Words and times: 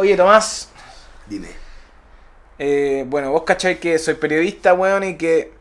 Oye, 0.00 0.16
Tomás, 0.16 0.72
Dime. 1.26 1.60
eh, 2.58 3.04
bueno, 3.08 3.30
vos 3.32 3.42
cacháis 3.44 3.78
que 3.78 3.98
soy 3.98 4.14
periodista, 4.14 4.74
weón, 4.74 5.04
y 5.04 5.16
que 5.16 5.52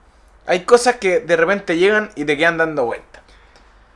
hay 0.46 0.66
cosas 0.66 0.98
que 0.98 1.20
de 1.22 1.36
repente 1.36 1.78
llegan 1.78 2.12
y 2.16 2.26
te 2.26 2.38
quedan 2.38 2.58
dando 2.58 2.86
vueltas. 2.86 3.24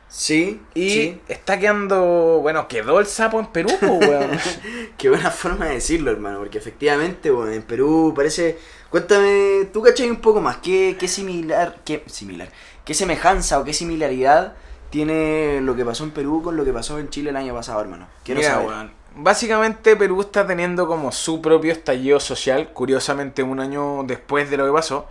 Sí, 0.08 0.62
Y 0.76 0.90
sí. 0.90 1.22
está 1.28 1.60
quedando, 1.60 2.40
bueno, 2.42 2.68
quedó 2.68 3.00
el 3.00 3.08
sapo 3.08 3.40
en 3.40 3.48
Perú, 3.48 3.80
weón. 3.82 4.38
Qué 4.98 5.10
buena 5.10 5.32
forma 5.32 5.66
de 5.68 5.76
decirlo, 5.76 6.12
hermano, 6.12 6.40
porque 6.40 6.60
efectivamente, 6.60 7.32
bueno, 7.32 7.52
en 7.52 7.64
Perú 7.64 8.14
parece... 8.16 8.60
Cuéntame, 8.90 9.70
tú 9.74 9.82
cachai 9.82 10.10
un 10.12 10.22
poco 10.22 10.40
más, 10.42 10.58
¿qué, 10.58 10.98
qué 11.00 11.08
similar, 11.08 11.82
qué 11.84 12.04
similar, 12.08 12.50
qué 12.86 12.94
semejanza 12.94 13.60
o 13.60 13.64
qué 13.64 13.74
similaridad 13.74 14.56
tiene 14.92 15.62
lo 15.62 15.76
que 15.76 15.84
pasó 15.84 16.04
en 16.04 16.12
Perú 16.12 16.44
con 16.44 16.56
lo 16.58 16.64
que 16.64 16.74
pasó 16.74 17.00
en 17.00 17.10
Chile 17.10 17.32
el 17.32 17.36
año 17.38 17.56
pasado, 17.56 17.82
hermano? 17.82 18.08
Quiero 18.24 18.42
Mira, 18.42 18.52
saber. 18.54 18.68
weón, 18.68 18.94
Básicamente 19.16 19.96
Perú 19.96 20.22
está 20.22 20.46
teniendo 20.48 20.88
como 20.88 21.12
su 21.12 21.42
propio 21.42 21.72
estallido 21.72 22.20
social, 22.20 22.70
curiosamente 22.74 23.44
un 23.44 23.60
año 23.60 24.04
después 24.06 24.50
de 24.50 24.58
lo 24.58 24.66
que 24.66 24.72
pasó, 24.72 25.08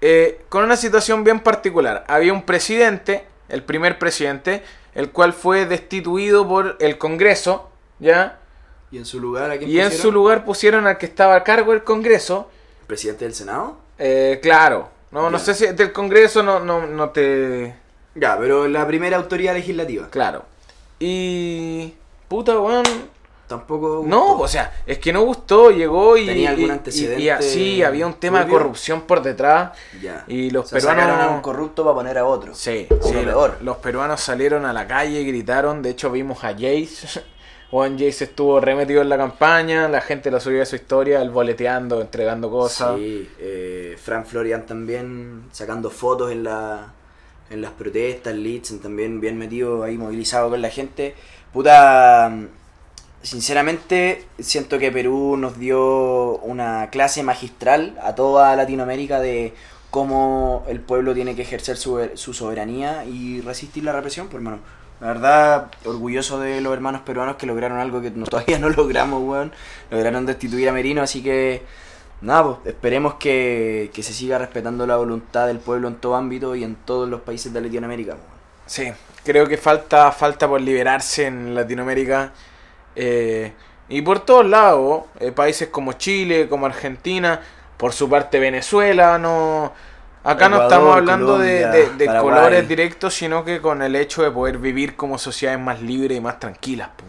eh, 0.00 0.42
con 0.48 0.64
una 0.64 0.76
situación 0.76 1.24
bien 1.24 1.40
particular. 1.40 2.04
Había 2.08 2.32
un 2.32 2.42
presidente, 2.42 3.26
el 3.48 3.62
primer 3.62 3.98
presidente, 3.98 4.62
el 4.94 5.10
cual 5.10 5.32
fue 5.34 5.66
destituido 5.66 6.48
por 6.48 6.76
el 6.80 6.96
Congreso, 6.96 7.68
¿ya? 7.98 8.38
¿Y 8.90 8.96
en 8.96 9.04
su 9.04 9.20
lugar 9.20 9.50
a 9.50 9.58
quién 9.58 9.68
Y 9.68 9.78
en 9.78 9.84
pusieron? 9.86 10.02
su 10.02 10.12
lugar 10.12 10.44
pusieron 10.46 10.86
al 10.86 10.96
que 10.96 11.06
estaba 11.06 11.34
a 11.36 11.44
cargo 11.44 11.72
del 11.72 11.84
Congreso, 11.84 12.50
¿Presidente 12.86 13.26
del 13.26 13.34
Senado? 13.34 13.76
eh, 13.98 14.38
claro, 14.42 14.88
no, 15.10 15.28
no 15.28 15.38
sé 15.38 15.52
si 15.54 15.66
del 15.66 15.92
Congreso 15.92 16.42
no, 16.42 16.60
no, 16.60 16.86
no 16.86 17.10
te... 17.10 17.74
Ya, 18.14 18.38
pero 18.38 18.66
la 18.66 18.86
primera 18.86 19.18
autoridad 19.18 19.52
legislativa. 19.54 20.08
Claro. 20.10 20.44
Y... 20.98 21.94
Puta, 22.28 22.58
weón. 22.58 22.84
Tampoco... 23.48 24.04
No, 24.06 24.38
o 24.38 24.46
sea, 24.46 24.82
es 24.86 24.98
que 24.98 25.12
no 25.12 25.22
gustó, 25.22 25.70
llegó 25.70 26.16
y. 26.16 26.26
¿Tenía 26.26 26.50
algún 26.50 26.70
antecedente 26.70 27.22
Y, 27.22 27.24
y 27.24 27.28
así 27.30 27.82
había 27.82 28.06
un 28.06 28.14
tema 28.14 28.44
de 28.44 28.50
corrupción 28.50 29.00
por 29.02 29.22
detrás. 29.22 29.76
Ya. 30.00 30.24
Y 30.28 30.50
los 30.50 30.66
O 30.66 30.68
sea, 30.68 30.78
peruanos. 30.78 31.02
sacaron 31.04 31.20
a 31.28 31.34
un 31.34 31.40
corrupto 31.40 31.82
para 31.82 31.94
poner 31.94 32.18
a 32.18 32.26
otro. 32.26 32.54
Sí, 32.54 32.86
Uno 32.90 33.02
sí, 33.02 33.14
peor. 33.24 33.56
Los 33.62 33.78
peruanos 33.78 34.20
salieron 34.20 34.66
a 34.66 34.72
la 34.72 34.86
calle 34.86 35.20
y 35.20 35.26
gritaron. 35.26 35.82
De 35.82 35.90
hecho, 35.90 36.10
vimos 36.10 36.44
a 36.44 36.52
Jace. 36.52 37.22
Juan 37.70 37.98
Jace 37.98 38.24
estuvo 38.24 38.60
remetido 38.60 39.02
en 39.02 39.08
la 39.08 39.16
campaña. 39.16 39.88
La 39.88 40.00
gente 40.00 40.30
lo 40.30 40.40
subió 40.40 40.62
a 40.62 40.66
su 40.66 40.76
historia, 40.76 41.20
él 41.22 41.30
boleteando, 41.30 42.00
entregando 42.00 42.50
cosas. 42.50 42.96
Sí, 42.96 43.28
eh, 43.38 43.96
Frank 44.02 44.26
Florian 44.26 44.64
también 44.66 45.44
sacando 45.52 45.90
fotos 45.90 46.32
en 46.32 46.44
la 46.44 46.92
en 47.50 47.62
las 47.62 47.70
protestas, 47.72 48.34
Litzen 48.34 48.78
también 48.80 49.20
bien 49.20 49.38
metido 49.38 49.82
ahí 49.82 49.96
movilizado 49.96 50.50
con 50.50 50.60
la 50.60 50.68
gente. 50.70 51.14
Puta, 51.52 52.30
sinceramente 53.22 54.26
siento 54.38 54.78
que 54.78 54.92
Perú 54.92 55.36
nos 55.36 55.58
dio 55.58 56.38
una 56.38 56.90
clase 56.90 57.22
magistral 57.22 57.98
a 58.02 58.14
toda 58.14 58.54
Latinoamérica 58.56 59.20
de 59.20 59.54
cómo 59.90 60.64
el 60.68 60.80
pueblo 60.80 61.14
tiene 61.14 61.34
que 61.34 61.42
ejercer 61.42 61.76
su, 61.76 62.10
su 62.14 62.34
soberanía 62.34 63.04
y 63.04 63.40
resistir 63.40 63.84
la 63.84 63.92
represión, 63.92 64.26
pues 64.28 64.36
hermano. 64.36 64.58
La 65.00 65.06
verdad, 65.08 65.70
orgulloso 65.84 66.40
de 66.40 66.60
los 66.60 66.72
hermanos 66.72 67.02
peruanos 67.02 67.36
que 67.36 67.46
lograron 67.46 67.78
algo 67.78 68.00
que 68.00 68.10
todavía 68.10 68.58
no 68.58 68.68
logramos, 68.76 69.22
weón. 69.22 69.52
Lograron 69.90 70.26
destituir 70.26 70.68
a 70.68 70.72
Merino, 70.72 71.02
así 71.02 71.22
que 71.22 71.62
Nada, 72.20 72.56
pues 72.56 72.74
esperemos 72.74 73.14
que, 73.14 73.90
que 73.94 74.02
se 74.02 74.12
siga 74.12 74.38
respetando 74.38 74.86
la 74.86 74.96
voluntad 74.96 75.46
del 75.46 75.60
pueblo 75.60 75.86
en 75.86 75.96
todo 75.96 76.16
ámbito 76.16 76.56
y 76.56 76.64
en 76.64 76.74
todos 76.74 77.08
los 77.08 77.20
países 77.20 77.52
de 77.52 77.60
Latinoamérica. 77.60 78.16
Sí, 78.66 78.92
creo 79.24 79.46
que 79.46 79.56
falta, 79.56 80.10
falta 80.10 80.48
por 80.48 80.60
liberarse 80.60 81.26
en 81.26 81.54
Latinoamérica. 81.54 82.32
Eh, 82.98 83.52
y 83.88 84.02
por 84.02 84.20
todos 84.20 84.44
lados, 84.44 85.04
eh, 85.20 85.32
países 85.32 85.68
como 85.68 85.92
Chile, 85.94 86.48
como 86.48 86.66
Argentina, 86.66 87.40
por 87.76 87.92
su 87.92 88.08
parte 88.08 88.38
Venezuela, 88.38 89.18
no... 89.18 89.72
Acá 90.24 90.48
no 90.48 90.62
estamos 90.62 90.94
hablando 90.94 91.38
de, 91.38 91.62
Colombia, 91.62 91.96
de- 91.96 92.20
colores 92.20 92.68
directos, 92.68 93.14
sino 93.14 93.44
que 93.44 93.60
con 93.62 93.80
el 93.82 93.94
hecho 93.96 94.22
de 94.22 94.30
poder 94.30 94.58
vivir 94.58 94.94
como 94.96 95.16
sociedades 95.16 95.60
más 95.60 95.80
libres 95.80 96.18
y 96.18 96.20
más 96.20 96.38
tranquilas. 96.38 96.88
po. 96.96 97.04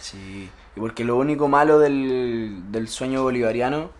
Sí, 0.00 0.50
y 0.74 0.80
porque 0.80 1.04
lo 1.04 1.16
único 1.16 1.46
malo 1.46 1.78
del, 1.78 2.72
del 2.72 2.88
sueño 2.88 3.22
bolivariano 3.22 3.90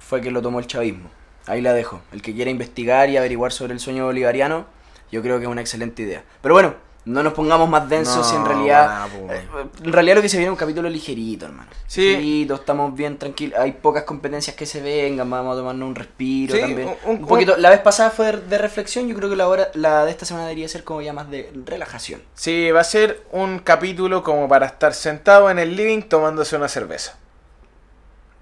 fue 0.00 0.20
que 0.20 0.30
lo 0.30 0.40
tomó 0.42 0.58
el 0.58 0.66
chavismo. 0.66 1.10
Ahí 1.46 1.60
la 1.60 1.74
dejo. 1.74 2.00
El 2.12 2.22
que 2.22 2.34
quiera 2.34 2.50
investigar 2.50 3.08
y 3.10 3.18
averiguar 3.18 3.52
sobre 3.52 3.72
el 3.74 3.78
sueño 3.78 4.06
bolivariano, 4.06 4.66
yo 5.12 5.22
creo 5.22 5.38
que 5.38 5.44
es 5.44 5.50
una 5.50 5.60
excelente 5.60 6.02
idea. 6.02 6.24
Pero 6.40 6.54
bueno, 6.54 6.74
no 7.06 7.22
nos 7.22 7.32
pongamos 7.34 7.68
más 7.68 7.88
densos 7.88 8.26
No, 8.26 8.32
y 8.34 8.36
en 8.40 8.44
realidad... 8.46 9.08
eh, 9.30 9.46
en 9.84 9.92
realidad 9.92 10.16
lo 10.16 10.22
que 10.22 10.28
se 10.28 10.36
viene 10.38 10.48
es 10.48 10.52
un 10.52 10.56
capítulo 10.58 10.88
ligerito, 10.90 11.46
hermano. 11.46 11.70
Sí. 11.86 12.00
Ligerito, 12.08 12.56
estamos 12.56 12.94
bien 12.96 13.16
tranquilos. 13.16 13.58
Hay 13.60 13.72
pocas 13.72 14.02
competencias 14.02 14.56
que 14.56 14.66
se 14.66 14.82
vengan, 14.82 15.30
vamos 15.30 15.54
a 15.54 15.58
tomarnos 15.58 15.88
un 15.88 15.94
respiro 15.94 16.54
Sí, 16.56 16.60
también. 16.60 16.88
un- 16.88 16.96
Un, 17.04 17.20
un- 17.22 17.26
poquito, 17.26 17.56
la 17.56 17.70
vez 17.70 17.78
pasada 17.80 18.10
fue 18.10 18.26
de, 18.32 18.40
de 18.42 18.58
reflexión, 18.58 19.06
yo 19.08 19.14
creo 19.14 19.30
que 19.30 19.36
la, 19.36 19.46
hora, 19.48 19.68
la 19.74 20.04
de 20.04 20.10
esta 20.10 20.26
semana 20.26 20.46
debería 20.46 20.68
ser 20.68 20.82
como 20.84 21.00
ya 21.00 21.12
más 21.12 21.30
de 21.30 21.50
relajación. 21.64 22.20
Sí, 22.34 22.70
va 22.72 22.80
a 22.80 22.84
ser 22.84 23.22
un 23.30 23.60
capítulo 23.60 24.22
como 24.24 24.48
para 24.48 24.66
estar 24.66 24.92
sentado 24.92 25.48
en 25.48 25.58
el 25.60 25.76
living 25.76 26.02
tomándose 26.02 26.56
una 26.56 26.68
cerveza. 26.68 27.16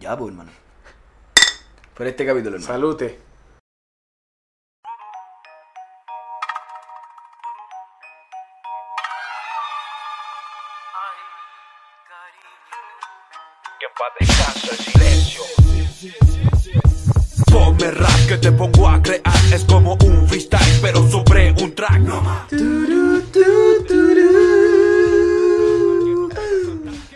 Ya, 0.01 0.17
pues, 0.17 0.31
hermano. 0.31 0.51
Por 1.95 2.07
este 2.07 2.27
capítulo, 2.27 2.57
hermano. 2.57 2.73
Salute. 2.73 3.19
Te 18.45 18.53
pongo 18.53 18.87
a 18.87 19.01
crear. 19.01 19.23
Es 19.55 19.65
como 19.65 19.95
un 20.05 20.29
freestyle, 20.29 20.79
pero 20.83 21.11
sobre 21.11 21.53
un 21.53 21.75
track. 21.75 22.03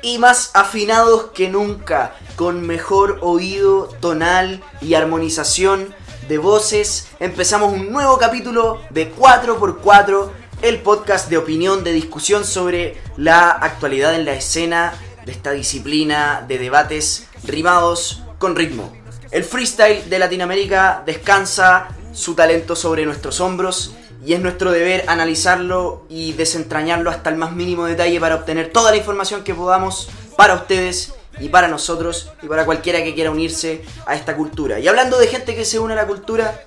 Y 0.01 0.17
más 0.17 0.53
afinados 0.55 1.33
que 1.35 1.51
nunca, 1.51 2.15
con 2.37 2.67
mejor 2.67 3.19
oído 3.21 3.91
tonal 4.01 4.63
y 4.81 4.95
armonización 4.95 5.95
de 6.29 6.39
voces, 6.39 7.09
empezamos 7.21 7.75
un 7.75 7.93
nuevo 7.93 8.17
capítulo 8.17 8.81
de 8.89 9.15
4x4, 9.15 10.31
el 10.63 10.81
podcast 10.81 11.29
de 11.29 11.37
opinión, 11.37 11.85
de 11.85 11.93
discusión 11.93 12.47
sobre 12.47 13.03
la 13.19 13.51
actualidad 13.51 14.15
en 14.15 14.25
la 14.25 14.33
escena 14.33 14.95
de 15.27 15.33
esta 15.33 15.51
disciplina 15.51 16.43
de 16.49 16.57
debates 16.57 17.27
rimados 17.45 18.23
con 18.39 18.57
ritmo. 18.57 18.98
El 19.31 19.45
freestyle 19.45 20.09
de 20.09 20.19
Latinoamérica 20.19 21.03
descansa 21.05 21.89
su 22.15 22.35
talento 22.35 22.75
sobre 22.75 23.05
nuestros 23.05 23.41
hombros 23.41 23.93
y 24.25 24.33
es 24.33 24.41
nuestro 24.41 24.73
deber 24.73 25.05
analizarlo 25.07 26.07
y 26.09 26.33
desentrañarlo 26.33 27.11
hasta 27.11 27.29
el 27.29 27.37
más 27.37 27.53
mínimo 27.53 27.85
detalle 27.85 28.19
para 28.21 28.37
obtener 28.37 28.73
toda 28.73 28.91
la 28.91 28.97
información 28.97 29.45
que 29.45 29.55
podamos 29.55 30.09
para 30.37 30.55
ustedes 30.55 31.13
y 31.41 31.51
para 31.51 31.69
nosotros 31.69 32.33
y 32.43 32.47
para 32.47 32.65
cualquiera 32.65 33.05
que 33.05 33.15
quiera 33.15 33.31
unirse 33.31 33.83
a 34.07 34.15
esta 34.15 34.35
cultura. 34.35 34.81
Y 34.81 34.89
hablando 34.89 35.19
de 35.19 35.27
gente 35.27 35.55
que 35.55 35.67
se 35.67 35.79
une 35.79 35.93
a 35.93 35.97
la 35.97 36.07
cultura, 36.07 36.65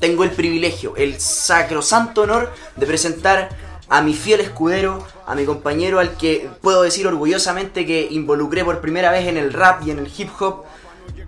tengo 0.00 0.24
el 0.24 0.30
privilegio, 0.32 0.96
el 0.96 1.20
sacrosanto 1.20 2.22
honor 2.22 2.52
de 2.74 2.86
presentar 2.86 3.50
a 3.88 4.02
mi 4.02 4.14
fiel 4.14 4.40
escudero, 4.40 5.06
a 5.26 5.36
mi 5.36 5.44
compañero 5.44 6.00
al 6.00 6.16
que 6.16 6.50
puedo 6.60 6.82
decir 6.82 7.06
orgullosamente 7.06 7.86
que 7.86 8.08
involucré 8.10 8.64
por 8.64 8.80
primera 8.80 9.12
vez 9.12 9.28
en 9.28 9.36
el 9.36 9.52
rap 9.52 9.86
y 9.86 9.92
en 9.92 10.00
el 10.00 10.12
hip 10.16 10.30
hop, 10.40 10.64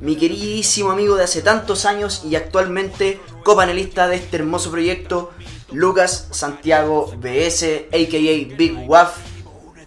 mi 0.01 0.17
queridísimo 0.17 0.91
amigo 0.91 1.17
de 1.17 1.25
hace 1.25 1.43
tantos 1.43 1.87
años 1.87 2.23
y 2.25 2.37
actualmente 2.37 3.21
copanelista 3.45 4.09
de 4.09 4.17
este 4.17 4.37
hermoso 4.37 4.71
proyecto, 4.71 5.33
Lucas 5.73 6.29
Santiago 6.31 7.13
BS, 7.19 7.89
a.k.a. 7.93 8.57
Big 8.57 8.77
Waff. 8.87 9.17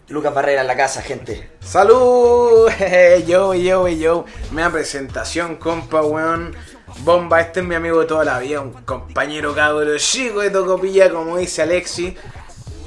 Lucas 0.09 0.33
Barrera 0.33 0.61
en 0.61 0.67
la 0.67 0.75
casa, 0.75 1.03
gente. 1.03 1.51
¡Salud! 1.59 2.67
Yo, 3.27 3.53
yo, 3.53 3.87
yo. 3.87 4.25
Mea 4.51 4.71
presentación, 4.71 5.57
compa, 5.57 6.01
weón. 6.01 6.55
Bomba, 7.03 7.39
este 7.39 7.59
es 7.59 7.65
mi 7.65 7.75
amigo 7.75 7.99
de 7.99 8.07
toda 8.07 8.25
la 8.25 8.39
vida, 8.39 8.61
un 8.61 8.73
compañero 8.73 9.53
cabro 9.53 9.95
chico 9.97 10.41
de 10.41 10.49
Tocopilla, 10.49 11.11
como 11.11 11.37
dice 11.37 11.61
Alexi. 11.61 12.15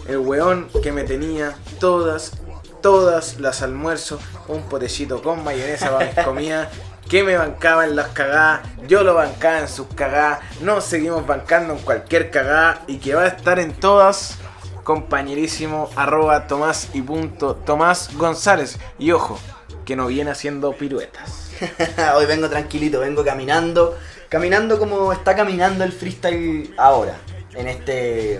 El 0.08 0.18
weón 0.18 0.68
que 0.82 0.90
me 0.90 1.04
tenía 1.04 1.56
todas, 1.78 2.32
todas 2.80 3.38
las 3.38 3.62
almuerzos, 3.62 4.20
un 4.48 4.62
potecito 4.62 5.22
con 5.22 5.44
mayonesa 5.44 5.92
para 5.92 6.06
mis 6.06 6.14
comidas, 6.24 6.68
que 7.12 7.22
me 7.24 7.36
bancaba 7.36 7.84
en 7.84 7.94
las 7.94 8.08
cagadas, 8.08 8.62
yo 8.88 9.02
lo 9.02 9.12
bancaba 9.12 9.58
en 9.58 9.68
sus 9.68 9.86
cagadas, 9.88 10.38
nos 10.62 10.82
seguimos 10.84 11.26
bancando 11.26 11.74
en 11.74 11.80
cualquier 11.80 12.30
cagada 12.30 12.80
y 12.86 12.96
que 12.96 13.14
va 13.14 13.24
a 13.24 13.26
estar 13.26 13.58
en 13.58 13.74
todas 13.74 14.38
compañerísimo 14.82 15.90
arroba 15.94 16.46
Tomás 16.46 16.88
y 16.94 17.02
punto 17.02 17.54
Tomás 17.54 18.16
González. 18.16 18.78
Y 18.98 19.12
ojo, 19.12 19.38
que 19.84 19.94
no 19.94 20.06
viene 20.06 20.30
haciendo 20.30 20.72
piruetas. 20.72 21.50
Hoy 22.16 22.24
vengo 22.24 22.48
tranquilito, 22.48 23.00
vengo 23.00 23.22
caminando. 23.22 23.98
Caminando 24.30 24.78
como 24.78 25.12
está 25.12 25.36
caminando 25.36 25.84
el 25.84 25.92
freestyle 25.92 26.72
ahora. 26.78 27.18
En 27.52 27.68
este. 27.68 28.36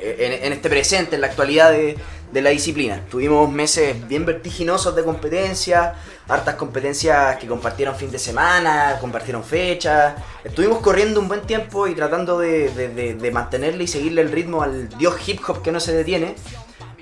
En, 0.00 0.32
en 0.32 0.52
este 0.52 0.68
presente, 0.68 1.14
en 1.14 1.20
la 1.20 1.28
actualidad 1.28 1.70
de, 1.70 1.96
de 2.32 2.42
la 2.42 2.50
disciplina. 2.50 3.04
Tuvimos 3.10 3.50
meses 3.50 4.06
bien 4.08 4.24
vertiginosos 4.24 4.94
de 4.94 5.04
competencia, 5.04 5.94
hartas 6.30 6.54
competencias 6.54 7.36
que 7.36 7.46
compartieron 7.46 7.94
fin 7.96 8.10
de 8.10 8.18
semana, 8.18 8.96
compartieron 9.00 9.42
fechas. 9.44 10.14
Estuvimos 10.44 10.78
corriendo 10.78 11.20
un 11.20 11.28
buen 11.28 11.42
tiempo 11.42 11.86
y 11.86 11.94
tratando 11.94 12.38
de, 12.38 12.70
de- 13.14 13.30
mantenerle 13.30 13.84
y 13.84 13.86
seguirle 13.86 14.22
el 14.22 14.30
ritmo 14.30 14.62
al 14.62 14.88
dios 14.90 15.16
hip 15.28 15.40
hop 15.48 15.62
que 15.62 15.72
no 15.72 15.80
se 15.80 15.92
detiene. 15.92 16.34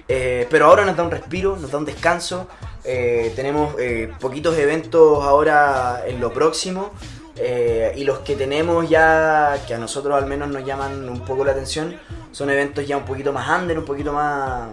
Eh, 0.08 0.46
pero 0.50 0.66
ahora 0.66 0.84
nos 0.86 0.96
da 0.96 1.02
un 1.02 1.10
respiro, 1.10 1.56
nos 1.56 1.70
da 1.70 1.78
un 1.78 1.84
descanso. 1.84 2.48
Eh, 2.84 3.32
tenemos 3.36 3.75
eh, 3.78 4.10
poquitos 4.20 4.56
eventos 4.58 5.22
ahora 5.25 6.02
en 6.06 6.20
lo 6.20 6.32
próximo. 6.32 6.92
y 7.94 8.02
los 8.04 8.19
que 8.20 8.34
tenemos 8.34 8.88
ya, 8.88 9.56
que 9.66 9.74
a 9.74 9.78
nosotros 9.78 10.12
al 10.20 10.26
menos 10.26 10.48
nos 10.48 10.64
llaman 10.64 11.08
un 11.08 11.20
poco 11.20 11.44
la 11.44 11.52
atención, 11.52 11.94
son 12.32 12.50
eventos 12.50 12.84
ya 12.86 12.96
un 12.96 13.04
poquito 13.04 13.32
más 13.32 13.46
under, 13.60 13.78
un 13.78 13.84
poquito 13.84 14.12
más 14.12 14.69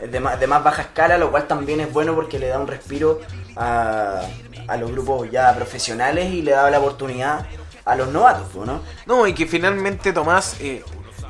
de, 0.00 0.20
más 0.20 0.38
de 0.40 0.46
más 0.46 0.62
baja 0.62 0.82
escala, 0.82 1.18
lo 1.18 1.30
cual 1.30 1.46
también 1.46 1.80
es 1.80 1.92
bueno 1.92 2.14
porque 2.14 2.38
le 2.38 2.48
da 2.48 2.58
un 2.58 2.66
respiro 2.66 3.20
a, 3.56 4.22
a 4.66 4.76
los 4.76 4.90
grupos 4.90 5.30
ya 5.30 5.54
profesionales 5.54 6.32
y 6.32 6.42
le 6.42 6.52
da 6.52 6.70
la 6.70 6.78
oportunidad 6.78 7.46
a 7.84 7.96
los 7.96 8.08
novatos, 8.08 8.54
¿no? 8.66 8.80
No, 9.06 9.26
y 9.26 9.34
que 9.34 9.46
finalmente 9.46 10.12
Tomás 10.12 10.56
eh, 10.60 10.82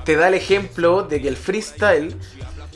te 0.05 0.17
da 0.17 0.29
el 0.29 0.35
ejemplo 0.35 1.03
de 1.03 1.21
que 1.21 1.29
el 1.29 1.37
freestyle, 1.37 2.17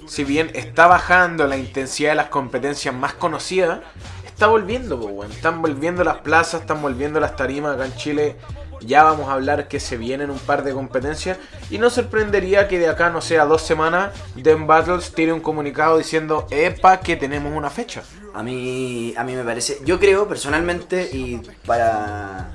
si 0.07 0.25
bien 0.25 0.51
está 0.55 0.87
bajando 0.87 1.47
la 1.47 1.57
intensidad 1.57 2.11
de 2.11 2.17
las 2.17 2.29
competencias 2.29 2.95
más 2.95 3.15
conocidas, 3.15 3.81
está 4.27 4.47
volviendo, 4.47 4.97
weón. 4.97 5.31
Están 5.31 5.63
volviendo 5.63 6.03
las 6.05 6.19
plazas, 6.19 6.63
están 6.63 6.81
volviendo 6.83 7.21
las 7.21 7.37
tarimas 7.37 7.75
acá 7.75 7.87
en 7.87 7.97
Chile. 7.97 8.37
Ya 8.81 9.03
vamos 9.03 9.29
a 9.29 9.33
hablar 9.33 9.69
que 9.69 9.81
se 9.81 9.97
vienen 9.97 10.31
un 10.31 10.39
par 10.39 10.65
de 10.65 10.73
competencias. 10.73 11.39
Y 11.71 11.79
no 11.79 11.91
sorprendería 11.91 12.69
que 12.69 12.79
de 12.79 12.89
acá, 12.89 13.11
no 13.11 13.21
sé, 13.21 13.39
a 13.39 13.45
dos 13.45 13.63
semanas, 13.63 14.13
Den 14.35 14.67
Battles 14.67 15.13
tire 15.13 15.33
un 15.33 15.41
comunicado 15.41 15.99
diciendo, 15.99 16.47
epa, 16.51 17.01
que 17.01 17.17
tenemos 17.17 17.53
una 17.55 17.71
fecha. 17.71 18.03
A 18.35 18.43
mí, 18.43 19.15
a 19.17 19.25
mí 19.25 19.35
me 19.35 19.45
parece, 19.45 19.79
yo 19.85 19.99
creo 19.99 20.29
personalmente 20.29 21.09
y 21.13 21.41
para, 21.67 22.51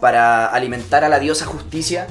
para 0.00 0.46
alimentar 0.46 1.04
a 1.04 1.08
la 1.08 1.18
diosa 1.18 1.46
justicia, 1.46 2.08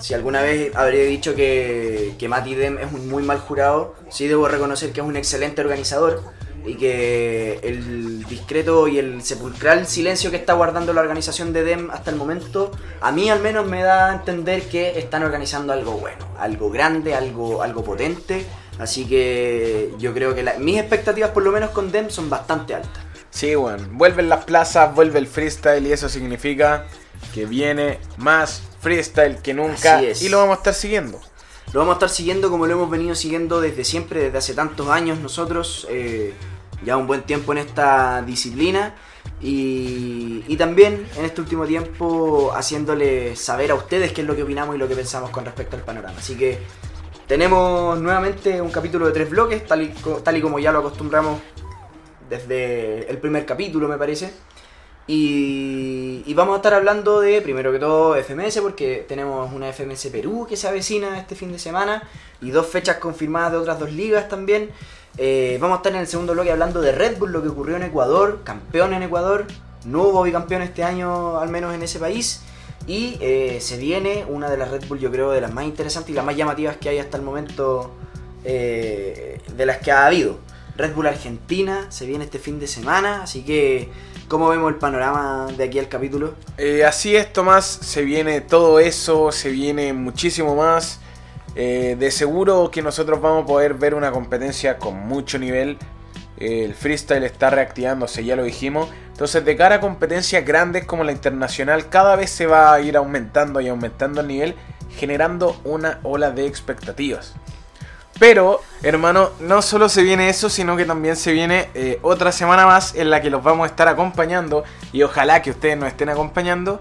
si 0.00 0.14
alguna 0.14 0.40
vez 0.42 0.74
habré 0.76 1.06
dicho 1.06 1.34
que, 1.34 2.14
que 2.18 2.28
Mati 2.28 2.54
Dem 2.54 2.78
es 2.78 2.92
un 2.92 3.08
muy 3.08 3.22
mal 3.22 3.38
jurado, 3.38 3.94
sí 4.10 4.28
debo 4.28 4.48
reconocer 4.48 4.92
que 4.92 5.00
es 5.00 5.06
un 5.06 5.16
excelente 5.16 5.60
organizador 5.60 6.22
y 6.66 6.74
que 6.74 7.58
el 7.62 8.24
discreto 8.26 8.86
y 8.88 8.98
el 8.98 9.22
sepulcral 9.22 9.86
silencio 9.86 10.30
que 10.30 10.36
está 10.36 10.52
guardando 10.52 10.92
la 10.92 11.00
organización 11.00 11.52
de 11.52 11.62
Dem 11.64 11.90
hasta 11.90 12.10
el 12.10 12.16
momento, 12.16 12.70
a 13.00 13.12
mí 13.12 13.30
al 13.30 13.40
menos 13.40 13.66
me 13.66 13.82
da 13.82 14.10
a 14.10 14.14
entender 14.14 14.62
que 14.68 14.98
están 14.98 15.22
organizando 15.22 15.72
algo 15.72 15.92
bueno, 15.92 16.26
algo 16.38 16.70
grande, 16.70 17.14
algo, 17.14 17.62
algo 17.62 17.82
potente. 17.84 18.44
Así 18.78 19.04
que 19.06 19.92
yo 19.98 20.14
creo 20.14 20.34
que 20.34 20.42
la- 20.42 20.58
mis 20.58 20.78
expectativas 20.78 21.30
por 21.30 21.42
lo 21.42 21.52
menos 21.52 21.70
con 21.70 21.90
Dem 21.92 22.08
son 22.10 22.30
bastante 22.30 22.74
altas. 22.74 23.04
Sí, 23.30 23.54
bueno, 23.54 23.86
vuelven 23.92 24.28
las 24.28 24.44
plazas, 24.44 24.94
vuelve 24.94 25.18
el 25.18 25.26
freestyle 25.26 25.86
y 25.86 25.92
eso 25.92 26.08
significa 26.08 26.86
que 27.34 27.44
viene 27.46 27.98
más 28.16 28.62
freestyle 28.80 29.36
que 29.42 29.54
nunca 29.54 29.96
Así 29.98 30.06
es. 30.06 30.22
y 30.22 30.28
lo 30.30 30.38
vamos 30.38 30.56
a 30.56 30.58
estar 30.58 30.74
siguiendo. 30.74 31.20
Lo 31.72 31.78
vamos 31.78 31.92
a 31.92 31.96
estar 31.96 32.08
siguiendo 32.08 32.50
como 32.50 32.66
lo 32.66 32.72
hemos 32.72 32.90
venido 32.90 33.14
siguiendo 33.14 33.60
desde 33.60 33.84
siempre, 33.84 34.22
desde 34.24 34.38
hace 34.38 34.54
tantos 34.54 34.88
años 34.88 35.18
nosotros, 35.18 35.86
eh, 35.88 36.34
ya 36.84 36.96
un 36.96 37.06
buen 37.06 37.22
tiempo 37.22 37.52
en 37.52 37.58
esta 37.58 38.22
disciplina 38.22 38.96
y, 39.40 40.56
también 40.56 41.06
en 41.16 41.24
este 41.24 41.40
último 41.40 41.64
tiempo 41.64 42.52
haciéndole 42.54 43.34
saber 43.34 43.70
a 43.70 43.74
ustedes 43.74 44.12
qué 44.12 44.20
es 44.20 44.26
lo 44.26 44.36
que 44.36 44.42
opinamos 44.42 44.74
y 44.74 44.78
lo 44.78 44.86
que 44.88 44.94
pensamos 44.94 45.30
con 45.30 45.44
respecto 45.44 45.76
al 45.76 45.82
panorama. 45.82 46.18
Así 46.18 46.36
que 46.36 46.58
tenemos 47.26 47.98
nuevamente 47.98 48.60
un 48.60 48.70
capítulo 48.70 49.06
de 49.06 49.12
tres 49.12 49.30
bloques, 49.30 49.64
tal 49.66 49.82
y, 49.82 49.94
tal 50.22 50.36
y 50.36 50.42
como 50.42 50.58
ya 50.58 50.72
lo 50.72 50.80
acostumbramos 50.80 51.40
desde 52.28 53.08
el 53.08 53.18
primer 53.18 53.46
capítulo 53.46 53.88
me 53.88 53.96
parece. 53.96 54.34
Y, 55.12 56.22
y 56.24 56.34
vamos 56.34 56.52
a 56.52 56.56
estar 56.58 56.72
hablando 56.72 57.18
de, 57.18 57.42
primero 57.42 57.72
que 57.72 57.80
todo, 57.80 58.14
FMS, 58.14 58.60
porque 58.60 59.04
tenemos 59.08 59.52
una 59.52 59.72
FMS 59.72 60.06
Perú 60.06 60.46
que 60.48 60.56
se 60.56 60.68
avecina 60.68 61.18
este 61.18 61.34
fin 61.34 61.50
de 61.50 61.58
semana 61.58 62.04
y 62.40 62.50
dos 62.52 62.68
fechas 62.68 62.98
confirmadas 62.98 63.50
de 63.50 63.58
otras 63.58 63.80
dos 63.80 63.90
ligas 63.90 64.28
también. 64.28 64.70
Eh, 65.18 65.58
vamos 65.60 65.74
a 65.74 65.78
estar 65.78 65.92
en 65.92 65.98
el 65.98 66.06
segundo 66.06 66.32
bloque 66.32 66.52
hablando 66.52 66.80
de 66.80 66.92
Red 66.92 67.18
Bull, 67.18 67.32
lo 67.32 67.42
que 67.42 67.48
ocurrió 67.48 67.74
en 67.74 67.82
Ecuador, 67.82 68.42
campeón 68.44 68.94
en 68.94 69.02
Ecuador, 69.02 69.48
no 69.84 70.04
hubo 70.04 70.22
bicampeón 70.22 70.62
este 70.62 70.84
año, 70.84 71.40
al 71.40 71.48
menos 71.48 71.74
en 71.74 71.82
ese 71.82 71.98
país. 71.98 72.42
Y 72.86 73.18
eh, 73.20 73.58
se 73.60 73.78
viene 73.78 74.24
una 74.28 74.48
de 74.48 74.58
las 74.58 74.70
Red 74.70 74.84
Bull, 74.86 75.00
yo 75.00 75.10
creo, 75.10 75.32
de 75.32 75.40
las 75.40 75.52
más 75.52 75.64
interesantes 75.64 76.12
y 76.12 76.14
las 76.14 76.24
más 76.24 76.36
llamativas 76.36 76.76
que 76.76 76.88
hay 76.88 77.00
hasta 77.00 77.16
el 77.16 77.24
momento, 77.24 77.90
eh, 78.44 79.40
de 79.56 79.66
las 79.66 79.78
que 79.78 79.90
ha 79.90 80.06
habido. 80.06 80.38
Red 80.76 80.94
Bull 80.94 81.08
Argentina 81.08 81.86
se 81.90 82.06
viene 82.06 82.24
este 82.24 82.38
fin 82.38 82.60
de 82.60 82.68
semana, 82.68 83.24
así 83.24 83.42
que 83.42 83.90
¿cómo 84.30 84.48
vemos 84.48 84.70
el 84.72 84.78
panorama 84.78 85.48
de 85.56 85.64
aquí 85.64 85.80
al 85.80 85.88
capítulo? 85.88 86.34
Eh, 86.56 86.84
así 86.84 87.16
es, 87.16 87.32
Tomás, 87.32 87.66
se 87.66 88.02
viene 88.02 88.40
todo 88.40 88.78
eso, 88.78 89.32
se 89.32 89.50
viene 89.50 89.92
muchísimo 89.92 90.54
más. 90.54 91.00
Eh, 91.56 91.96
de 91.98 92.12
seguro 92.12 92.70
que 92.70 92.80
nosotros 92.80 93.20
vamos 93.20 93.42
a 93.42 93.46
poder 93.46 93.74
ver 93.74 93.92
una 93.92 94.12
competencia 94.12 94.78
con 94.78 94.94
mucho 94.96 95.36
nivel. 95.36 95.78
Eh, 96.38 96.64
el 96.64 96.74
freestyle 96.74 97.24
está 97.24 97.50
reactivándose, 97.50 98.24
ya 98.24 98.36
lo 98.36 98.44
dijimos. 98.44 98.88
Entonces, 99.08 99.44
de 99.44 99.56
cara 99.56 99.74
a 99.74 99.80
competencias 99.80 100.46
grandes 100.46 100.84
como 100.84 101.02
la 101.02 101.10
internacional, 101.10 101.88
cada 101.88 102.14
vez 102.14 102.30
se 102.30 102.46
va 102.46 102.72
a 102.72 102.80
ir 102.80 102.96
aumentando 102.96 103.60
y 103.60 103.66
aumentando 103.66 104.20
el 104.20 104.28
nivel, 104.28 104.54
generando 104.96 105.60
una 105.64 105.98
ola 106.04 106.30
de 106.30 106.46
expectativas. 106.46 107.34
Pero, 108.20 108.60
hermano, 108.82 109.30
no 109.40 109.62
solo 109.62 109.88
se 109.88 110.02
viene 110.02 110.28
eso, 110.28 110.50
sino 110.50 110.76
que 110.76 110.84
también 110.84 111.16
se 111.16 111.32
viene 111.32 111.70
eh, 111.72 111.98
otra 112.02 112.32
semana 112.32 112.66
más 112.66 112.94
en 112.94 113.08
la 113.08 113.22
que 113.22 113.30
los 113.30 113.42
vamos 113.42 113.64
a 113.64 113.66
estar 113.68 113.88
acompañando 113.88 114.62
y 114.92 115.02
ojalá 115.02 115.40
que 115.40 115.50
ustedes 115.50 115.78
nos 115.78 115.88
estén 115.88 116.10
acompañando 116.10 116.78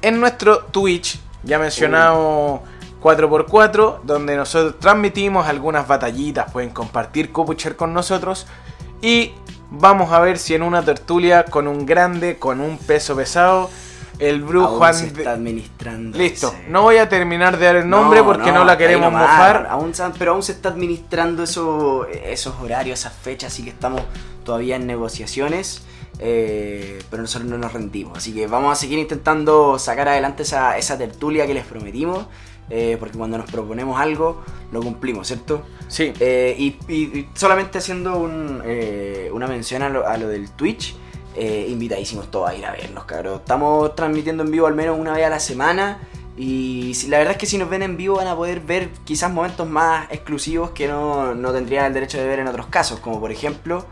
en 0.00 0.20
nuestro 0.20 0.60
Twitch, 0.66 1.18
ya 1.42 1.58
mencionado 1.58 2.62
4x4, 3.02 4.02
donde 4.04 4.36
nosotros 4.36 4.78
transmitimos 4.78 5.48
algunas 5.48 5.88
batallitas, 5.88 6.52
pueden 6.52 6.70
compartir 6.70 7.32
Copucher 7.32 7.74
con 7.74 7.92
nosotros 7.92 8.46
y 9.02 9.32
vamos 9.72 10.12
a 10.12 10.20
ver 10.20 10.38
si 10.38 10.54
en 10.54 10.62
una 10.62 10.84
tertulia 10.84 11.46
con 11.46 11.66
un 11.66 11.84
grande, 11.84 12.38
con 12.38 12.60
un 12.60 12.78
peso 12.78 13.16
pesado, 13.16 13.70
el 14.18 14.42
Bru 14.42 14.62
Aún 14.64 14.94
se 14.94 15.06
está 15.08 15.32
administrando. 15.32 16.16
Listo, 16.18 16.48
ese- 16.48 16.68
no 16.68 16.82
voy 16.82 16.96
a 16.98 17.08
terminar 17.08 17.58
de 17.58 17.66
dar 17.66 17.76
el 17.76 17.88
nombre 17.88 18.22
porque 18.22 18.52
no, 18.52 18.64
la 18.64 18.76
queremos 18.78 19.12
nomás, 19.12 19.28
mofar. 19.30 19.66
Aún, 19.70 19.94
se- 19.94 20.04
pero 20.18 20.32
aún 20.32 20.42
se 20.42 20.52
está 20.52 20.70
administrando 20.70 21.42
eso, 21.42 22.06
esos 22.06 22.54
horarios, 22.60 23.00
esas 23.00 23.12
fechas, 23.14 23.52
así 23.52 23.62
que 23.64 23.70
estamos 23.70 24.00
todavía 24.44 24.76
en 24.76 24.86
negociaciones. 24.86 25.82
eh, 26.18 26.98
pero 27.10 27.20
nosotros 27.22 27.50
no 27.50 27.58
nos 27.58 27.74
rendimos. 27.74 28.16
Así 28.16 28.32
que 28.32 28.46
vamos 28.46 28.72
a 28.72 28.74
seguir 28.74 28.98
intentando 28.98 29.78
sacar 29.78 30.08
adelante 30.08 30.44
esa, 30.44 30.78
esa 30.78 30.96
tertulia 30.96 31.46
que 31.46 31.52
les 31.54 31.64
prometimos. 31.66 32.26
eh, 32.70 32.96
porque 32.98 33.16
cuando 33.16 33.36
nos 33.38 33.48
proponemos 33.50 34.00
algo, 34.00 34.42
lo 34.72 34.80
cumplimos, 34.80 35.28
¿cierto? 35.28 35.62
Sí, 35.88 36.12
Eh, 36.18 36.56
y, 36.88 37.26
solamente 37.34 37.78
haciendo 37.78 38.16
un, 38.16 38.60
una 39.32 39.46
mención 39.46 39.82
a 39.82 39.88
lo, 39.90 40.08
a 40.08 40.16
lo 40.16 40.26
del 40.28 40.50
Twitch, 40.50 40.96
eh, 41.36 41.66
invitadísimos 41.68 42.30
todos 42.30 42.48
a 42.48 42.54
ir 42.54 42.64
a 42.64 42.72
vernos, 42.72 43.04
cabrón. 43.04 43.36
Estamos 43.36 43.94
transmitiendo 43.94 44.42
en 44.42 44.50
vivo 44.50 44.66
al 44.66 44.74
menos 44.74 44.98
una 44.98 45.12
vez 45.12 45.26
a 45.26 45.30
la 45.30 45.40
semana. 45.40 46.00
Y 46.36 46.94
la 47.08 47.18
verdad 47.18 47.32
es 47.32 47.38
que 47.38 47.46
si 47.46 47.56
nos 47.56 47.68
ven 47.70 47.82
en 47.82 47.96
vivo 47.96 48.16
van 48.16 48.26
a 48.26 48.36
poder 48.36 48.60
ver 48.60 48.90
quizás 49.04 49.32
momentos 49.32 49.68
más 49.68 50.10
exclusivos 50.10 50.70
que 50.70 50.86
no, 50.86 51.34
no 51.34 51.52
tendrían 51.52 51.86
el 51.86 51.94
derecho 51.94 52.18
de 52.18 52.26
ver 52.26 52.38
en 52.38 52.48
otros 52.48 52.66
casos. 52.66 53.00
Como 53.00 53.20
por 53.20 53.32
ejemplo, 53.32 53.86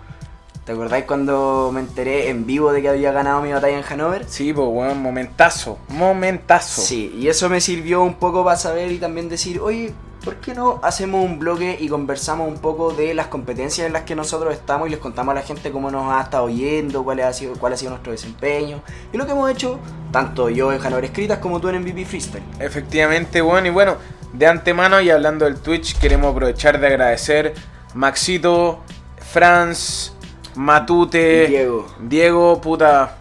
¿te 0.65 0.73
acordáis 0.73 1.05
cuando 1.05 1.71
me 1.73 1.81
enteré 1.81 2.29
en 2.29 2.45
vivo 2.47 2.73
de 2.73 2.83
que 2.83 2.89
había 2.89 3.13
ganado 3.13 3.41
mi 3.41 3.53
batalla 3.53 3.79
en 3.79 3.85
Hanover? 3.85 4.27
sí, 4.29 4.53
pues 4.53 4.69
weón, 4.71 5.01
momentazo, 5.01 5.79
momentazo. 5.89 6.83
Sí, 6.83 7.15
y 7.19 7.29
eso 7.29 7.49
me 7.49 7.61
sirvió 7.61 8.03
un 8.03 8.15
poco 8.15 8.45
para 8.45 8.57
saber 8.57 8.93
y 8.93 8.99
también 8.99 9.29
decir, 9.29 9.61
oye, 9.61 9.95
¿por 10.25 10.37
qué 10.37 10.54
no 10.54 10.81
hacemos 10.83 11.23
un 11.23 11.38
bloque 11.38 11.76
y 11.78 11.88
conversamos 11.88 12.49
un 12.49 12.59
poco 12.59 12.93
de 12.93 13.12
las 13.12 13.26
competencias 13.26 13.87
en 13.87 13.93
las 13.93 14.02
que 14.04 14.14
nosotros 14.14 14.54
estamos 14.54 14.88
y 14.88 14.90
les 14.90 14.99
contamos 14.99 15.33
a 15.33 15.35
la 15.35 15.43
gente 15.43 15.71
cómo 15.71 15.90
nos 15.90 16.11
ha 16.11 16.23
estado 16.23 16.49
yendo, 16.49 17.04
cuál 17.04 17.21
ha 17.21 17.33
sido, 17.33 17.54
cuál 17.54 17.75
ha 17.75 17.76
sido 17.76 17.90
nuestro 17.90 18.12
desempeño 18.12 18.81
y 19.12 19.19
lo 19.19 19.26
que 19.26 19.33
hemos 19.33 19.50
hecho, 19.50 19.78
tanto 20.11 20.49
yo 20.49 20.73
en 20.73 20.81
Hanover 20.85 21.04
Escritas 21.04 21.38
como 21.38 21.61
tú 21.61 21.69
en 21.69 21.83
MVP 21.83 22.07
Freestyle? 22.07 22.43
Efectivamente, 22.59 23.43
bueno, 23.43 23.66
y 23.66 23.71
bueno, 23.71 23.97
de 24.33 24.47
antemano 24.47 25.00
y 25.00 25.11
hablando 25.11 25.45
del 25.45 25.61
Twitch, 25.61 25.99
queremos 25.99 26.33
aprovechar 26.33 26.81
de 26.81 26.87
agradecer 26.87 27.54
Maxito, 27.93 28.81
Franz, 29.19 30.12
Matute, 30.54 31.49
Diego. 31.49 31.87
Diego, 32.00 32.61
puta, 32.61 33.19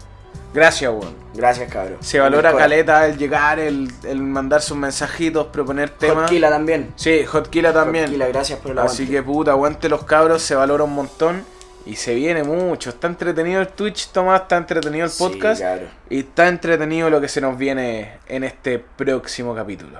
gracias, 0.53 0.91
weón. 0.91 1.15
Gracias, 1.33 1.71
cabrón. 1.71 1.97
Se 2.01 2.19
valora 2.19 2.53
caleta 2.55 3.05
el 3.07 3.17
llegar, 3.17 3.59
el, 3.59 3.89
el 4.03 4.21
mandar 4.21 4.61
sus 4.61 4.77
mensajitos, 4.77 5.47
proponer 5.47 5.89
temas. 5.89 6.25
Hotkila 6.25 6.49
también. 6.49 6.93
Sí, 6.95 7.25
Hotkila 7.31 7.73
también. 7.73 8.05
Hotkila, 8.05 8.27
gracias 8.27 8.59
por 8.59 8.71
el 8.71 8.79
Así 8.79 9.03
aguante. 9.03 9.11
que 9.15 9.23
puta, 9.23 9.51
aguante 9.51 9.89
los 9.89 10.03
cabros, 10.03 10.41
se 10.43 10.55
valora 10.55 10.83
un 10.83 10.93
montón 10.93 11.43
y 11.85 11.95
se 11.95 12.13
viene 12.15 12.43
mucho. 12.43 12.91
Está 12.91 13.07
entretenido 13.07 13.61
el 13.61 13.67
Twitch, 13.69 14.09
Tomás, 14.11 14.41
está 14.43 14.57
entretenido 14.57 15.05
el 15.05 15.11
Sí, 15.11 15.23
podcast 15.23 15.59
claro. 15.61 15.87
y 16.09 16.19
está 16.19 16.47
entretenido 16.47 17.09
lo 17.09 17.19
que 17.19 17.27
se 17.27 17.41
nos 17.41 17.57
viene 17.57 18.19
en 18.27 18.43
este 18.43 18.79
próximo 18.79 19.53
capítulo. 19.55 19.99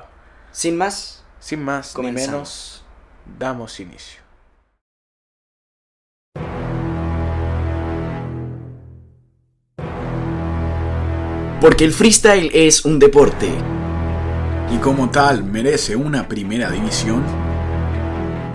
Sin 0.52 0.78
más, 0.78 1.24
Sin 1.40 1.64
más 1.64 1.90
ni 1.90 1.94
Comenzamos. 1.96 2.32
menos, 2.32 2.86
damos 3.40 3.80
inicio. 3.80 4.22
Porque 11.64 11.86
el 11.86 11.94
freestyle 11.94 12.52
es 12.54 12.84
un 12.84 13.00
deporte. 13.00 13.48
Y 14.76 14.80
como 14.80 15.10
tal 15.10 15.46
merece 15.46 15.96
una 15.96 16.28
primera 16.28 16.70
división. 16.70 17.24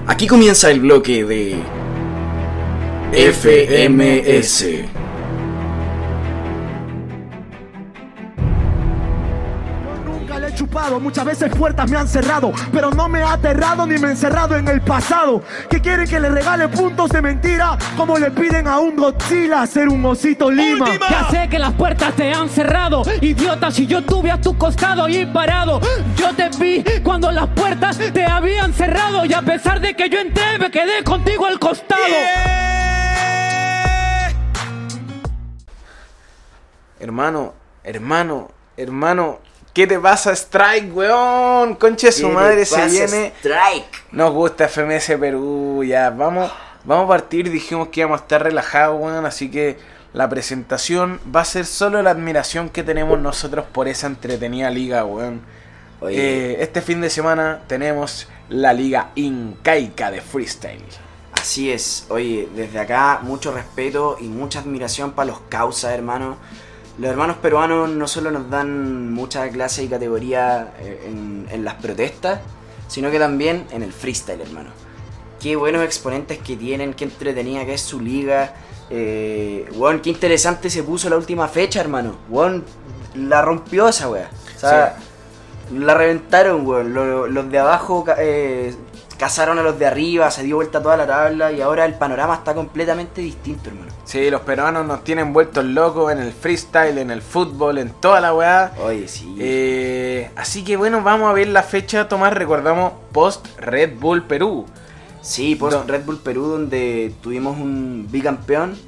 Aquí 0.07 0.27
comienza 0.27 0.71
el 0.71 0.81
bloque 0.81 1.25
de 1.25 1.57
FMS. 3.11 4.67
Muchas 11.01 11.25
veces 11.25 11.55
puertas 11.57 11.91
me 11.91 11.97
han 11.97 12.07
cerrado, 12.07 12.53
pero 12.73 12.91
no 12.91 13.09
me 13.09 13.23
ha 13.23 13.33
aterrado 13.33 13.87
ni 13.87 13.99
me 13.99 14.09
he 14.09 14.11
encerrado 14.11 14.57
en 14.57 14.69
el 14.69 14.81
pasado. 14.81 15.43
Que 15.71 15.81
quieren 15.81 16.07
que 16.07 16.21
le 16.21 16.29
regale 16.29 16.69
puntos 16.69 17.11
de 17.11 17.23
mentira, 17.23 17.79
como 17.97 18.19
le 18.19 18.31
piden 18.31 18.69
a 18.69 18.79
un 18.79 18.95
Godzilla 18.95 19.67
ser 19.67 19.89
un 19.89 20.05
osito 20.05 20.51
lima. 20.51 20.87
Ya 21.11 21.29
sé 21.31 21.49
que 21.49 21.59
las 21.59 21.73
puertas 21.73 22.15
te 22.15 22.33
han 22.33 22.49
cerrado, 22.49 23.03
idiota, 23.21 23.71
si 23.71 23.87
yo 23.87 23.99
estuve 23.99 24.31
a 24.31 24.41
tu 24.41 24.57
costado 24.57 25.09
y 25.09 25.25
parado. 25.27 25.81
Yo 26.17 26.35
te 26.35 26.49
vi 26.59 26.85
cuando 27.03 27.31
las 27.33 27.49
puertas 27.49 27.99
te 27.99 28.25
habían 28.25 28.73
cerrado 28.73 29.25
y 29.25 29.33
a 29.33 29.43
pesar 29.43 29.81
de 29.81 29.95
que 29.95 30.09
yo 30.09 30.19
entré 30.21 30.59
me 30.59 30.71
quedé 30.71 31.03
contigo 31.03 31.47
al 31.47 31.59
costado. 31.59 32.03
Hermano, 37.01 37.55
hermano, 37.85 38.49
hermano, 38.77 39.39
¿qué 39.79 39.87
te 39.87 40.01
pasa, 40.01 40.33
Strike, 40.33 40.93
weón? 40.93 41.77
Conche 41.77 42.11
su 42.11 42.27
¿Qué 42.27 42.35
madre 42.35 42.65
se 42.65 42.85
viene. 42.87 43.33
Strike. 43.39 44.07
Nos 44.11 44.33
gusta 44.33 44.67
FMS 44.67 45.17
Perú, 45.21 45.85
ya, 45.85 46.11
vamos, 46.11 46.51
vamos 46.83 47.05
a 47.05 47.09
partir, 47.09 47.49
dijimos 47.49 47.87
que 47.87 48.01
íbamos 48.01 48.19
a 48.19 48.23
estar 48.25 48.43
relajados, 48.43 49.01
weón, 49.01 49.25
así 49.25 49.53
que 49.53 49.79
la 50.13 50.29
presentación 50.29 51.21
va 51.33 51.43
a 51.43 51.45
ser 51.45 51.65
solo 51.65 52.03
la 52.03 52.11
admiración 52.11 52.71
que 52.71 52.83
tenemos 52.83 53.21
nosotros 53.21 53.67
por 53.71 53.87
esa 53.87 54.09
entretenida 54.09 54.69
liga, 54.69 55.05
weón. 55.05 55.43
Oye. 56.01 56.17
Eh, 56.17 56.57
este 56.61 56.83
fin 56.83 57.01
de 57.01 57.09
semana 57.09 57.61
tenemos 57.69 58.27
la 58.49 58.73
liga 58.73 59.13
incaica 59.15 60.11
de 60.11 60.21
freestyle. 60.23 60.83
Así 61.41 61.71
es, 61.71 62.07
oye, 62.09 62.49
desde 62.57 62.81
acá 62.81 63.21
mucho 63.23 63.53
respeto 63.53 64.17
y 64.19 64.25
mucha 64.25 64.59
admiración 64.59 65.13
para 65.13 65.27
los 65.27 65.39
causas, 65.49 65.93
hermano. 65.93 66.37
Los 66.99 67.11
hermanos 67.11 67.37
peruanos 67.37 67.89
no 67.91 68.09
solo 68.09 68.31
nos 68.31 68.51
dan 68.51 69.13
mucha 69.13 69.49
clase 69.51 69.85
y 69.85 69.89
categoría 69.89 70.73
eh, 70.81 71.05
en, 71.07 71.47
en 71.51 71.65
las 71.65 71.75
protestas, 71.75 72.41
sino 72.89 73.11
que 73.11 73.19
también 73.19 73.67
en 73.71 73.83
el 73.83 73.93
freestyle, 73.93 74.41
hermano. 74.41 74.71
Qué 75.41 75.55
buenos 75.55 75.85
exponentes 75.85 76.39
que 76.39 76.57
tienen, 76.57 76.95
qué 76.95 77.05
entretenida 77.05 77.65
que 77.65 77.75
es 77.75 77.81
su 77.83 78.01
liga. 78.01 78.55
Eh, 78.91 79.69
weón, 79.75 80.01
qué 80.01 80.11
interesante 80.11 80.71
se 80.71 80.83
puso 80.83 81.09
la 81.09 81.17
última 81.17 81.47
fecha, 81.47 81.81
hermano. 81.81 82.17
Weón, 82.29 82.65
la 83.15 83.43
rompió 83.43 83.89
esa 83.89 84.09
wea. 84.11 84.29
O 84.57 84.59
sea, 84.59 84.97
la 85.73 85.95
reventaron, 85.95 86.67
weón. 86.67 86.93
Lo- 86.95 87.29
Los, 87.29 87.49
de 87.51 87.59
abajo 87.61 88.05
eh, 88.19 88.75
cazaron 89.19 89.59
a 89.59 89.63
los 89.63 89.79
de 89.79 89.87
arriba, 89.87 90.31
se 90.31 90.43
dio 90.45 90.57
vuelta 90.57 90.81
toda 90.81 90.97
la 90.97 91.07
tabla 91.07 91.51
y 91.53 91.61
ahora 91.61 91.85
el 91.85 91.95
panorama 91.95 92.35
está 92.37 92.55
completamente 92.55 93.21
distinto, 93.21 93.69
hermano. 93.71 93.93
Sí, 94.05 94.31
los 94.31 94.41
peruanos 94.43 94.87
nos 94.87 95.03
tienen 95.05 95.33
vueltos 95.33 95.65
locos 95.65 96.13
en 96.13 96.19
el 96.19 96.33
freestyle, 96.33 96.97
en 96.99 97.11
el 97.11 97.21
fútbol, 97.21 97.79
en 97.79 97.91
toda 97.91 98.21
la 98.21 98.33
weá. 98.33 98.73
Oye, 98.81 99.09
sí. 99.09 99.37
Eh, 99.39 100.31
así 100.37 100.65
que 100.65 100.77
bueno, 100.77 101.03
vamos 101.03 101.29
a 101.29 101.33
ver 101.33 101.49
la 101.49 101.63
fecha, 101.63 102.09
Tomás, 102.09 102.33
recordamos 102.33 102.93
post 103.13 103.47
Red 103.59 103.99
Bull 103.99 104.23
Perú. 104.23 104.67
sí, 105.21 105.57
post 105.57 105.77
no. 105.79 105.85
Red 105.85 106.05
Bull 106.05 106.19
Perú, 106.21 106.47
donde 106.47 107.13
tuvimos 107.21 107.59
un 107.59 108.07
bicampeón 108.11 108.79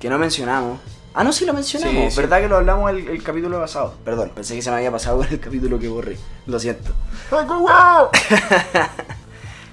que 0.00 0.08
no 0.08 0.18
mencionamos. 0.18 0.80
Ah, 1.14 1.24
no, 1.24 1.32
sí 1.32 1.44
lo 1.44 1.52
mencionamos. 1.52 2.04
Sí, 2.04 2.10
sí. 2.10 2.16
¿Verdad 2.20 2.40
que 2.40 2.48
lo 2.48 2.56
hablamos 2.56 2.90
el, 2.90 3.08
el 3.08 3.22
capítulo 3.22 3.58
pasado? 3.58 3.94
Perdón, 4.04 4.30
pensé 4.34 4.54
que 4.54 4.62
se 4.62 4.70
me 4.70 4.76
había 4.76 4.92
pasado 4.92 5.18
con 5.18 5.26
el 5.28 5.40
capítulo 5.40 5.78
que 5.78 5.88
borré. 5.88 6.16
Lo 6.46 6.58
siento. 6.60 6.92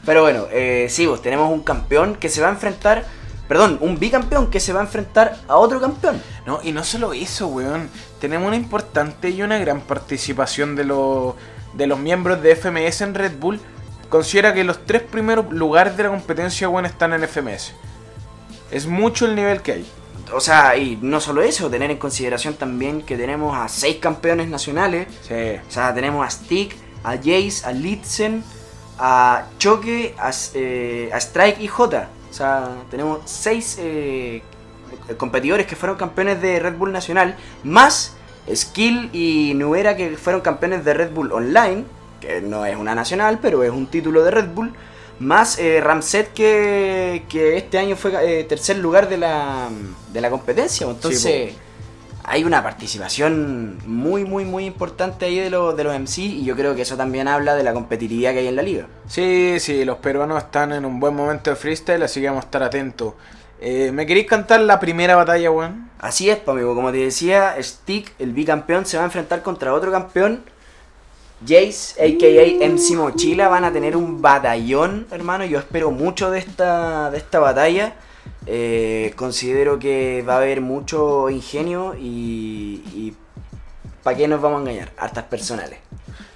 Pero 0.06 0.22
bueno, 0.22 0.46
eh, 0.52 0.88
sí, 0.90 1.08
pues 1.08 1.22
tenemos 1.22 1.52
un 1.52 1.64
campeón 1.64 2.16
que 2.16 2.30
se 2.30 2.42
va 2.42 2.48
a 2.48 2.52
enfrentar. 2.52 3.06
Perdón, 3.48 3.78
un 3.82 4.00
bicampeón 4.00 4.50
que 4.50 4.60
se 4.60 4.74
va 4.74 4.80
a 4.80 4.84
enfrentar 4.84 5.38
a 5.48 5.58
otro 5.58 5.80
campeón. 5.80 6.22
No, 6.46 6.60
y 6.64 6.72
no 6.72 6.84
solo 6.84 7.14
eso, 7.14 7.48
weón. 7.48 7.90
Tenemos 8.20 8.48
una 8.48 8.56
importante 8.56 9.30
y 9.30 9.42
una 9.42 9.58
gran 9.58 9.82
participación 9.82 10.76
de, 10.76 10.84
los 10.84 11.36
de 11.74 11.88
los 11.88 12.00
miembros 12.00 12.42
de 12.42 12.56
FMS 12.56 13.02
en 13.02 13.14
Red 13.14 13.38
Bull. 13.40 13.60
Considera 14.10 14.54
que 14.54 14.64
los 14.64 14.86
tres 14.86 15.02
primeros 15.02 15.52
lugares 15.52 15.98
de 15.98 16.04
la 16.04 16.10
competencia, 16.10 16.70
weón, 16.70 16.86
están 16.86 17.14
en 17.14 17.28
FMS. 17.28 17.74
Es 18.72 18.88
mucho 18.88 19.26
el 19.26 19.36
nivel 19.36 19.62
que 19.62 19.74
hay. 19.74 19.86
O 20.34 20.40
sea, 20.40 20.76
y 20.76 20.98
no 21.02 21.20
solo 21.20 21.44
eso, 21.44 21.70
tener 21.70 21.92
en 21.92 21.98
consideración 21.98 22.56
también 22.56 23.04
que 23.04 23.16
tenemos 23.16 23.56
a 23.56 23.68
seis 23.68 23.98
campeones 23.98 24.48
nacionales. 24.48 25.08
Sí. 25.28 25.60
O 25.68 25.72
sea, 25.72 25.94
tenemos 25.94 26.26
a 26.26 26.30
Stick, 26.30 26.76
a 27.04 27.16
Jace, 27.18 27.62
a 27.64 27.72
Litzen, 27.72 28.44
a 28.98 29.46
Choque, 29.58 30.16
a, 30.18 30.32
eh, 30.54 31.10
a 31.14 31.18
Strike 31.18 31.60
y 31.60 31.68
J. 31.68 32.10
O 32.30 32.34
sea, 32.34 32.76
tenemos 32.90 33.20
seis 33.26 33.78
eh, 33.80 34.42
competidores 35.18 35.66
que 35.66 35.76
fueron 35.76 35.98
campeones 35.98 36.42
de 36.42 36.60
Red 36.60 36.76
Bull 36.76 36.92
Nacional, 36.92 37.36
más 37.64 38.16
Skill 38.54 39.10
y 39.14 39.54
Nuera 39.56 39.96
que 39.96 40.18
fueron 40.18 40.42
campeones 40.42 40.84
de 40.86 40.94
Red 40.94 41.12
Bull 41.12 41.32
Online, 41.32 41.86
que 42.22 42.42
no 42.42 42.66
es 42.66 42.76
una 42.76 42.96
nacional, 42.96 43.40
pero 43.42 43.64
es 43.64 43.72
un 43.72 43.88
título 43.88 44.24
de 44.24 44.32
Red 44.32 44.50
Bull, 44.50 44.74
más 45.20 45.58
eh, 45.60 45.80
Ramset 45.82 46.34
que, 46.34 47.24
que 47.30 47.58
este 47.58 47.78
año 47.78 47.96
fue 47.96 48.12
eh, 48.22 48.44
tercer 48.44 48.78
lugar 48.78 49.08
de 49.10 49.18
la, 49.18 49.70
de 50.12 50.22
la 50.22 50.30
competencia. 50.30 50.88
Entonces. 50.88 51.54
Hay 52.28 52.44
una 52.44 52.64
participación 52.64 53.78
muy, 53.86 54.26
muy, 54.26 54.46
muy 54.46 54.66
importante 54.66 55.26
ahí 55.26 55.40
de, 55.40 55.50
los 55.50 55.78
de 55.78 55.84
los 55.84 55.98
MC 55.98 56.20
y 56.20 56.44
yo 56.44 56.56
creo 56.56 56.76
que 56.76 56.82
eso 56.82 56.98
también 56.98 57.28
habla 57.28 57.56
de 57.56 57.64
la 57.64 57.74
competitividad 57.74 58.34
que 58.34 58.40
hay 58.40 58.48
en 58.48 58.56
la 58.56 58.64
liga. 58.64 58.88
Sí, 59.08 59.58
sí, 59.60 59.86
los 59.86 59.98
peruanos 59.98 60.44
están 60.44 60.74
en 60.74 60.86
un 60.86 61.00
buen 61.00 61.16
momento 61.16 61.52
de 61.52 61.56
freestyle, 61.56 62.02
así 62.02 62.22
que 62.22 62.28
vamos 62.28 62.44
a 62.44 62.48
estar 62.48 62.64
atentos. 62.64 63.14
Eh, 63.62 63.92
¿Me 63.94 64.06
queréis 64.06 64.28
cantar 64.28 64.60
la 64.62 64.80
primera 64.80 65.16
batalla, 65.16 65.52
weón? 65.52 65.90
Así 66.00 66.30
es, 66.30 66.38
pues, 66.38 66.56
amigo, 66.56 66.74
como 66.74 66.92
te 66.92 66.98
decía, 66.98 67.56
Stick, 67.62 68.14
el 68.20 68.34
bicampeón, 68.34 68.86
se 68.86 68.98
va 68.98 69.04
a 69.04 69.06
enfrentar 69.06 69.44
contra 69.44 69.74
otro 69.74 69.92
campeón. 69.92 70.44
Jace, 71.48 72.02
a.k.a. 72.02 72.68
MC 72.68 72.96
Mochila, 72.96 73.50
van 73.50 73.66
a 73.66 73.72
tener 73.72 73.96
un 73.96 74.22
batallón, 74.22 75.06
hermano. 75.12 75.46
Yo 75.46 75.60
espero 75.60 75.92
mucho 75.92 76.32
de 76.32 76.40
esta, 76.40 77.12
de 77.12 77.18
esta 77.18 77.40
batalla. 77.40 77.94
Eh, 78.48 79.14
considero 79.16 79.80
que 79.80 80.24
va 80.28 80.36
a 80.36 80.38
haber 80.38 80.62
mucho 80.62 81.30
ingenio 81.30 81.96
y, 81.96 82.84
y 82.94 83.16
¿para 84.04 84.18
qué 84.18 84.28
nos 84.28 84.42
vamos 84.42 84.60
a 84.60 84.62
engañar? 84.62 84.92
Hartas 84.98 85.24
personales. 85.26 85.80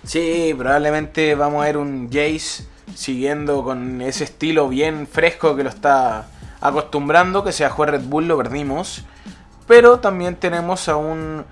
Sí, 0.04 0.56
probablemente 0.58 1.36
vamos 1.36 1.62
a 1.62 1.66
ver 1.66 1.78
un 1.78 2.10
Jace 2.12 2.66
siguiendo 2.96 3.64
con 3.64 4.02
ese 4.02 4.24
estilo 4.24 4.68
bien 4.68 5.08
fresco 5.08 5.56
que 5.56 5.64
lo 5.64 5.70
está 5.70 6.28
acostumbrando, 6.62 7.44
que 7.44 7.52
sea 7.52 7.70
jugar 7.70 7.92
Red 7.92 8.06
Bull, 8.06 8.28
lo 8.28 8.38
perdimos. 8.38 9.06
Pero 9.68 10.00
también 10.00 10.36
tenemos 10.36 10.90
a 10.90 10.96
un... 10.96 11.46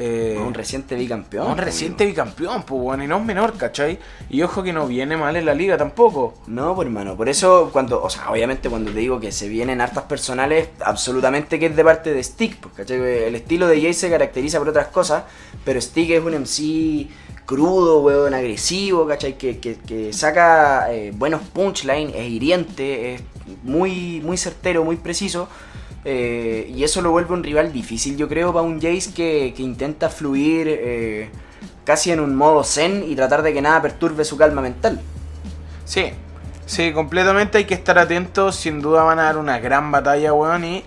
eh, 0.00 0.38
un 0.38 0.54
reciente 0.54 0.94
bicampeón. 0.94 1.48
un 1.48 1.54
pues, 1.54 1.64
reciente 1.64 2.06
bicampeón, 2.06 2.62
pues 2.62 2.80
bueno, 2.80 3.02
y 3.02 3.08
no 3.08 3.16
es 3.18 3.24
menor, 3.24 3.56
¿cachai? 3.56 3.98
Y 4.30 4.42
ojo 4.42 4.62
que 4.62 4.72
no 4.72 4.86
viene 4.86 5.16
mal 5.16 5.34
en 5.34 5.44
la 5.44 5.54
liga 5.54 5.76
tampoco. 5.76 6.34
No, 6.46 6.76
pues 6.76 6.86
hermano, 6.86 7.16
por 7.16 7.28
eso 7.28 7.70
cuando, 7.72 8.00
o 8.00 8.08
sea, 8.08 8.30
obviamente 8.30 8.70
cuando 8.70 8.92
te 8.92 8.98
digo 9.00 9.18
que 9.18 9.32
se 9.32 9.48
vienen 9.48 9.80
hartas 9.80 10.04
personales, 10.04 10.68
absolutamente 10.84 11.58
que 11.58 11.66
es 11.66 11.74
de 11.74 11.82
parte 11.82 12.14
de 12.14 12.22
Stick, 12.22 12.58
pues, 12.58 12.74
¿cachai? 12.76 12.96
El 13.24 13.34
estilo 13.34 13.66
de 13.66 13.80
Jay 13.82 13.92
se 13.92 14.08
caracteriza 14.08 14.60
por 14.60 14.68
otras 14.68 14.86
cosas, 14.86 15.24
pero 15.64 15.80
Stick 15.80 16.10
es 16.10 16.22
un 16.22 16.32
MC 16.32 17.08
crudo, 17.44 18.00
weón, 18.00 18.34
agresivo, 18.34 19.04
¿cachai? 19.04 19.36
Que, 19.36 19.58
que, 19.58 19.78
que 19.78 20.12
saca 20.12 20.92
eh, 20.92 21.10
buenos 21.12 21.42
punchlines, 21.42 22.14
es 22.14 22.28
hiriente, 22.28 23.14
es 23.14 23.22
muy, 23.64 24.20
muy 24.20 24.36
certero, 24.36 24.84
muy 24.84 24.94
preciso. 24.94 25.48
Eh, 26.10 26.72
y 26.74 26.84
eso 26.84 27.02
lo 27.02 27.10
vuelve 27.10 27.34
un 27.34 27.44
rival 27.44 27.70
difícil, 27.70 28.16
yo 28.16 28.28
creo, 28.28 28.50
para 28.50 28.64
un 28.64 28.80
Jace 28.80 29.12
que, 29.12 29.52
intenta 29.58 30.08
fluir 30.08 30.66
eh, 30.66 31.28
casi 31.84 32.10
en 32.10 32.20
un 32.20 32.34
modo 32.34 32.64
zen 32.64 33.04
y 33.06 33.14
tratar 33.14 33.42
de 33.42 33.52
que 33.52 33.60
nada 33.60 33.82
perturbe 33.82 34.24
su 34.24 34.38
calma 34.38 34.62
mental. 34.62 35.02
Sí, 35.84 36.12
sí, 36.64 36.94
completamente 36.94 37.58
hay 37.58 37.66
que 37.66 37.74
estar 37.74 37.98
atentos. 37.98 38.56
Sin 38.56 38.80
duda 38.80 39.02
van 39.02 39.18
a 39.18 39.24
dar 39.24 39.36
una 39.36 39.58
gran 39.58 39.92
batalla, 39.92 40.32
weón. 40.32 40.64
Y 40.64 40.82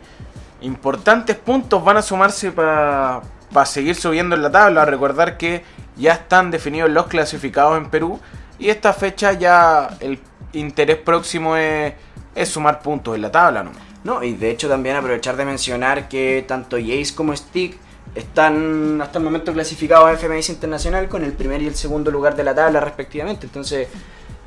importantes 0.61 1.35
puntos 1.35 1.85
van 1.85 1.97
a 1.97 2.01
sumarse 2.01 2.51
para 2.51 3.21
seguir 3.65 3.93
subiendo 3.93 4.35
en 4.35 4.41
la 4.41 4.49
tabla. 4.49 4.85
Recordar 4.85 5.37
que 5.37 5.63
ya 5.97 6.13
están 6.13 6.49
definidos 6.49 6.89
los 6.89 7.05
clasificados 7.05 7.77
en 7.77 7.91
Perú. 7.91 8.19
Y 8.57 8.69
esta 8.69 8.91
fecha 8.91 9.33
ya 9.33 9.95
el 9.99 10.19
interés 10.53 10.97
próximo 10.97 11.55
es, 11.57 11.93
es 12.33 12.49
sumar 12.49 12.81
puntos 12.81 13.13
en 13.13 13.21
la 13.21 13.31
tabla, 13.31 13.61
¿no? 13.61 13.90
No, 14.03 14.23
y 14.23 14.33
de 14.33 14.49
hecho 14.49 14.67
también 14.67 14.95
aprovechar 14.95 15.37
de 15.37 15.45
mencionar 15.45 16.09
que 16.09 16.43
tanto 16.47 16.77
Jace 16.77 17.13
como 17.15 17.35
Stick 17.35 17.77
están 18.15 18.99
hasta 19.01 19.19
el 19.19 19.23
momento 19.23 19.53
clasificados 19.53 20.09
a 20.09 20.17
FMS 20.17 20.49
Internacional 20.49 21.07
con 21.07 21.23
el 21.23 21.33
primer 21.33 21.61
y 21.61 21.67
el 21.67 21.75
segundo 21.75 22.11
lugar 22.11 22.35
de 22.35 22.43
la 22.43 22.55
tabla 22.55 22.79
respectivamente. 22.79 23.45
Entonces, 23.45 23.87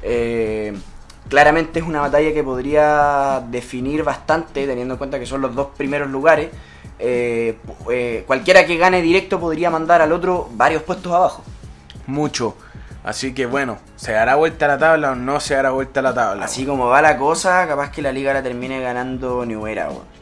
eh, 0.02 0.74
claramente 1.28 1.78
es 1.78 1.86
una 1.86 2.00
batalla 2.00 2.32
que 2.34 2.42
podría 2.42 3.42
definir 3.48 4.02
bastante, 4.02 4.66
teniendo 4.66 4.94
en 4.94 4.98
cuenta 4.98 5.18
que 5.18 5.26
son 5.26 5.40
los 5.40 5.54
dos 5.54 5.68
primeros 5.76 6.10
lugares. 6.10 6.50
eh, 6.98 7.58
eh, 7.90 8.22
cualquiera 8.26 8.64
que 8.66 8.76
gane 8.76 9.02
directo 9.02 9.40
podría 9.40 9.68
mandar 9.68 10.00
al 10.00 10.12
otro 10.12 10.48
varios 10.52 10.82
puestos 10.82 11.12
abajo. 11.12 11.42
Mucho. 12.06 12.56
Así 13.04 13.34
que 13.34 13.44
bueno, 13.46 13.78
¿se 13.96 14.12
dará 14.12 14.34
vuelta 14.36 14.66
la 14.66 14.78
tabla 14.78 15.12
o 15.12 15.14
no 15.14 15.38
se 15.38 15.54
dará 15.54 15.70
vuelta 15.70 16.00
la 16.02 16.14
tabla? 16.14 16.46
Así 16.46 16.64
como 16.64 16.86
va 16.86 17.02
la 17.02 17.16
cosa, 17.18 17.66
capaz 17.68 17.90
que 17.92 18.00
la 18.02 18.10
liga 18.12 18.32
la 18.32 18.42
termine 18.42 18.80
ganando 18.80 19.44
New 19.44 19.66
Era, 19.66 19.88
weón. 19.90 20.14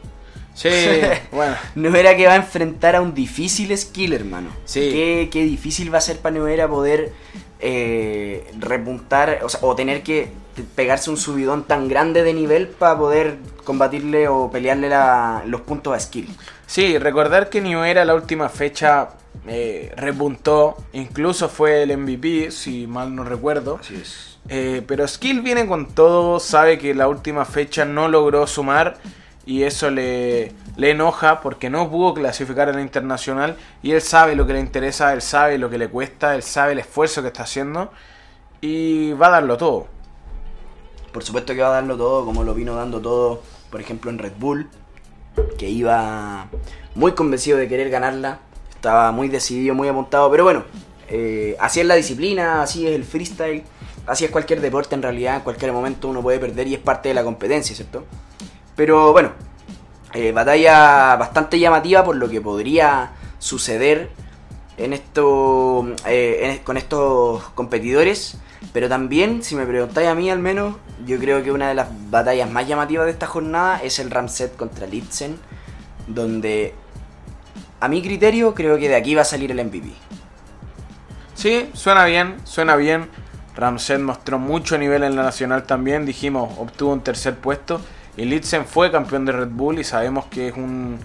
Sí, 0.53 0.69
bueno. 1.31 1.55
New 1.75 1.95
Era 1.95 2.15
que 2.17 2.27
va 2.27 2.33
a 2.33 2.35
enfrentar 2.35 2.95
a 2.97 3.01
un 3.01 3.13
difícil 3.13 3.75
skill, 3.77 4.13
hermano. 4.13 4.49
Sí. 4.65 4.89
Qué, 4.91 5.29
qué 5.31 5.43
difícil 5.43 5.93
va 5.93 5.99
a 5.99 6.01
ser 6.01 6.19
para 6.19 6.33
New 6.33 6.45
Era 6.47 6.67
poder 6.67 7.13
eh, 7.59 8.51
repuntar, 8.59 9.39
o, 9.43 9.49
sea, 9.49 9.61
o 9.63 9.75
tener 9.75 10.03
que 10.03 10.29
pegarse 10.75 11.09
un 11.09 11.17
subidón 11.17 11.63
tan 11.63 11.87
grande 11.87 12.21
de 12.23 12.33
nivel 12.33 12.67
para 12.67 12.97
poder 12.97 13.37
combatirle 13.63 14.27
o 14.27 14.51
pelearle 14.51 14.89
la- 14.89 15.41
los 15.47 15.61
puntos 15.61 15.95
a 15.95 15.99
skill. 15.99 16.27
Sí, 16.67 16.97
recordar 16.97 17.49
que 17.49 17.61
New 17.61 17.81
Era 17.83 18.03
la 18.05 18.13
última 18.13 18.49
fecha 18.49 19.09
eh, 19.47 19.93
repuntó, 19.97 20.77
incluso 20.93 21.49
fue 21.49 21.83
el 21.83 21.97
MVP, 21.97 22.51
si 22.51 22.87
mal 22.87 23.15
no 23.15 23.23
recuerdo. 23.23 23.77
Así 23.81 23.95
es. 23.95 24.37
Eh, 24.49 24.83
pero 24.87 25.07
Skill 25.07 25.41
viene 25.41 25.67
con 25.67 25.87
todo, 25.87 26.39
sabe 26.39 26.77
que 26.77 26.93
la 26.93 27.07
última 27.07 27.45
fecha 27.45 27.85
no 27.85 28.07
logró 28.07 28.45
sumar 28.45 28.97
y 29.45 29.63
eso 29.63 29.89
le, 29.89 30.53
le 30.75 30.91
enoja 30.91 31.41
porque 31.41 31.69
no 31.69 31.89
pudo 31.89 32.13
clasificar 32.13 32.69
a 32.69 32.73
la 32.73 32.81
internacional 32.81 33.55
y 33.81 33.91
él 33.91 34.01
sabe 34.01 34.35
lo 34.35 34.45
que 34.45 34.53
le 34.53 34.59
interesa, 34.59 35.13
él 35.13 35.21
sabe 35.21 35.57
lo 35.57 35.69
que 35.69 35.77
le 35.77 35.87
cuesta, 35.87 36.35
él 36.35 36.43
sabe 36.43 36.73
el 36.73 36.79
esfuerzo 36.79 37.21
que 37.21 37.29
está 37.29 37.43
haciendo 37.43 37.91
y 38.61 39.13
va 39.13 39.27
a 39.27 39.31
darlo 39.31 39.57
todo. 39.57 39.87
Por 41.11 41.23
supuesto 41.23 41.53
que 41.53 41.61
va 41.61 41.67
a 41.67 41.73
darlo 41.81 41.95
todo, 41.95 42.25
como 42.25 42.43
lo 42.43 42.53
vino 42.53 42.75
dando 42.75 42.99
todo, 43.01 43.43
por 43.69 43.81
ejemplo, 43.81 44.09
en 44.09 44.17
Red 44.17 44.33
Bull, 44.39 44.69
que 45.57 45.69
iba 45.69 46.47
muy 46.95 47.11
convencido 47.13 47.57
de 47.57 47.67
querer 47.67 47.89
ganarla, 47.89 48.39
estaba 48.83 49.13
muy 49.13 49.29
decidido, 49.29 49.73
muy 49.73 49.87
apuntado, 49.87 50.29
pero 50.29 50.43
bueno, 50.43 50.65
eh, 51.07 51.55
así 51.57 51.79
es 51.79 51.85
la 51.85 51.95
disciplina, 51.95 52.61
así 52.61 52.85
es 52.85 52.93
el 52.93 53.05
freestyle, 53.05 53.63
así 54.05 54.25
es 54.25 54.31
cualquier 54.31 54.59
deporte 54.59 54.93
en 54.93 55.01
realidad, 55.01 55.37
en 55.37 55.41
cualquier 55.41 55.71
momento 55.71 56.09
uno 56.09 56.21
puede 56.21 56.37
perder 56.37 56.67
y 56.67 56.73
es 56.73 56.81
parte 56.81 57.07
de 57.07 57.15
la 57.15 57.23
competencia, 57.23 57.73
¿cierto? 57.73 58.03
Pero 58.75 59.13
bueno, 59.13 59.31
eh, 60.13 60.33
batalla 60.33 61.15
bastante 61.15 61.59
llamativa 61.59 62.03
por 62.03 62.17
lo 62.17 62.27
que 62.27 62.41
podría 62.41 63.13
suceder 63.39 64.09
en 64.75 64.91
esto, 64.91 65.87
eh, 66.05 66.59
con 66.65 66.75
estos 66.75 67.41
competidores. 67.55 68.37
Pero 68.73 68.89
también, 68.89 69.43
si 69.43 69.55
me 69.55 69.65
preguntáis 69.65 70.09
a 70.09 70.15
mí 70.15 70.29
al 70.29 70.39
menos, 70.39 70.75
yo 71.05 71.17
creo 71.19 71.41
que 71.41 71.53
una 71.53 71.69
de 71.69 71.75
las 71.75 71.87
batallas 72.09 72.51
más 72.51 72.67
llamativas 72.67 73.05
de 73.05 73.11
esta 73.11 73.27
jornada 73.27 73.81
es 73.81 73.99
el 73.99 74.11
Ramset 74.11 74.57
contra 74.57 74.87
Litzen, 74.87 75.37
donde 76.07 76.73
a 77.83 77.87
mi 77.89 78.01
criterio 78.01 78.53
creo 78.53 78.77
que 78.77 78.87
de 78.89 78.95
aquí 78.95 79.15
va 79.15 79.23
a 79.23 79.25
salir 79.25 79.51
el 79.51 79.63
MVP. 79.65 79.89
Sí, 81.33 81.69
suena 81.73 82.05
bien, 82.05 82.37
suena 82.43 82.75
bien. 82.75 83.09
Ramsed 83.55 83.99
mostró 83.99 84.39
mucho 84.39 84.77
nivel 84.77 85.03
en 85.03 85.15
la 85.15 85.23
nacional 85.23 85.63
también, 85.63 86.05
dijimos, 86.05 86.57
obtuvo 86.57 86.93
un 86.93 87.01
tercer 87.03 87.35
puesto. 87.35 87.81
Y 88.15 88.25
Litzen 88.25 88.65
fue 88.65 88.91
campeón 88.91 89.25
de 89.25 89.31
Red 89.31 89.49
Bull 89.49 89.79
y 89.79 89.83
sabemos 89.83 90.25
que 90.27 90.49
es 90.49 90.55
un, 90.55 90.99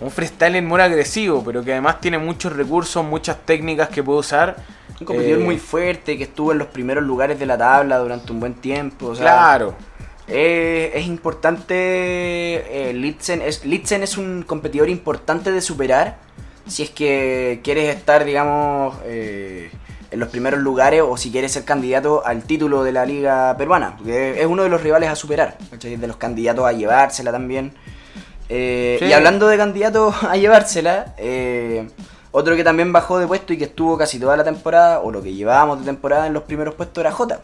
un 0.00 0.10
freestyler 0.10 0.62
muy 0.62 0.80
agresivo, 0.80 1.42
pero 1.44 1.64
que 1.64 1.72
además 1.72 2.00
tiene 2.00 2.18
muchos 2.18 2.52
recursos, 2.54 3.04
muchas 3.04 3.38
técnicas 3.44 3.88
que 3.88 4.02
puede 4.02 4.18
usar. 4.20 4.56
Un 5.00 5.06
competidor 5.06 5.40
Eh, 5.40 5.44
muy 5.44 5.58
fuerte 5.58 6.16
que 6.18 6.24
estuvo 6.24 6.52
en 6.52 6.58
los 6.58 6.68
primeros 6.68 7.04
lugares 7.04 7.38
de 7.38 7.46
la 7.46 7.56
tabla 7.58 7.98
durante 7.98 8.32
un 8.32 8.40
buen 8.40 8.54
tiempo. 8.54 9.08
o 9.08 9.14
sea, 9.16 9.24
Claro, 9.24 9.74
Eh, 10.30 10.92
es 10.94 11.06
importante. 11.06 11.74
eh, 11.74 12.92
Litzen, 12.94 13.42
es, 13.42 13.64
Litzen 13.64 14.02
es 14.02 14.16
un 14.16 14.42
competidor 14.42 14.88
importante 14.88 15.50
de 15.52 15.60
superar. 15.60 16.18
Si 16.66 16.82
es 16.84 16.90
que 16.90 17.60
quieres 17.64 17.94
estar, 17.94 18.24
digamos, 18.24 18.96
eh, 19.04 19.70
en 20.10 20.20
los 20.20 20.28
primeros 20.28 20.60
lugares 20.60 21.02
o 21.04 21.16
si 21.16 21.30
quieres 21.30 21.52
ser 21.52 21.64
candidato 21.64 22.24
al 22.24 22.42
título 22.44 22.84
de 22.84 22.92
la 22.92 23.04
liga 23.06 23.56
peruana. 23.56 23.96
Porque 23.96 24.40
es 24.40 24.46
uno 24.46 24.62
de 24.62 24.68
los 24.68 24.82
rivales 24.82 25.08
a 25.08 25.16
superar. 25.16 25.56
De 25.80 26.06
los 26.06 26.16
candidatos 26.16 26.64
a 26.64 26.72
llevársela 26.72 27.32
también. 27.32 27.72
Eh, 28.48 28.96
Sí. 29.00 29.06
Y 29.06 29.12
hablando 29.12 29.46
de 29.48 29.56
candidatos 29.56 30.14
a 30.28 30.36
llevársela, 30.36 31.14
eh, 31.18 31.88
otro 32.32 32.56
que 32.56 32.64
también 32.64 32.92
bajó 32.92 33.18
de 33.18 33.26
puesto 33.26 33.52
y 33.52 33.58
que 33.58 33.64
estuvo 33.64 33.96
casi 33.98 34.18
toda 34.18 34.36
la 34.36 34.44
temporada, 34.44 35.00
o 35.00 35.10
lo 35.10 35.22
que 35.22 35.32
llevábamos 35.32 35.80
de 35.80 35.86
temporada 35.86 36.26
en 36.26 36.32
los 36.34 36.42
primeros 36.44 36.74
puestos, 36.74 37.00
era 37.00 37.10
Jota. 37.12 37.40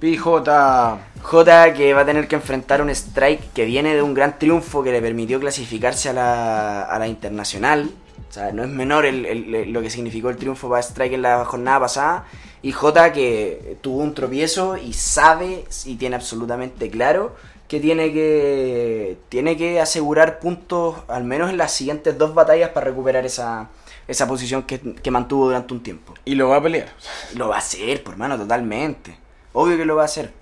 PJ. 0.00 0.98
J 1.22 1.72
que 1.74 1.92
va 1.94 2.00
a 2.00 2.06
tener 2.06 2.26
que 2.26 2.34
enfrentar 2.36 2.80
un 2.80 2.88
strike 2.90 3.52
que 3.52 3.64
viene 3.66 3.94
de 3.94 4.02
un 4.02 4.14
gran 4.14 4.38
triunfo 4.38 4.82
que 4.82 4.90
le 4.92 5.02
permitió 5.02 5.38
clasificarse 5.38 6.08
a 6.08 6.12
la, 6.14 6.82
a 6.82 6.98
la 6.98 7.06
internacional. 7.06 7.90
O 8.28 8.32
sea, 8.32 8.52
no 8.52 8.62
es 8.62 8.68
menor 8.70 9.04
el- 9.06 9.26
el- 9.26 9.54
el- 9.54 9.72
lo 9.72 9.82
que 9.82 9.90
significó 9.90 10.30
el 10.30 10.36
triunfo 10.36 10.68
para 10.70 10.80
Strike 10.82 11.14
en 11.14 11.22
la 11.22 11.44
jornada 11.44 11.80
pasada. 11.80 12.24
Y 12.62 12.72
J 12.72 13.12
que 13.12 13.76
tuvo 13.80 13.98
un 13.98 14.14
tropiezo 14.14 14.76
y 14.76 14.92
sabe 14.92 15.64
y 15.84 15.96
tiene 15.96 16.16
absolutamente 16.16 16.90
claro 16.90 17.34
que 17.68 17.80
tiene 17.80 18.12
que 18.12 19.18
tiene 19.28 19.56
que 19.56 19.80
asegurar 19.80 20.38
puntos 20.40 20.96
al 21.08 21.24
menos 21.24 21.50
en 21.50 21.56
las 21.58 21.72
siguientes 21.72 22.16
dos 22.18 22.34
batallas 22.34 22.70
para 22.70 22.86
recuperar 22.86 23.24
esa, 23.26 23.68
esa 24.08 24.26
posición 24.26 24.62
que, 24.64 24.80
que 24.80 25.10
mantuvo 25.10 25.46
durante 25.46 25.72
un 25.74 25.82
tiempo. 25.82 26.14
Y 26.24 26.34
lo 26.34 26.48
va 26.48 26.56
a 26.56 26.62
pelear. 26.62 26.88
Lo 27.36 27.48
va 27.48 27.56
a 27.56 27.58
hacer, 27.58 28.02
por 28.02 28.16
mano, 28.16 28.36
totalmente. 28.38 29.16
Obvio 29.52 29.76
que 29.76 29.84
lo 29.84 29.96
va 29.96 30.02
a 30.02 30.04
hacer. 30.06 30.32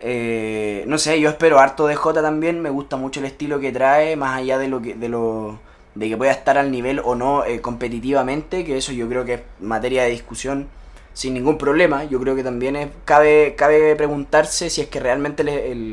Eh, 0.00 0.84
no 0.86 0.98
sé, 0.98 1.20
yo 1.20 1.28
espero 1.30 1.58
harto 1.60 1.86
de 1.86 1.94
Jota 1.96 2.22
también. 2.22 2.60
Me 2.60 2.70
gusta 2.70 2.96
mucho 2.96 3.20
el 3.20 3.26
estilo 3.26 3.60
que 3.60 3.72
trae, 3.72 4.16
más 4.16 4.36
allá 4.38 4.58
de 4.58 4.68
lo 4.68 4.82
que, 4.82 4.94
de 4.94 5.08
lo, 5.08 5.58
de 5.94 6.08
que 6.08 6.16
pueda 6.16 6.32
estar 6.32 6.58
al 6.58 6.70
nivel 6.70 7.00
o 7.04 7.14
no 7.14 7.44
eh, 7.44 7.60
competitivamente, 7.60 8.64
que 8.64 8.76
eso 8.76 8.92
yo 8.92 9.08
creo 9.08 9.24
que 9.24 9.34
es 9.34 9.40
materia 9.60 10.02
de 10.04 10.10
discusión 10.10 10.68
sin 11.14 11.34
ningún 11.34 11.58
problema. 11.58 12.04
Yo 12.04 12.20
creo 12.20 12.34
que 12.36 12.42
también 12.44 12.76
es- 12.76 12.88
cabe, 13.04 13.54
cabe 13.56 13.94
preguntarse 13.96 14.70
si 14.70 14.80
es 14.82 14.88
que 14.88 15.00
realmente 15.00 15.42
el, 15.42 15.48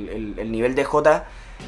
el- 0.10 0.36
el 0.40 0.52
nivel 0.52 0.76
de 0.76 0.84
Jota 0.86 1.28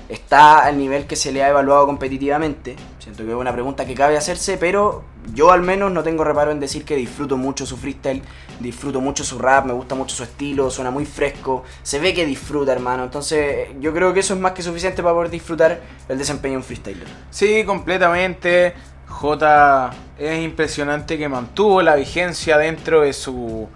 está 0.09 0.65
al 0.65 0.77
nivel 0.77 1.05
que 1.05 1.15
se 1.15 1.31
le 1.31 1.43
ha 1.43 1.49
evaluado 1.49 1.85
competitivamente. 1.85 2.75
Siento 2.99 3.23
que 3.23 3.29
es 3.29 3.35
una 3.35 3.53
pregunta 3.53 3.85
que 3.85 3.95
cabe 3.95 4.17
hacerse, 4.17 4.57
pero 4.57 5.03
yo 5.33 5.51
al 5.51 5.61
menos 5.61 5.91
no 5.91 6.03
tengo 6.03 6.23
reparo 6.23 6.51
en 6.51 6.59
decir 6.59 6.83
que 6.83 6.95
disfruto 6.95 7.37
mucho 7.37 7.65
su 7.65 7.77
freestyle, 7.77 8.21
disfruto 8.59 9.01
mucho 9.01 9.23
su 9.23 9.39
rap, 9.39 9.65
me 9.65 9.73
gusta 9.73 9.95
mucho 9.95 10.15
su 10.15 10.23
estilo, 10.23 10.69
suena 10.69 10.91
muy 10.91 11.05
fresco, 11.05 11.63
se 11.83 11.99
ve 11.99 12.13
que 12.13 12.25
disfruta, 12.25 12.73
hermano. 12.73 13.03
Entonces, 13.03 13.69
yo 13.79 13.93
creo 13.93 14.13
que 14.13 14.19
eso 14.19 14.33
es 14.33 14.39
más 14.39 14.51
que 14.51 14.61
suficiente 14.61 15.01
para 15.01 15.15
poder 15.15 15.29
disfrutar 15.31 15.81
el 16.09 16.17
desempeño 16.17 16.53
de 16.53 16.57
un 16.57 16.63
freestyler. 16.63 17.07
Sí, 17.29 17.63
completamente. 17.65 18.73
J 19.07 19.91
es 20.17 20.43
impresionante 20.43 21.17
que 21.17 21.27
mantuvo 21.27 21.81
la 21.81 21.95
vigencia 21.95 22.57
dentro 22.57 23.01
de 23.01 23.13
su 23.13 23.67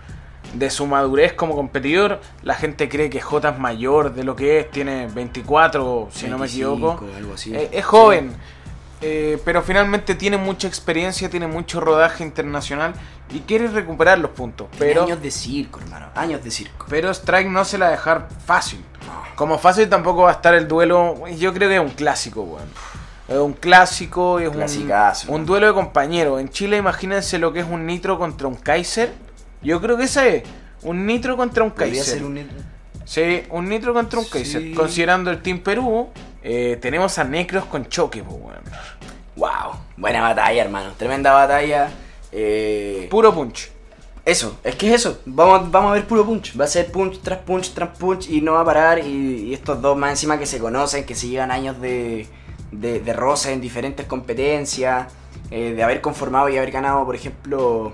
de 0.56 0.70
su 0.70 0.86
madurez 0.88 1.34
como 1.34 1.56
competidor. 1.56 2.20
La 2.44 2.56
gente 2.56 2.90
cree 2.90 3.10
que 3.10 3.22
J 3.22 3.50
es 3.50 3.60
mayor 3.60 4.14
de 4.14 4.24
lo 4.24 4.36
que 4.36 4.60
es, 4.60 4.72
tiene 4.72 5.08
24, 5.08 6.10
si 6.12 6.26
no 6.28 6.38
me 6.38 6.48
25, 6.48 6.74
equivoco. 6.76 7.06
algo 7.18 7.34
así. 7.34 7.54
Eh, 7.56 7.70
es 7.72 7.86
joven, 7.86 8.34
eh, 9.02 9.40
pero 9.46 9.62
finalmente 9.62 10.16
tiene 10.16 10.38
mucha 10.38 10.68
experiencia, 10.68 11.30
tiene 11.30 11.48
mucho 11.48 11.80
rodaje 11.80 12.24
internacional 12.24 12.94
y 13.32 13.40
quiere 13.42 13.68
recuperar 13.68 14.20
los 14.20 14.32
puntos. 14.32 14.70
Tiene 14.72 14.86
Pero, 14.86 15.04
años 15.04 15.22
de 15.22 15.32
circo, 15.32 15.80
hermano, 15.82 16.08
años 16.16 16.44
de 16.44 16.52
circo. 16.52 16.86
pero 16.90 17.12
Strike 17.12 17.50
no 17.50 17.66
se 17.66 17.78
la 17.78 17.86
va 17.86 17.90
a 17.90 17.96
dejar 17.96 18.28
fácil. 18.46 18.84
Como 19.36 19.58
fácil 19.58 19.90
tampoco 19.90 20.24
va 20.24 20.30
a 20.30 20.34
estar 20.34 20.54
el 20.56 20.68
duelo. 20.68 21.28
Yo 21.38 21.54
creo 21.54 21.68
que 21.68 21.76
es 21.76 21.82
un 21.82 21.90
clásico, 21.90 22.42
weón. 22.44 22.70
Es 23.28 23.38
un 23.38 23.54
clásico, 23.54 24.40
es 24.40 24.50
un, 24.50 25.34
un 25.34 25.46
duelo 25.46 25.68
de 25.68 25.74
compañeros. 25.74 26.40
En 26.40 26.50
Chile, 26.50 26.78
imagínense 26.78 27.40
lo 27.40 27.52
que 27.52 27.60
es 27.62 27.66
un 27.68 27.86
Nitro 27.86 28.18
contra 28.20 28.48
un 28.48 28.56
Kaiser. 28.56 29.12
Yo 29.66 29.82
creo 29.82 29.98
que 29.98 30.04
ese 30.04 30.38
es. 30.38 30.44
Un 30.84 31.06
Nitro 31.06 31.36
contra 31.36 31.64
un 31.64 31.72
Kaiser. 31.72 32.04
ser 32.04 32.24
un... 32.24 32.48
Sí, 33.06 33.44
un 33.50 33.68
Nitro 33.68 33.94
contra 33.94 34.20
un 34.20 34.26
Sí. 34.26 34.32
Kaiser. 34.32 34.74
Considerando 34.74 35.32
el 35.32 35.42
Team 35.42 35.60
Perú, 35.60 36.10
eh, 36.44 36.78
tenemos 36.82 37.18
a 37.18 37.24
Necros 37.24 37.66
con 37.66 37.88
choque, 37.88 38.24
pues, 38.24 38.38
weón. 38.40 38.64
Wow, 39.36 39.80
buena 39.98 40.22
batalla, 40.22 40.62
hermano. 40.64 40.94
Tremenda 40.98 41.34
batalla. 41.34 41.90
Eh, 42.32 43.08
Puro 43.10 43.34
punch. 43.34 43.72
Eso, 44.24 44.58
es 44.64 44.76
que 44.76 44.88
es 44.88 44.96
eso. 44.96 45.20
Vamos, 45.26 45.70
vamos 45.70 45.92
a 45.92 45.94
ver 45.94 46.06
puro 46.06 46.26
punch. 46.26 46.60
Va 46.60 46.66
a 46.66 46.68
ser 46.68 46.92
punch 46.92 47.20
tras 47.22 47.40
punch 47.40 47.74
tras 47.74 47.96
punch 47.98 48.28
y 48.30 48.42
no 48.42 48.54
va 48.54 48.62
a 48.62 48.66
parar. 48.66 49.00
Y, 49.00 49.50
y 49.50 49.54
estos 49.54 49.82
dos 49.82 49.96
más 49.98 50.10
encima 50.12 50.40
que 50.40 50.46
se 50.48 50.58
conocen, 50.58 51.06
que 51.06 51.14
se 51.14 51.28
llevan 51.28 51.52
años 51.52 51.80
de, 51.80 52.28
de, 52.72 53.00
de 53.02 53.14
roce 53.14 53.54
en 53.54 53.62
diferentes 53.62 54.06
competencias, 54.08 55.08
eh, 55.52 55.74
de 55.76 55.84
haber 55.84 56.02
conformado 56.02 56.50
y 56.50 56.58
haber 56.58 56.72
ganado, 56.72 57.06
por 57.06 57.16
ejemplo, 57.16 57.94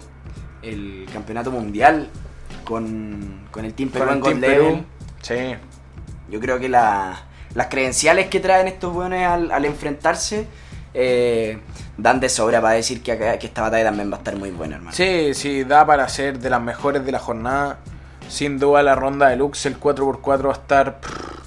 el 0.62 1.08
campeonato 1.12 1.52
mundial 1.52 2.10
con, 2.64 3.42
con 3.52 3.66
el 3.66 3.74
Team 3.74 3.90
Perú 3.90 4.06
Con 4.06 4.14
en 4.16 4.20
Gold 4.20 4.40
Level. 4.40 4.86
Sí. 5.22 5.56
Yo 6.30 6.40
creo 6.40 6.60
que 6.60 6.70
la- 6.70 7.24
las 7.54 7.68
credenciales 7.68 8.28
que 8.28 8.40
traen 8.40 8.68
estos 8.68 8.94
buenos 8.94 9.20
al, 9.24 9.52
al 9.52 9.66
enfrentarse 9.66 10.48
eh, 10.94 11.60
dan 11.98 12.20
de 12.20 12.30
sobra 12.30 12.62
para 12.62 12.76
decir 12.76 13.02
que, 13.04 13.18
que 13.18 13.46
esta 13.48 13.62
batalla 13.62 13.86
también 13.86 14.10
va 14.12 14.16
a 14.16 14.20
estar 14.20 14.36
muy 14.38 14.52
buena, 14.52 14.76
hermano. 14.76 14.96
Sí, 14.96 15.34
sí, 15.34 15.64
da 15.64 15.86
para 15.86 16.08
ser 16.10 16.40
de 16.40 16.50
las 16.50 16.62
mejores 16.62 17.06
de 17.06 17.12
la 17.12 17.20
jornada. 17.20 17.80
Sin 18.30 18.60
duda 18.60 18.82
la 18.82 18.96
ronda 18.96 19.28
deluxe, 19.28 19.66
el 19.66 19.78
4x4 19.78 20.46
va 20.46 20.50
a 20.52 20.54
estar 20.54 21.00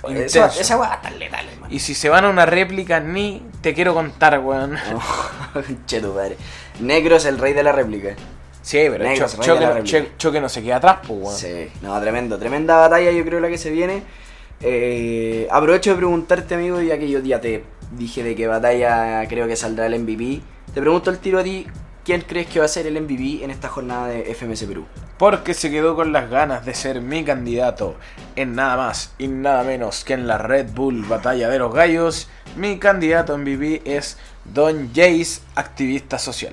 Intenso. 0.07 0.45
esa 0.45 0.77
weá 0.77 0.89
va 0.89 0.93
a 0.93 0.97
estar 0.97 1.13
letal, 1.13 1.49
hermano. 1.49 1.73
Y 1.75 1.79
si 1.79 1.95
se 1.95 2.11
van 2.11 2.27
a 2.27 2.29
una 2.29 2.45
réplica, 2.45 3.01
ni 3.01 3.43
te 3.63 3.73
quiero 3.73 3.95
contar, 3.95 4.39
weón. 4.41 4.77
che, 5.87 6.01
tu 6.03 6.15
padre. 6.15 6.37
Negro 6.81 7.17
es 7.17 7.25
el 7.25 7.39
rey 7.39 7.55
de 7.55 7.63
la 7.63 7.73
réplica. 7.73 8.15
Sí, 8.65 8.79
pero 8.91 9.05
Negro, 9.05 9.27
Cho- 9.29 9.43
choque, 9.43 9.67
no-. 9.67 9.85
Cho- 9.85 10.07
Choque 10.17 10.41
no 10.41 10.49
se 10.49 10.63
queda 10.63 10.77
atrás, 10.77 10.99
pues, 11.07 11.21
weón. 11.21 11.37
Sí, 11.37 11.69
no, 11.83 12.01
tremendo. 12.01 12.39
Tremenda 12.39 12.77
batalla, 12.77 13.11
yo 13.13 13.23
creo, 13.25 13.39
la 13.39 13.49
que 13.49 13.59
se 13.59 13.71
viene. 13.71 14.03
Eh, 14.63 15.47
aprovecho 15.51 15.91
de 15.91 15.97
preguntarte, 15.97 16.55
amigo, 16.55 16.81
ya 16.81 16.99
que 16.99 17.09
yo 17.11 17.19
ya 17.21 17.41
te 17.41 17.63
dije 17.93 18.23
de 18.23 18.35
qué 18.35 18.47
batalla 18.47 19.27
creo 19.29 19.47
que 19.47 19.57
saldrá 19.57 19.85
el 19.87 19.95
MVP. 20.01 20.41
Te 20.73 20.81
pregunto 20.81 21.11
el 21.11 21.19
tiro 21.19 21.39
a 21.39 21.45
ti. 21.45 21.67
¿Quién 22.05 22.21
crees 22.23 22.47
que 22.49 22.59
va 22.59 22.67
a 22.67 22.69
ser 22.69 22.87
el 22.87 23.01
MVP 23.01 23.45
en 23.45 23.51
esta 23.51 23.69
jornada 23.69 24.09
de 24.09 24.35
FMS 24.35 24.65
Perú? 24.67 24.85
Porque 25.19 25.55
se 25.55 25.71
quedó 25.71 25.95
con 25.95 26.13
las 26.13 26.29
ganas 26.31 26.65
de 26.67 26.75
ser 26.75 27.01
mi 27.01 27.25
candidato 27.25 27.97
en 28.37 28.55
nada 28.55 28.77
más 28.77 29.15
y 29.19 29.29
nada 29.29 29.63
menos 29.63 30.05
que 30.05 30.13
en 30.15 30.27
la 30.27 30.37
Red 30.37 30.71
Bull 30.75 31.05
Batalla 31.05 31.49
de 31.49 31.59
los 31.59 31.73
Gallos. 31.75 32.29
Mi 32.57 32.79
candidato 32.79 33.35
en 33.35 33.43
MVP 33.43 33.83
es 33.87 34.19
Don 34.45 34.89
Jace, 34.95 35.41
activista 35.55 36.19
social. 36.19 36.53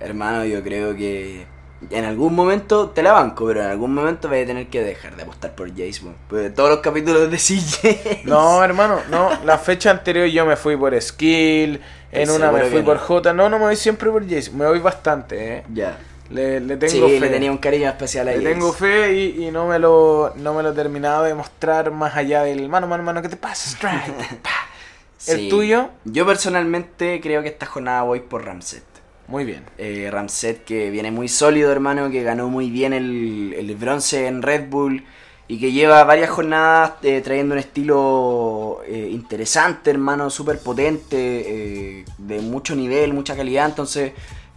Hermano, 0.00 0.44
yo 0.44 0.62
creo 0.62 0.94
que 0.94 1.46
en 1.90 2.04
algún 2.04 2.34
momento 2.34 2.90
te 2.90 3.02
la 3.02 3.12
banco, 3.12 3.46
pero 3.46 3.62
en 3.62 3.68
algún 3.68 3.94
momento 3.94 4.28
vas 4.28 4.42
a 4.42 4.46
tener 4.46 4.66
que 4.68 4.82
dejar 4.82 5.16
de 5.16 5.22
apostar 5.22 5.54
por 5.54 5.68
Jace, 5.70 6.00
weón. 6.02 6.16
Pues 6.28 6.54
todos 6.54 6.70
los 6.70 6.78
capítulos 6.80 7.30
de 7.30 7.36
CJ. 7.36 8.24
No, 8.24 8.62
hermano, 8.62 9.00
no. 9.10 9.30
La 9.44 9.58
fecha 9.58 9.90
anterior 9.90 10.26
yo 10.26 10.44
me 10.46 10.56
fui 10.56 10.76
por 10.76 10.98
Skill, 11.00 11.80
en 12.12 12.30
una 12.30 12.50
me 12.52 12.64
fui 12.64 12.82
por 12.82 12.96
no. 12.96 13.02
J. 13.02 13.32
No, 13.32 13.48
no 13.48 13.58
me 13.58 13.66
voy 13.66 13.76
siempre 13.76 14.10
por 14.10 14.22
Jace, 14.28 14.50
me 14.52 14.66
voy 14.66 14.78
bastante, 14.80 15.56
eh. 15.58 15.64
Ya. 15.72 15.98
Le, 16.28 16.58
le 16.60 16.76
tengo 16.76 17.08
Sí, 17.08 17.18
fe. 17.18 17.20
le 17.20 17.28
tenía 17.28 17.52
un 17.52 17.58
cariño 17.58 17.88
especial 17.88 18.26
a 18.28 18.32
Le 18.32 18.38
Jace. 18.38 18.48
tengo 18.52 18.72
fe 18.72 19.12
y, 19.14 19.44
y 19.46 19.50
no 19.52 19.68
me 19.68 19.78
lo 19.78 20.32
no 20.34 20.54
me 20.54 20.62
lo 20.64 20.70
he 20.70 20.74
terminado 20.74 21.22
de 21.22 21.34
mostrar 21.34 21.92
más 21.92 22.16
allá 22.16 22.42
del 22.42 22.68
mano, 22.68 22.86
mano, 22.88 23.04
mano, 23.04 23.22
¿qué 23.22 23.28
te 23.28 23.36
pasa? 23.36 23.70
Strike. 23.70 24.12
¿El 25.28 25.36
Sí. 25.38 25.48
tuyo? 25.48 25.90
Yo 26.04 26.26
personalmente 26.26 27.20
creo 27.22 27.42
que 27.42 27.48
esta 27.48 27.66
jornada 27.66 28.02
voy 28.02 28.20
por 28.20 28.44
Ramset. 28.44 28.82
Muy 29.28 29.44
bien. 29.44 29.64
Eh, 29.76 30.08
Ramset 30.10 30.64
que 30.64 30.90
viene 30.90 31.10
muy 31.10 31.28
sólido, 31.28 31.72
hermano, 31.72 32.10
que 32.10 32.22
ganó 32.22 32.48
muy 32.48 32.70
bien 32.70 32.92
el, 32.92 33.54
el 33.58 33.74
bronce 33.74 34.28
en 34.28 34.42
Red 34.42 34.68
Bull 34.68 35.04
y 35.48 35.58
que 35.58 35.72
lleva 35.72 36.02
varias 36.04 36.30
jornadas 36.30 36.92
eh, 37.02 37.20
trayendo 37.22 37.54
un 37.54 37.58
estilo 37.58 38.80
eh, 38.86 39.08
interesante, 39.10 39.90
hermano, 39.90 40.30
súper 40.30 40.58
potente, 40.60 41.16
eh, 42.00 42.04
de 42.18 42.40
mucho 42.40 42.74
nivel, 42.74 43.12
mucha 43.14 43.36
calidad. 43.36 43.66
Entonces, 43.66 44.12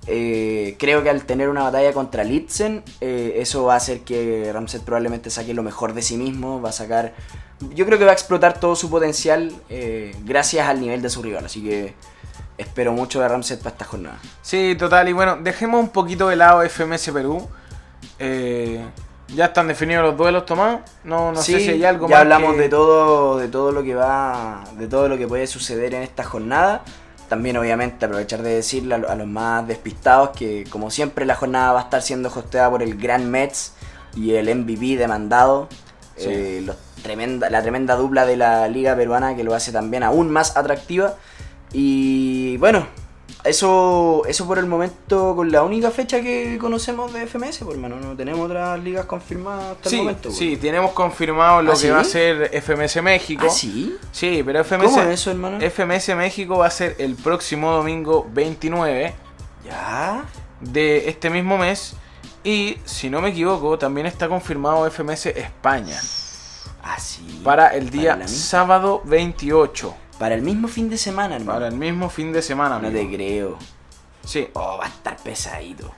eh, 0.07 0.75
creo 0.79 1.03
que 1.03 1.09
al 1.09 1.25
tener 1.25 1.49
una 1.49 1.63
batalla 1.63 1.93
contra 1.93 2.23
Litzen, 2.23 2.83
eso 3.01 3.65
va 3.65 3.75
a 3.75 3.77
hacer 3.77 4.01
que 4.01 4.51
Ramset 4.51 4.83
probablemente 4.83 5.29
saque 5.29 5.53
lo 5.53 5.63
mejor 5.63 5.93
de 5.93 6.01
sí 6.01 6.17
mismo, 6.17 6.61
va 6.61 6.69
a 6.69 6.73
sacar... 6.73 7.13
Yo 7.75 7.85
creo 7.85 7.99
que 7.99 8.05
va 8.05 8.11
a 8.11 8.13
explotar 8.13 8.59
todo 8.59 8.75
su 8.75 8.89
potencial 8.89 9.51
gracias 10.25 10.67
al 10.67 10.79
nivel 10.79 11.01
de 11.01 11.09
su 11.09 11.21
rival, 11.21 11.45
así 11.45 11.61
que 11.61 11.93
espero 12.59 12.91
mucho 12.91 13.19
de 13.21 13.27
Ramset 13.27 13.59
para 13.59 13.71
esta 13.71 13.85
jornada. 13.85 14.19
Sí, 14.41 14.75
total. 14.77 15.09
Y 15.09 15.13
bueno, 15.13 15.37
dejemos 15.41 15.79
un 15.81 15.89
poquito 15.89 16.27
de 16.27 16.35
lado 16.35 16.61
FMS 16.63 17.11
Perú. 17.11 17.47
Eh, 18.19 18.83
ya 19.35 19.45
están 19.45 19.67
definidos 19.67 20.03
los 20.03 20.17
duelos, 20.17 20.45
Tomás. 20.45 20.79
No, 21.03 21.31
no 21.31 21.41
sé 21.41 21.57
Sí, 21.59 21.65
si 21.65 21.69
hay 21.71 21.85
algo 21.85 22.07
ya 22.07 22.15
más. 22.15 22.21
hablamos 22.23 22.55
que- 22.55 22.61
de 22.61 22.69
todo, 22.69 23.37
de 23.37 23.47
todo 23.47 23.71
lo 23.71 23.83
que 23.83 23.95
va, 23.95 24.63
de 24.77 24.87
todo 24.87 25.07
lo 25.07 25.17
que 25.17 25.27
puede 25.27 25.47
suceder 25.47 25.93
en 25.93 26.03
esta 26.03 26.23
jornada. 26.23 26.83
También 27.27 27.57
obviamente 27.57 28.05
aprovechar 28.05 28.41
de 28.41 28.55
decirle 28.55 28.95
a 28.95 29.15
los 29.15 29.27
más 29.27 29.67
despistados 29.67 30.29
que 30.31 30.63
como 30.71 30.89
siempre 30.89 31.25
la 31.27 31.35
jornada 31.35 31.73
va 31.73 31.79
a 31.81 31.83
estar 31.83 32.01
siendo 32.01 32.29
hosteada 32.29 32.71
por 32.71 32.81
el 32.81 32.97
Gran 32.97 33.29
Mets 33.29 33.73
y 34.15 34.33
el 34.33 34.49
MVP 34.49 34.97
demandado. 34.97 35.69
Sí. 36.17 36.25
Eh, 36.27 36.63
los 36.65 36.75
tremenda, 37.03 37.49
la 37.51 37.61
tremenda 37.61 37.95
dupla 37.95 38.25
de 38.25 38.35
la 38.35 38.67
liga 38.67 38.95
peruana 38.95 39.35
que 39.35 39.43
lo 39.43 39.53
hace 39.53 39.71
también 39.71 40.01
aún 40.03 40.31
más 40.31 40.57
atractiva. 40.57 41.13
Y 41.73 42.57
bueno, 42.57 42.87
eso, 43.43 44.23
eso 44.27 44.45
por 44.47 44.59
el 44.59 44.65
momento 44.65 45.35
con 45.35 45.51
la 45.51 45.63
única 45.63 45.91
fecha 45.91 46.21
que 46.21 46.57
conocemos 46.59 47.13
de 47.13 47.25
FMS, 47.25 47.59
por 47.59 47.73
hermano, 47.73 47.97
no 47.99 48.15
tenemos 48.15 48.41
otras 48.45 48.79
ligas 48.83 49.05
confirmadas 49.05 49.77
hasta 49.77 49.89
Sí, 49.89 49.95
el 49.97 50.01
momento. 50.03 50.31
sí, 50.31 50.57
tenemos 50.57 50.91
confirmado 50.91 51.61
lo 51.61 51.71
¿Ah, 51.71 51.75
que 51.75 51.79
sí? 51.79 51.89
va 51.89 51.99
a 52.01 52.03
ser 52.03 52.49
FMS 52.61 53.01
México. 53.01 53.45
¿Ah, 53.47 53.51
sí? 53.53 53.95
Sí, 54.11 54.41
pero 54.45 54.63
FMS, 54.63 54.85
¿Cómo 54.89 55.01
es 55.03 55.07
eso, 55.21 55.31
hermano? 55.31 55.57
FMS 55.61 56.15
México 56.15 56.57
va 56.57 56.67
a 56.67 56.71
ser 56.71 56.95
el 56.99 57.15
próximo 57.15 57.71
domingo 57.71 58.27
29 58.33 59.13
¿Ya? 59.65 60.25
de 60.59 61.07
este 61.09 61.29
mismo 61.29 61.57
mes. 61.57 61.93
Y 62.43 62.77
si 62.85 63.09
no 63.09 63.21
me 63.21 63.29
equivoco, 63.29 63.77
también 63.77 64.07
está 64.07 64.27
confirmado 64.27 64.89
FMS 64.89 65.27
España 65.27 65.99
Ah, 66.81 66.97
sí. 66.99 67.41
para 67.43 67.69
el 67.75 67.89
día 67.89 68.17
sábado 68.27 69.01
28. 69.05 69.93
Para 70.19 70.35
el 70.35 70.41
mismo 70.43 70.67
fin 70.67 70.89
de 70.89 70.97
semana, 70.97 71.35
hermano. 71.37 71.59
Para 71.59 71.67
el 71.69 71.75
mismo 71.75 72.09
fin 72.09 72.31
de 72.31 72.41
semana. 72.41 72.77
No 72.77 72.87
amigo. 72.89 73.09
te 73.09 73.15
creo. 73.15 73.57
Sí, 74.23 74.47
Oh, 74.53 74.77
va 74.77 74.85
a 74.85 74.89
estar 74.89 75.17
pesadito. 75.17 75.91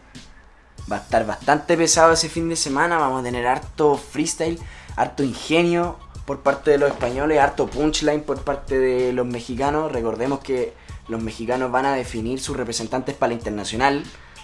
Va 0.89 0.97
a 0.97 0.99
estar 0.99 1.25
bastante 1.25 1.75
pesado 1.75 2.13
ese 2.13 2.29
fin 2.29 2.47
de 2.47 2.55
semana. 2.55 2.97
Vamos 2.97 3.21
a 3.21 3.23
tener 3.23 3.45
harto 3.47 3.97
freestyle, 3.97 4.59
harto 4.95 5.23
ingenio 5.23 5.97
por 6.25 6.39
parte 6.41 6.71
de 6.71 6.77
los 6.77 6.91
españoles, 6.91 7.39
harto 7.39 7.67
punchline 7.67 8.21
por 8.21 8.41
parte 8.43 8.77
de 8.77 9.11
los 9.11 9.25
mexicanos. 9.25 9.91
Recordemos 9.91 10.39
que 10.39 10.73
los 11.07 11.21
mexicanos 11.21 11.71
van 11.71 11.85
a 11.87 11.93
definir 11.93 12.39
sus 12.39 12.55
representantes 12.55 13.15
para 13.15 13.29
la 13.29 13.33
internacional, 13.35 14.03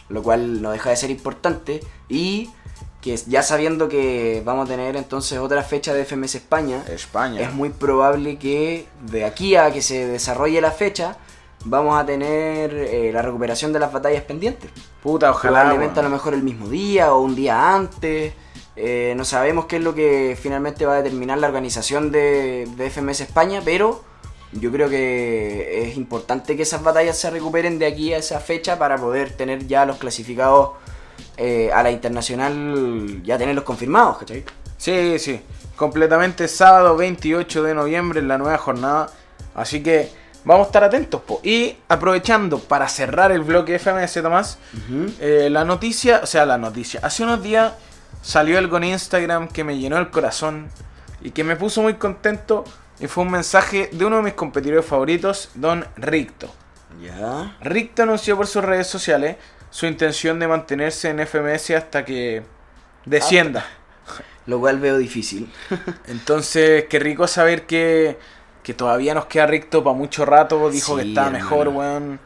lo 0.09 0.23
cual 0.23 0.61
no 0.61 0.71
deja 0.71 0.89
de 0.89 0.95
ser 0.97 1.11
importante. 1.11 1.81
Y 2.09 2.49
que 3.01 3.15
ya 3.27 3.43
sabiendo 3.43 3.87
que 3.87 4.41
vamos 4.43 4.65
a 4.65 4.71
tener 4.71 4.95
entonces 4.95 5.37
otra 5.39 5.63
fecha 5.63 5.93
de 5.93 6.03
FMS 6.03 6.35
España, 6.35 6.83
España. 6.89 7.41
es 7.41 7.53
muy 7.53 7.69
probable 7.69 8.37
que 8.37 8.87
de 9.01 9.23
aquí 9.23 9.55
a 9.55 9.71
que 9.71 9.81
se 9.81 10.07
desarrolle 10.07 10.59
la 10.61 10.71
fecha 10.71 11.17
vamos 11.65 11.99
a 11.99 12.05
tener 12.05 12.73
eh, 12.73 13.11
la 13.13 13.21
recuperación 13.21 13.73
de 13.73 13.79
las 13.79 13.91
batallas 13.91 14.23
pendientes. 14.23 14.71
Puta, 15.01 15.31
ojalá. 15.31 15.61
Probablemente 15.61 15.99
a 15.99 16.03
lo 16.03 16.09
mejor 16.09 16.33
el 16.33 16.43
mismo 16.43 16.69
día 16.69 17.13
o 17.13 17.21
un 17.21 17.35
día 17.35 17.75
antes. 17.75 18.33
Eh, 18.75 19.13
no 19.17 19.25
sabemos 19.25 19.65
qué 19.65 19.77
es 19.77 19.81
lo 19.81 19.95
que 19.95 20.37
finalmente 20.39 20.85
va 20.85 20.93
a 20.93 20.97
determinar 20.97 21.39
la 21.39 21.47
organización 21.47 22.11
de, 22.11 22.67
de 22.77 22.89
FMS 22.91 23.21
España, 23.21 23.61
pero 23.65 24.03
yo 24.51 24.71
creo 24.71 24.87
que 24.87 25.89
es 25.89 25.97
importante 25.97 26.55
que 26.55 26.63
esas 26.63 26.83
batallas 26.83 27.17
se 27.17 27.29
recuperen 27.29 27.79
de 27.79 27.87
aquí 27.87 28.13
a 28.13 28.17
esa 28.17 28.39
fecha 28.39 28.77
para 28.77 28.97
poder 28.97 29.31
tener 29.33 29.67
ya 29.67 29.85
los 29.85 29.97
clasificados 29.97 30.71
eh, 31.37 31.69
a 31.71 31.83
la 31.83 31.91
internacional, 31.91 33.21
ya 33.23 33.37
tenerlos 33.37 33.63
confirmados, 33.63 34.17
¿cachai? 34.17 34.43
Sí, 34.77 35.19
sí. 35.19 35.39
Completamente 35.75 36.47
sábado 36.47 36.97
28 36.97 37.63
de 37.63 37.75
noviembre 37.75 38.19
en 38.19 38.27
la 38.27 38.37
nueva 38.39 38.57
jornada. 38.57 39.11
Así 39.53 39.83
que 39.83 40.11
vamos 40.43 40.65
a 40.65 40.69
estar 40.69 40.83
atentos. 40.83 41.21
po. 41.21 41.39
Y 41.43 41.77
aprovechando 41.87 42.59
para 42.59 42.87
cerrar 42.89 43.31
el 43.31 43.41
bloque 43.41 43.77
FMS, 43.77 44.21
Tomás, 44.21 44.57
eh, 45.19 45.49
la 45.51 45.63
noticia, 45.63 46.21
o 46.23 46.25
sea, 46.25 46.45
la 46.45 46.57
noticia. 46.57 46.99
Hace 47.03 47.23
unos 47.23 47.43
días 47.43 47.73
salió 48.21 48.57
algo 48.57 48.77
en 48.77 48.85
Instagram 48.85 49.47
que 49.47 49.63
me 49.63 49.77
llenó 49.77 49.97
el 49.97 50.09
corazón 50.09 50.69
y 51.21 51.31
que 51.31 51.43
me 51.43 51.55
puso 51.55 51.81
muy 51.81 51.95
contento. 51.95 52.63
Y 52.99 53.05
fue 53.05 53.23
un 53.23 53.31
mensaje 53.31 53.91
de 53.91 54.05
uno 54.05 54.17
de 54.17 54.23
mis 54.23 54.33
competidores 54.33 54.85
favoritos, 54.85 55.49
Don 55.53 55.85
Ricto. 55.97 56.49
Ya. 56.99 57.55
Ricto 57.61 58.01
anunció 58.01 58.35
por 58.35 58.47
sus 58.47 58.63
redes 58.63 58.87
sociales 58.87 59.37
su 59.77 59.85
intención 59.85 60.39
de 60.39 60.47
mantenerse 60.47 61.07
en 61.07 61.19
FMS 61.19 61.69
hasta 61.69 62.03
que 62.03 62.41
descienda. 63.05 63.63
Lo 64.47 64.59
cual 64.59 64.79
veo 64.79 64.97
difícil. 64.97 65.53
Entonces, 66.07 66.85
qué 66.89 66.97
rico 66.97 67.27
saber 67.27 67.67
que, 67.67 68.17
que 68.63 68.73
todavía 68.73 69.13
nos 69.13 69.27
queda 69.27 69.45
Ricto 69.45 69.83
para 69.83 69.95
mucho 69.95 70.25
rato. 70.25 70.71
Dijo 70.71 70.95
que 70.95 71.03
Sí, 71.03 71.09
estaba 71.09 71.27
hermano. 71.27 71.43
mejor, 71.45 71.67
weón. 71.67 72.19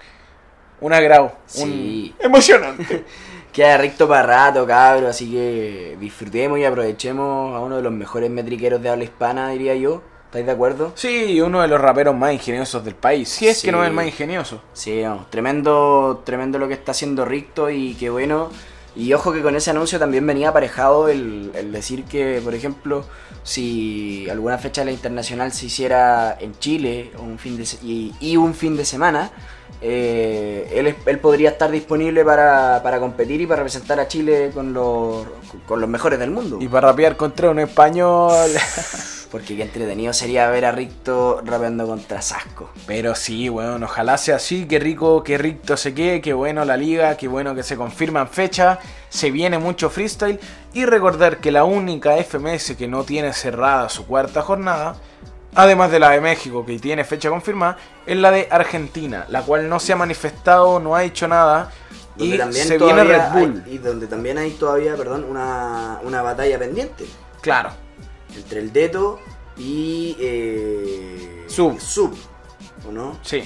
Un 0.80 0.94
agrado. 0.94 1.34
Sí. 1.46 2.16
Un... 2.20 2.26
Emocionante. 2.26 3.04
Queda 3.52 3.78
recto 3.78 4.08
para 4.08 4.24
rato, 4.24 4.66
cabro, 4.66 5.10
así 5.10 5.30
que 5.30 5.98
disfrutemos 6.00 6.58
y 6.58 6.64
aprovechemos 6.64 7.54
a 7.54 7.60
uno 7.60 7.76
de 7.76 7.82
los 7.82 7.92
mejores 7.92 8.30
metriqueros 8.30 8.82
de 8.82 8.88
habla 8.88 9.04
hispana, 9.04 9.50
diría 9.50 9.76
yo. 9.76 10.02
¿Estáis 10.32 10.46
de 10.46 10.52
acuerdo? 10.54 10.94
sí, 10.96 11.42
uno 11.42 11.62
de 11.62 11.68
los 11.68 11.82
raperos 11.82 12.16
más 12.16 12.32
ingeniosos 12.32 12.86
del 12.86 12.96
país. 12.96 13.28
Si 13.28 13.50
es 13.50 13.58
Sí. 13.60 13.66
que 13.68 13.74
no 13.74 13.84
es 13.84 13.90
el 13.90 13.94
más 13.94 14.06
ingenioso. 14.06 14.62
Sí, 14.72 15.02
no, 15.04 15.26
tremendo, 15.30 16.22
tremendo 16.26 16.58
lo 16.58 16.70
que 16.70 16.74
está 16.74 16.92
haciendo 16.94 17.26
Ricto 17.26 17.70
y 17.70 17.96
qué 17.96 18.10
bueno. 18.10 18.50
Y 18.96 19.12
ojo 19.14 19.34
que 19.34 19.42
con 19.42 19.58
ese 19.58 19.72
anuncio 19.72 20.00
también 20.00 20.26
venía 20.26 20.50
aparejado 20.50 21.10
el, 21.10 21.52
el 21.54 21.74
decir 21.74 22.06
que, 22.06 22.40
por 22.44 22.54
ejemplo, 22.56 23.04
si 23.44 24.26
alguna 24.30 24.58
fecha 24.58 24.82
de 24.82 24.86
la 24.86 24.92
internacional 24.92 25.52
se 25.52 25.66
hiciera 25.66 26.38
en 26.40 26.58
Chile 26.60 27.12
un 27.20 27.38
fin 27.38 27.58
de 27.58 27.64
y, 27.84 28.14
y 28.22 28.38
un 28.38 28.54
fin 28.54 28.78
de 28.78 28.86
semana, 28.86 29.32
eh, 29.82 30.72
él, 30.76 30.96
él 31.06 31.20
podría 31.20 31.50
estar 31.50 31.72
disponible 31.72 32.24
para, 32.24 32.82
para 32.84 33.00
competir 33.00 33.42
y 33.42 33.48
para 33.48 33.58
representar 33.64 34.00
a 34.00 34.08
Chile 34.08 34.52
con 34.54 34.72
los, 34.74 35.26
con 35.68 35.82
los 35.82 35.90
mejores 35.90 36.20
del 36.20 36.32
mundo. 36.32 36.58
Y 36.62 36.68
para 36.70 36.88
rapear 36.90 37.18
contra 37.18 37.50
un 37.50 37.60
español. 37.60 38.50
Porque 39.32 39.56
qué 39.56 39.64
entretenido 39.64 40.12
sería 40.12 40.50
ver 40.50 40.66
a 40.66 40.72
Ricto 40.74 41.42
rapeando 41.46 41.88
contra 41.88 42.22
Sasco. 42.22 42.70
Pero 42.86 43.16
sí, 43.16 43.50
weón, 43.50 43.82
ojalá 43.84 44.18
sea 44.18 44.36
así, 44.36 44.66
qué 44.68 44.78
rico, 44.78 45.24
qué 45.24 45.38
Ricto 45.38 45.78
se 45.78 45.94
quede, 45.94 46.20
qué 46.20 46.34
bueno 46.34 46.66
la 46.66 46.76
liga, 46.76 47.16
qué 47.16 47.30
bueno 47.30 47.56
que 47.56 47.64
se 47.64 47.78
confirman 47.78 48.28
fechas, 48.28 48.80
se 49.10 49.32
viene 49.32 49.58
mucho 49.58 49.90
freestyle 49.90 50.40
y 50.74 50.84
recordar 50.86 51.38
que 51.38 51.52
la 51.52 51.64
única 51.64 52.18
FMS 52.18 52.76
que 52.76 52.88
no 52.90 53.04
tiene 53.06 53.32
cerrada 53.32 53.88
su 53.88 54.06
cuarta 54.06 54.42
jornada 54.42 54.96
además 55.54 55.92
de 55.92 56.00
la 56.00 56.12
de 56.12 56.22
México, 56.22 56.66
que 56.66 56.80
tiene 56.80 57.04
fecha 57.04 57.30
confirmada, 57.30 57.78
es 58.06 58.16
la 58.18 58.32
de 58.32 58.48
Argentina, 58.50 59.26
la 59.30 59.42
cual 59.42 59.68
no 59.68 59.80
se 59.82 59.92
ha 59.92 59.98
manifestado, 59.98 60.80
no 60.80 60.96
ha 60.96 61.04
hecho 61.04 61.28
nada. 61.28 61.72
Donde 62.16 62.36
Y 62.36 62.38
también 62.38 62.68
se 62.68 62.78
viene 62.78 63.04
Red 63.04 63.22
Bull. 63.34 63.64
hay- 63.66 63.74
y 63.74 63.78
donde 63.78 64.08
también 64.08 64.38
hay 64.38 64.52
todavía, 64.52 64.96
perdón, 64.96 65.26
una, 65.26 66.00
una 66.04 66.22
batalla 66.22 66.58
pendiente 66.58 67.06
Claro. 67.42 67.72
Entre 68.36 68.60
el 68.60 68.72
Deto 68.74 69.20
y 69.58 70.16
eh, 70.20 71.46
Sub. 71.48 71.80
Sub, 71.80 72.16
¿o 72.88 72.92
no? 72.92 73.18
Sí. 73.24 73.44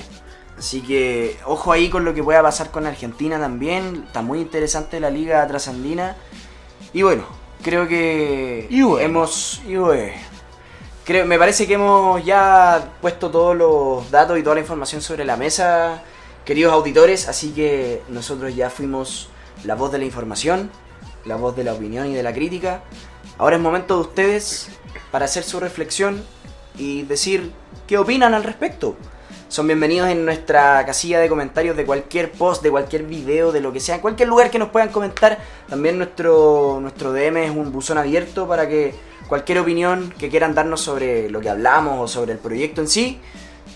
Así 0.57 0.81
que 0.81 1.37
ojo 1.45 1.71
ahí 1.71 1.89
con 1.89 2.05
lo 2.05 2.13
que 2.13 2.23
pueda 2.23 2.41
pasar 2.41 2.71
con 2.71 2.85
Argentina 2.85 3.39
también. 3.39 4.03
Está 4.07 4.21
muy 4.21 4.39
interesante 4.39 4.99
la 4.99 5.09
liga 5.09 5.45
trasandina. 5.47 6.15
Y 6.93 7.01
bueno, 7.01 7.25
creo 7.61 7.87
que 7.87 8.67
Y 8.69 8.81
bueno. 8.81 9.05
hemos. 9.05 9.61
y 9.67 9.75
bueno. 9.75 10.13
Creo, 11.03 11.25
me 11.25 11.37
parece 11.37 11.67
que 11.67 11.73
hemos 11.75 12.23
ya 12.25 12.93
puesto 13.01 13.29
todos 13.29 13.55
los 13.55 14.09
datos 14.09 14.39
y 14.39 14.43
toda 14.43 14.55
la 14.55 14.61
información 14.61 15.01
sobre 15.01 15.23
la 15.23 15.35
mesa, 15.37 16.01
queridos 16.45 16.73
auditores. 16.73 17.27
Así 17.27 17.51
que 17.51 18.01
nosotros 18.07 18.55
ya 18.55 18.69
fuimos 18.69 19.29
la 19.65 19.75
voz 19.75 19.91
de 19.91 19.99
la 19.99 20.05
información, 20.05 20.71
la 21.25 21.35
voz 21.35 21.55
de 21.55 21.63
la 21.63 21.73
opinión 21.73 22.07
y 22.07 22.13
de 22.15 22.23
la 22.23 22.33
crítica. 22.33 22.81
Ahora 23.37 23.57
es 23.57 23.61
momento 23.61 23.95
de 23.95 24.01
ustedes 24.01 24.69
para 25.11 25.25
hacer 25.25 25.43
su 25.43 25.59
reflexión 25.59 26.23
y 26.77 27.03
decir 27.03 27.51
qué 27.85 27.97
opinan 27.97 28.33
al 28.33 28.45
respecto. 28.45 28.95
Son 29.49 29.67
bienvenidos 29.67 30.09
en 30.09 30.23
nuestra 30.23 30.85
casilla 30.85 31.19
de 31.19 31.27
comentarios 31.27 31.75
de 31.75 31.85
cualquier 31.85 32.31
post, 32.31 32.63
de 32.63 32.71
cualquier 32.71 33.03
video, 33.03 33.51
de 33.51 33.59
lo 33.59 33.73
que 33.73 33.81
sea, 33.81 33.95
en 33.95 34.01
cualquier 34.01 34.29
lugar 34.29 34.51
que 34.51 34.57
nos 34.57 34.69
puedan 34.69 34.89
comentar. 34.89 35.37
También 35.67 35.97
nuestro, 35.97 36.79
nuestro 36.81 37.11
DM 37.11 37.37
es 37.43 37.51
un 37.51 37.73
buzón 37.73 37.97
abierto 37.97 38.47
para 38.47 38.69
que 38.69 38.95
cualquier 39.27 39.59
opinión 39.59 40.13
que 40.17 40.29
quieran 40.29 40.55
darnos 40.55 40.79
sobre 40.79 41.29
lo 41.29 41.41
que 41.41 41.49
hablamos 41.49 41.99
o 41.99 42.07
sobre 42.07 42.31
el 42.31 42.39
proyecto 42.39 42.79
en 42.79 42.87
sí, 42.87 43.19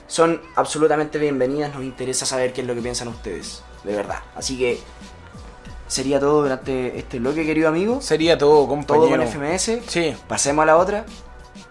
son 0.07 0.41
absolutamente 0.55 1.19
bienvenidas. 1.19 1.73
Nos 1.73 1.83
interesa 1.83 2.25
saber 2.25 2.53
qué 2.53 2.61
es 2.61 2.67
lo 2.67 2.75
que 2.75 2.81
piensan 2.81 3.09
ustedes, 3.09 3.61
de 3.83 3.93
verdad. 3.93 4.19
Así 4.35 4.57
que 4.57 4.79
sería 5.89 6.19
todo 6.21 6.43
durante 6.43 6.97
este 6.97 7.19
bloque, 7.19 7.45
querido 7.45 7.67
amigo. 7.67 7.99
Sería 7.99 8.37
todo, 8.37 8.51
Todo 8.55 8.67
compañero. 8.69 9.17
con 9.17 9.27
FMS. 9.27 9.81
Sí, 9.87 10.15
Pasemos 10.29 10.63
a 10.63 10.65
la 10.67 10.77
otra, 10.77 11.03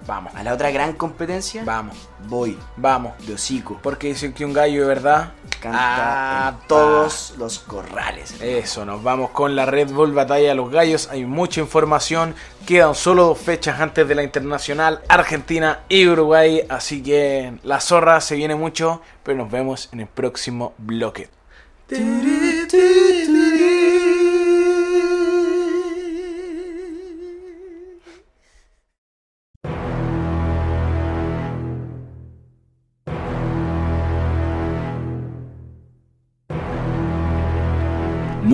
vamos. 0.07 0.35
a 0.35 0.43
la 0.43 0.53
otra 0.53 0.71
gran 0.71 0.93
competencia. 0.93 1.63
Vamos, 1.65 1.97
Voy, 2.29 2.59
vamos. 2.77 3.15
de 3.27 3.33
hocico. 3.35 3.79
Porque 3.83 4.09
dicen 4.09 4.33
que 4.35 4.45
un 4.45 4.53
gallo 4.53 4.83
de 4.83 4.87
verdad 4.87 5.33
Canta 5.61 5.79
Ah, 5.81 6.55
en 6.61 6.69
todos 6.69 7.35
los 7.37 7.59
corrales. 7.59 8.33
hermano. 8.35 8.51
Eso, 8.59 8.85
nos 8.85 9.03
vamos 9.03 9.31
con 9.31 9.57
la 9.57 9.67
Red 9.67 9.91
Bull 9.91 10.13
Batalla 10.13 10.51
de 10.51 10.55
los 10.55 10.71
Gallos. 10.71 11.09
Hay 11.11 11.25
mucha 11.25 11.61
información. 11.61 12.37
Quedan 12.65 12.95
solo 12.95 13.25
dos 13.27 13.39
fechas 13.39 13.81
antes 13.81 14.07
de 14.07 14.15
la 14.15 14.23
internacional, 14.23 15.01
Argentina 15.09 15.81
y 15.89 16.07
Uruguay. 16.07 16.63
Así 16.69 17.03
que 17.03 17.55
la 17.65 17.81
zorra 17.81 18.21
se 18.21 18.37
viene 18.37 18.55
mucho. 18.55 19.01
Pero 19.25 19.39
nos 19.39 19.51
vemos 19.51 19.89
en 19.93 20.01
el 20.01 20.07
próximo 20.07 20.75
bloque. 20.79 21.29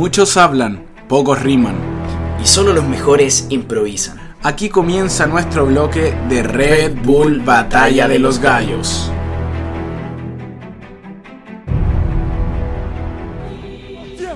Muchos 0.05 0.37
hablan, 0.37 0.85
pocos 1.09 1.41
riman. 1.41 1.77
Y 2.39 2.47
solo 2.47 2.75
los 2.75 2.85
mejores 2.85 3.47
improvisan. 3.49 4.37
Aquí 4.43 4.69
comienza 4.69 5.27
nuestro 5.27 5.65
bloque 5.65 6.15
de 6.29 6.43
Red 6.43 6.97
Bull 7.03 7.41
Batalla 7.41 8.07
de 8.07 8.19
los 8.19 8.39
Gallos. 8.39 9.11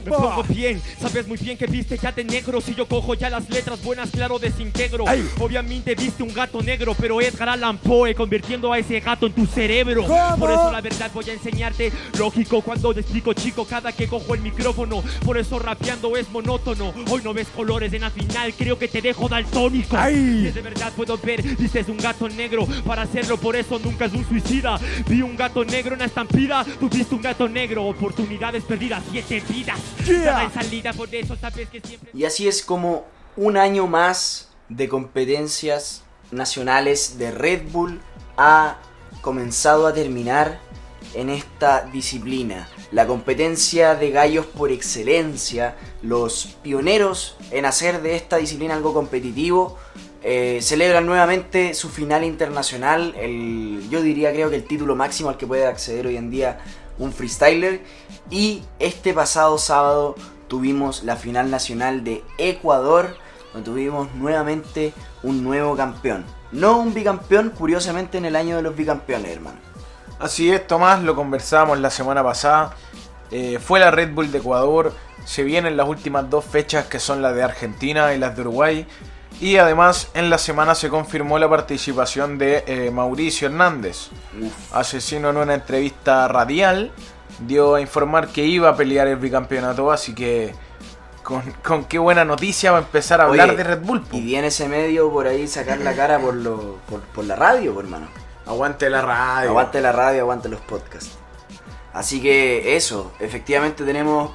Me 0.09 0.17
pongo 0.17 0.43
bien, 0.45 0.81
sabes 1.01 1.27
muy 1.29 1.37
bien 1.37 1.59
que 1.59 1.67
viste 1.67 1.99
ya 1.99 2.13
de 2.13 2.25
negro. 2.25 2.61
Si 2.61 2.75
yo 2.75 2.87
cojo 2.87 3.15
ya 3.15 3.29
las 3.29 3.49
letras 3.51 3.83
buenas, 3.83 4.11
claro, 4.11 4.39
desintegro. 4.39 5.05
Obviamente 5.41 5.95
viste 5.95 6.23
un 6.23 6.33
gato 6.33 6.63
negro 6.63 6.95
Pero 6.99 7.21
Edgar 7.21 7.51
Allan 7.51 7.79
Poe 7.79 8.15
convirtiendo 8.15 8.73
a 8.73 8.79
ese 8.79 9.01
gato 9.01 9.27
en 9.27 9.33
tu 9.33 9.47
cerebro. 9.47 10.07
Por 10.39 10.51
eso 10.51 10.73
la 10.73 10.81
verdad 10.81 11.11
voy 11.13 11.29
a 11.29 11.33
enseñarte 11.33 11.93
Lógico 12.19 12.63
cuando 12.63 12.95
te 12.95 13.01
explico 13.01 13.33
chico 13.35 13.65
cada 13.65 13.93
que 13.93 14.07
cojo 14.07 14.35
el 14.35 14.41
micrófono. 14.41 15.03
Por 15.25 15.39
eso 15.39 15.59
rapeando 15.59 16.17
es 16.17 16.29
monótono. 16.31 16.93
Hoy 17.11 17.21
no 17.23 17.35
ves 17.35 17.49
colores 17.49 17.93
en 17.93 18.03
la 18.03 18.11
final, 18.11 18.55
creo 18.55 18.79
que 18.79 18.89
te 18.89 19.03
dejo 19.03 19.29
daltónico. 19.29 19.97
Y 20.11 20.51
de 20.51 20.63
verdad 20.63 20.93
puedo 20.97 21.19
ver, 21.19 21.43
dices 21.57 21.89
un 21.89 21.99
gato 21.99 22.29
negro. 22.29 22.67
Para 22.87 23.03
hacerlo 23.03 23.37
por 23.37 23.57
eso 23.57 23.79
nunca 23.79 24.07
es 24.07 24.13
un 24.13 24.27
suicida. 24.27 24.79
Vi 25.07 25.23
un 25.23 25.37
gato 25.37 25.65
negro 25.65 25.95
en 25.95 26.01
la 26.01 26.07
estampida. 26.07 26.65
Tú 26.81 26.89
viste 26.89 27.15
un 27.15 27.23
gato 27.23 27.49
negro, 27.49 27.85
oportunidades 27.85 28.65
perdidas, 28.65 29.03
siete 29.11 29.43
vidas 29.49 29.79
Cada 30.09 30.45
en 30.45 30.53
salida, 30.53 30.93
por 30.93 31.15
eso 31.15 31.37
sabes 31.37 31.69
que 31.69 31.81
siempre 31.81 32.11
Y 32.15 32.25
así 32.25 32.49
es 32.49 32.63
como 32.63 33.05
un 33.37 33.57
año 33.57 33.87
más 33.87 34.51
de 34.69 34.89
competencias 34.89 36.03
nacionales 36.31 37.19
de 37.19 37.31
Red 37.31 37.63
Bull 37.71 38.01
ha 38.37 38.79
comenzado 39.21 39.87
a 39.87 39.95
terminar 39.95 40.61
en 41.15 41.31
esta 41.31 41.83
disciplina. 41.93 42.69
La 42.93 43.07
competencia 43.07 43.95
de 43.95 44.11
gallos 44.11 44.47
por 44.47 44.71
excelencia, 44.71 45.77
los 46.03 46.57
pioneros 46.63 47.37
en 47.51 47.67
hacer 47.67 48.03
de 48.03 48.17
esta 48.17 48.37
disciplina 48.37 48.75
algo 48.75 48.95
competitivo, 48.95 49.79
eh, 50.23 50.59
celebran 50.63 51.07
nuevamente 51.07 51.75
su 51.75 51.89
final 51.89 52.25
internacional, 52.25 53.15
el, 53.17 53.89
yo 53.89 54.03
diría 54.03 54.33
creo 54.33 54.51
que 54.51 54.57
el 54.57 54.65
título 54.65 54.97
máximo 54.97 55.31
al 55.31 55.37
que 55.37 55.47
puede 55.47 55.65
acceder 55.67 56.07
hoy 56.07 56.17
en 56.17 56.31
día 56.31 56.59
un 56.99 57.13
freestyler. 57.13 57.83
Y 58.31 58.63
este 58.79 59.15
pasado 59.15 59.59
sábado 59.59 60.15
tuvimos 60.49 61.05
la 61.05 61.17
final 61.17 61.51
nacional 61.51 62.05
de 62.05 62.25
Ecuador, 62.39 63.17
donde 63.53 63.71
tuvimos 63.71 64.15
nuevamente 64.15 64.93
un 65.23 65.45
nuevo 65.45 65.77
campeón. 65.77 66.25
No 66.53 66.79
un 66.79 66.95
bicampeón, 66.95 67.51
curiosamente 67.51 68.19
en 68.19 68.25
el 68.25 68.37
año 68.37 68.57
de 68.57 68.63
los 68.63 68.75
bicampeones, 68.75 69.31
hermano. 69.31 69.59
Así 70.19 70.51
es, 70.51 70.67
Tomás, 70.67 71.03
lo 71.03 71.15
conversábamos 71.15 71.79
la 71.79 71.91
semana 71.91 72.25
pasada. 72.25 72.75
Eh, 73.31 73.59
fue 73.63 73.79
la 73.79 73.91
Red 73.91 74.15
Bull 74.15 74.33
de 74.33 74.39
Ecuador. 74.39 74.93
Se 75.25 75.45
vienen 75.45 75.77
las 75.77 75.87
últimas 75.87 76.29
dos 76.29 76.45
fechas 76.45 76.87
que 76.87 76.99
son 76.99 77.21
las 77.23 77.35
de 77.35 77.43
Argentina 77.43 78.15
y 78.15 78.19
las 78.19 78.35
de 78.35 78.43
Uruguay. 78.43 78.87
Y 79.41 79.57
además 79.57 80.09
en 80.15 80.31
la 80.31 80.39
semana 80.39 80.75
se 80.75 80.89
confirmó 80.89 81.39
la 81.39 81.49
participación 81.49 82.39
de 82.39 82.65
eh, 82.67 82.91
Mauricio 82.91 83.49
Hernández. 83.49 84.09
Asesino 84.73 85.31
en 85.31 85.37
una 85.37 85.55
entrevista 85.55 86.27
radial 86.27 86.91
dio 87.47 87.77
a 87.77 87.81
informar 87.81 88.29
que 88.29 88.45
iba 88.45 88.69
a 88.69 88.77
pelear 88.77 89.07
el 89.07 89.17
bicampeonato. 89.17 89.93
Así 89.93 90.13
que 90.15 90.55
con, 91.23 91.43
con 91.65 91.85
qué 91.85 91.99
buena 91.99 92.25
noticia 92.25 92.73
va 92.73 92.79
a 92.79 92.81
empezar 92.81 93.21
a 93.21 93.25
hablar 93.25 93.51
Oye, 93.51 93.59
de 93.59 93.65
Red 93.65 93.81
Bull. 93.83 94.03
po. 94.03 94.17
Y 94.17 94.23
viene 94.23 94.49
ese 94.49 94.69
medio 94.69 95.11
por 95.13 95.29
ahí 95.29 95.47
sacar 95.47 95.79
la 95.79 95.95
cara 95.95 96.19
por, 96.19 96.35
lo, 96.35 96.79
por, 96.89 97.01
por 97.01 97.25
la 97.25 97.37
radio, 97.37 97.75
por 97.75 97.85
hermano. 97.85 98.09
Aguante 98.45 98.91
la 98.91 99.03
radio. 99.03 99.51
Aguante 99.51 99.81
la 99.81 99.93
radio, 99.93 100.23
aguante 100.23 100.49
los 100.49 100.61
podcasts. 100.61 101.17
Así 101.93 102.21
que 102.21 102.77
eso, 102.77 103.13
efectivamente 103.21 103.85
tenemos 103.85 104.33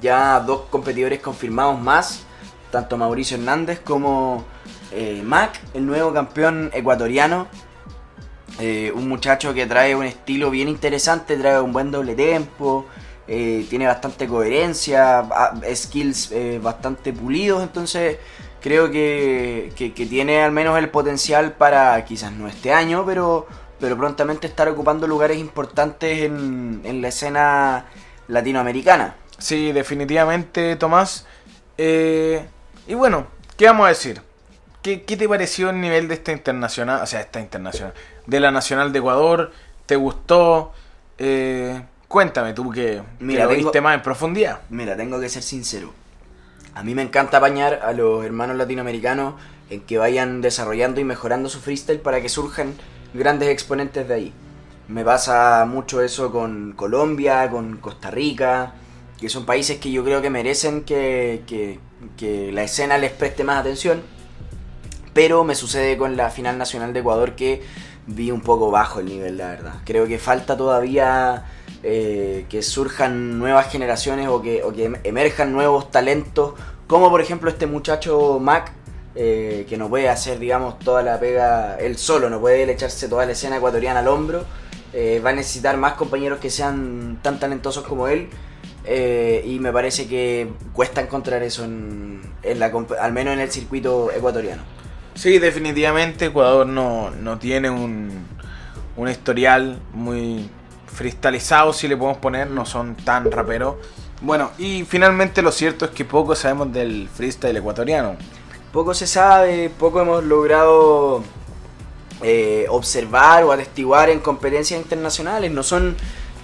ya 0.00 0.40
dos 0.40 0.62
competidores 0.70 1.20
confirmados 1.20 1.80
más, 1.80 2.22
tanto 2.70 2.96
Mauricio 2.96 3.36
Hernández 3.36 3.80
como 3.80 4.44
eh, 4.92 5.22
Mac, 5.24 5.60
el 5.74 5.86
nuevo 5.86 6.12
campeón 6.12 6.70
ecuatoriano. 6.72 7.46
Eh, 8.60 8.92
un 8.94 9.08
muchacho 9.08 9.54
que 9.54 9.66
trae 9.66 9.94
un 9.94 10.04
estilo 10.04 10.50
bien 10.50 10.68
interesante, 10.68 11.36
trae 11.36 11.60
un 11.60 11.72
buen 11.72 11.90
doble 11.90 12.14
tempo, 12.14 12.86
eh, 13.28 13.66
tiene 13.70 13.86
bastante 13.86 14.26
coherencia, 14.26 15.24
skills 15.74 16.32
bastante 16.60 17.12
pulidos, 17.12 17.62
entonces 17.62 18.16
creo 18.60 18.90
que, 18.90 19.72
que- 19.76 19.92
que 19.94 20.06
tiene 20.06 20.42
al 20.42 20.50
menos 20.50 20.76
el 20.78 20.88
potencial 20.88 21.52
para, 21.52 22.04
quizás 22.04 22.32
no 22.32 22.48
este 22.48 22.72
año, 22.72 23.04
pero, 23.06 23.46
pero 23.78 23.96
prontamente 23.96 24.48
estar 24.48 24.68
ocupando 24.68 25.06
lugares 25.06 25.38
importantes 25.38 26.22
en, 26.22 26.80
en 26.84 27.00
la 27.00 27.08
escena 27.08 27.84
latinoamericana. 28.26 29.14
Sí, 29.38 29.70
definitivamente, 29.70 30.74
Tomás. 30.74 31.26
Eh, 31.76 32.44
y 32.88 32.94
bueno, 32.94 33.26
¿qué 33.56 33.66
vamos 33.66 33.86
a 33.86 33.90
decir? 33.90 34.22
¿Qué, 34.82 35.02
qué 35.02 35.16
te 35.16 35.28
pareció 35.28 35.70
el 35.70 35.80
nivel 35.80 36.08
de 36.08 36.14
esta 36.14 36.32
internacional? 36.32 37.02
O 37.02 37.06
sea, 37.06 37.20
esta 37.20 37.40
internacional. 37.40 37.92
De 38.26 38.40
la 38.40 38.50
Nacional 38.50 38.92
de 38.92 38.98
Ecuador. 38.98 39.52
¿Te 39.86 39.96
gustó? 39.96 40.72
Eh, 41.18 41.80
cuéntame 42.08 42.52
tú 42.52 42.70
que, 42.70 43.02
que 43.18 43.24
Mira, 43.24 43.44
lo 43.44 43.50
tengo- 43.50 43.62
viste 43.64 43.80
más 43.80 43.94
en 43.94 44.02
profundidad. 44.02 44.60
Mira, 44.70 44.96
tengo 44.96 45.18
que 45.20 45.28
ser 45.28 45.42
sincero. 45.42 45.92
A 46.74 46.82
mí 46.82 46.94
me 46.94 47.02
encanta 47.02 47.38
apañar 47.38 47.80
a 47.82 47.92
los 47.92 48.24
hermanos 48.24 48.56
latinoamericanos 48.56 49.34
en 49.70 49.80
que 49.82 49.98
vayan 49.98 50.40
desarrollando 50.40 51.00
y 51.00 51.04
mejorando 51.04 51.48
su 51.48 51.60
freestyle 51.60 52.00
para 52.00 52.20
que 52.20 52.28
surjan 52.28 52.74
grandes 53.14 53.48
exponentes 53.48 54.06
de 54.06 54.14
ahí. 54.14 54.32
Me 54.86 55.04
pasa 55.04 55.64
mucho 55.68 56.00
eso 56.02 56.30
con 56.30 56.72
Colombia, 56.72 57.50
con 57.50 57.76
Costa 57.78 58.10
Rica, 58.10 58.72
que 59.20 59.28
son 59.28 59.44
países 59.44 59.78
que 59.78 59.90
yo 59.90 60.04
creo 60.04 60.22
que 60.22 60.30
merecen 60.30 60.84
que, 60.84 61.42
que- 61.46 61.80
que 62.16 62.52
la 62.52 62.62
escena 62.62 62.98
les 62.98 63.12
preste 63.12 63.44
más 63.44 63.58
atención. 63.60 64.02
Pero 65.14 65.44
me 65.44 65.54
sucede 65.54 65.96
con 65.96 66.16
la 66.16 66.30
final 66.30 66.58
nacional 66.58 66.92
de 66.92 67.00
Ecuador 67.00 67.34
que 67.34 67.62
vi 68.06 68.30
un 68.30 68.40
poco 68.40 68.70
bajo 68.70 69.00
el 69.00 69.06
nivel, 69.06 69.36
la 69.38 69.48
verdad. 69.48 69.74
Creo 69.84 70.06
que 70.06 70.18
falta 70.18 70.56
todavía 70.56 71.44
eh, 71.82 72.46
que 72.48 72.62
surjan 72.62 73.38
nuevas 73.38 73.70
generaciones 73.70 74.28
o 74.28 74.40
que, 74.42 74.62
em- 74.78 74.96
emerjan 75.04 75.52
nuevos 75.52 75.90
talentos, 75.90 76.54
como 76.86 77.10
por 77.10 77.20
ejemplo 77.20 77.50
este 77.50 77.66
muchacho 77.66 78.38
Mac, 78.40 78.72
eh, 79.14 79.66
que 79.68 79.76
no 79.76 79.88
puede 79.88 80.08
hacer, 80.08 80.38
digamos, 80.38 80.78
toda 80.78 81.02
la 81.02 81.18
pega 81.18 81.76
él 81.80 81.98
solo, 81.98 82.30
no 82.30 82.40
puede 82.40 82.70
echarse 82.70 83.08
toda 83.08 83.26
la 83.26 83.32
escena 83.32 83.56
ecuatoriana 83.56 84.00
al 84.00 84.08
hombro. 84.08 84.44
Eh, 84.92 85.20
va 85.24 85.30
a 85.30 85.32
necesitar 85.34 85.76
más 85.76 85.94
compañeros 85.94 86.38
que 86.38 86.48
sean 86.48 87.18
tan 87.22 87.38
talentosos 87.40 87.84
como 87.84 88.08
él. 88.08 88.28
Eh, 88.90 89.44
y 89.46 89.58
me 89.58 89.70
parece 89.70 90.08
que 90.08 90.48
cuesta 90.72 91.02
encontrar 91.02 91.42
eso 91.42 91.64
en, 91.64 92.22
en 92.42 92.58
la, 92.58 92.72
al 93.00 93.12
menos 93.12 93.34
en 93.34 93.40
el 93.40 93.50
circuito 93.50 94.10
ecuatoriano. 94.10 94.62
Sí, 95.14 95.38
definitivamente 95.38 96.26
Ecuador 96.26 96.66
no, 96.66 97.10
no 97.10 97.38
tiene 97.38 97.68
un, 97.68 98.26
un 98.96 99.08
historial 99.08 99.80
muy 99.92 100.48
freestylizado, 100.86 101.72
si 101.72 101.86
le 101.86 101.96
podemos 101.96 102.18
poner, 102.18 102.50
no 102.50 102.64
son 102.64 102.94
tan 102.94 103.30
raperos. 103.30 103.76
Bueno, 104.20 104.50
y 104.58 104.84
finalmente 104.84 105.42
lo 105.42 105.52
cierto 105.52 105.84
es 105.84 105.90
que 105.90 106.04
poco 106.04 106.34
sabemos 106.34 106.72
del 106.72 107.08
freestyle 107.08 107.56
ecuatoriano. 107.56 108.16
Poco 108.72 108.94
se 108.94 109.06
sabe, 109.06 109.70
poco 109.70 110.00
hemos 110.00 110.24
logrado 110.24 111.22
eh, 112.22 112.66
observar 112.68 113.44
o 113.44 113.52
atestiguar 113.52 114.10
en 114.10 114.20
competencias 114.20 114.80
internacionales. 114.80 115.50
No 115.52 115.62
son 115.62 115.96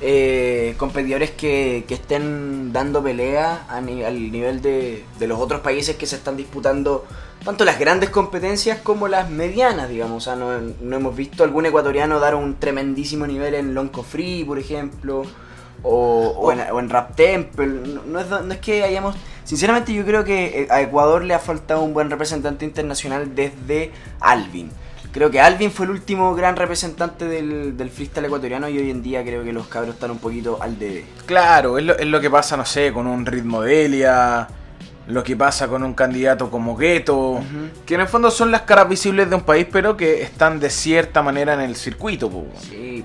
eh, 0.07 0.75
competidores 0.77 1.31
que, 1.31 1.85
que 1.89 1.95
estén 1.95 2.73
dando 2.75 3.03
pelea 3.03 3.65
a 3.69 3.81
ni- 3.81 4.03
al 4.05 4.31
nivel 4.31 4.61
de, 4.61 5.03
de 5.19 5.27
los 5.27 5.41
otros 5.41 5.61
países 5.63 5.97
que 5.97 6.05
se 6.07 6.17
están 6.17 6.37
disputando 6.37 7.07
tanto 7.43 7.65
las 7.65 7.79
grandes 7.79 8.11
competencias 8.11 8.79
como 8.83 9.09
las 9.09 9.31
medianas, 9.31 9.89
digamos. 9.89 10.19
O 10.19 10.21
sea, 10.21 10.37
no, 10.37 10.59
no 10.81 10.97
hemos 10.97 11.17
visto 11.17 11.43
algún 11.43 11.65
ecuatoriano 11.67 12.21
dar 12.21 12.35
un 12.35 12.57
tremendísimo 12.57 13.27
nivel 13.27 13.55
en 13.55 13.75
Lonco 13.75 14.03
Free, 14.03 14.45
por 14.45 14.59
ejemplo. 14.59 15.23
O, 15.87 16.29
o 16.39 16.53
en, 16.53 16.61
o 16.73 16.81
en 16.81 16.89
Rap 16.89 17.15
Temple. 17.15 17.67
No, 17.67 18.03
no 18.07 18.21
es, 18.21 18.29
no 18.31 18.53
es 18.55 18.59
que 18.61 18.83
hayamos. 18.85 19.17
Sinceramente, 19.45 19.93
yo 19.93 20.05
creo 20.07 20.25
que 20.25 20.63
eh, 20.63 20.67
a 20.71 20.81
Ecuador 20.81 21.23
le 21.25 21.35
ha 21.35 21.39
faltado 21.39 21.83
un 21.83 21.93
buen 21.93 22.09
representante 22.11 22.65
internacional 22.65 23.35
desde 23.35 23.91
Alvin. 24.21 24.71
Creo 25.15 25.31
que 25.31 25.41
Alvin 25.41 25.71
fue 25.71 25.87
el 25.87 25.93
último 25.93 26.35
gran 26.35 26.57
representante 26.57 27.25
del, 27.27 27.77
del 27.77 27.89
freestyle 27.89 28.25
ecuatoriano 28.27 28.69
y 28.69 28.77
hoy 28.79 28.91
en 28.91 29.01
día 29.01 29.23
creo 29.23 29.45
que 29.45 29.53
los 29.53 29.69
cabros 29.69 29.95
están 29.95 30.11
un 30.11 30.19
poquito 30.19 30.59
al 30.61 30.77
debe. 30.77 31.07
Claro, 31.25 31.79
es 31.79 31.85
lo, 31.85 31.97
es 31.97 32.07
lo 32.07 32.21
que 32.21 32.29
pasa, 32.29 32.57
no 32.57 32.65
sé, 32.67 32.93
con 32.93 33.07
un 33.07 33.25
ritmo 33.25 33.63
de 33.63 33.85
Elia, 33.87 34.49
lo 35.07 35.23
que 35.23 35.37
pasa 35.37 35.69
con 35.69 35.85
un 35.85 35.95
candidato 35.95 36.51
como 36.51 36.77
Gueto, 36.77 37.41
que 37.87 37.95
en 37.95 38.01
el 38.01 38.09
fondo 38.09 38.29
son 38.33 38.51
las 38.51 38.63
caras 38.63 38.89
visibles 38.89 39.31
de 39.31 39.37
un 39.37 39.43
país, 39.43 39.69
pero 39.71 39.97
que 39.97 40.21
están 40.23 40.59
de 40.59 40.69
cierta 40.69 41.23
manera 41.23 41.55
en 41.55 41.61
el 41.61 41.77
circuito. 41.77 42.29
po. 42.29 42.47
Sí. 42.61 43.05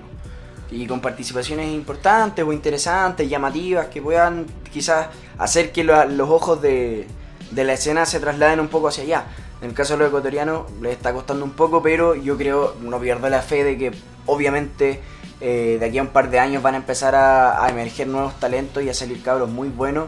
Y 0.71 0.87
con 0.87 1.01
participaciones 1.01 1.67
importantes 1.71 2.43
o 2.43 2.51
interesantes, 2.51 3.29
llamativas, 3.29 3.85
que 3.87 4.01
puedan 4.01 4.47
quizás 4.73 5.07
hacer 5.37 5.71
que 5.71 5.83
lo- 5.83 6.05
los 6.05 6.27
ojos 6.29 6.59
de, 6.61 7.05
de 7.51 7.63
la 7.63 7.73
escena 7.73 8.05
se 8.07 8.19
trasladen 8.19 8.59
un 8.59 8.67
poco 8.67 8.87
hacia 8.87 9.03
allá. 9.03 9.23
En 9.61 9.69
el 9.69 9.73
caso 9.75 9.93
de 9.93 9.99
los 9.99 10.07
ecuatorianos 10.09 10.63
les 10.81 10.93
está 10.93 11.11
costando 11.13 11.43
un 11.43 11.51
poco, 11.51 11.81
pero 11.81 12.15
yo 12.15 12.37
creo, 12.37 12.75
no 12.81 12.99
pierdo 12.99 13.27
la 13.29 13.41
fe 13.41 13.63
de 13.63 13.77
que 13.77 13.91
obviamente 14.25 15.01
eh, 15.41 15.77
de 15.79 15.85
aquí 15.85 15.97
a 15.97 16.01
un 16.01 16.09
par 16.09 16.29
de 16.29 16.39
años 16.39 16.63
van 16.63 16.75
a 16.75 16.77
empezar 16.77 17.15
a, 17.15 17.63
a 17.65 17.69
emerger 17.69 18.07
nuevos 18.07 18.39
talentos 18.39 18.83
y 18.83 18.89
a 18.89 18.93
salir 18.93 19.21
cabros 19.21 19.49
muy 19.49 19.69
buenos 19.69 20.07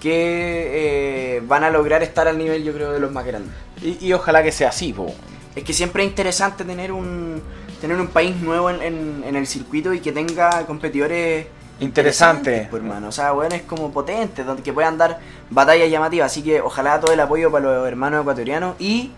que 0.00 1.36
eh, 1.36 1.42
van 1.46 1.64
a 1.64 1.70
lograr 1.70 2.02
estar 2.02 2.26
al 2.28 2.38
nivel 2.38 2.62
yo 2.64 2.72
creo 2.72 2.92
de 2.92 3.00
los 3.00 3.12
más 3.12 3.24
grandes. 3.26 3.52
Y, 3.82 4.06
y 4.06 4.12
ojalá 4.12 4.42
que 4.42 4.52
sea 4.52 4.68
así, 4.70 4.92
po. 4.92 5.12
Es 5.54 5.64
que 5.64 5.72
siempre 5.72 6.02
es 6.04 6.08
interesante 6.10 6.64
tener 6.64 6.92
un 6.92 7.42
tener 7.80 7.98
un 7.98 8.08
país 8.08 8.36
nuevo 8.36 8.68
en, 8.70 8.82
en- 8.82 9.24
en 9.26 9.36
el 9.36 9.46
circuito 9.46 9.92
y 9.94 10.00
que 10.00 10.12
tenga 10.12 10.66
competidores 10.66 11.46
Interesante. 11.80 12.66
pues, 12.70 12.82
hermano. 12.82 13.08
O 13.08 13.12
sea, 13.12 13.32
bueno, 13.32 13.54
es 13.54 13.62
como 13.62 13.90
potente, 13.90 14.44
donde 14.44 14.62
que 14.62 14.70
puedan 14.72 14.98
dar 14.98 15.18
batallas 15.50 15.90
llamativas. 15.90 16.32
Así 16.32 16.42
que 16.42 16.60
ojalá 16.60 17.00
todo 17.00 17.12
el 17.12 17.20
apoyo 17.20 17.50
para 17.50 17.64
los 17.64 17.86
hermanos 17.86 18.22
ecuatorianos. 18.22 18.76
Y, 18.78 19.12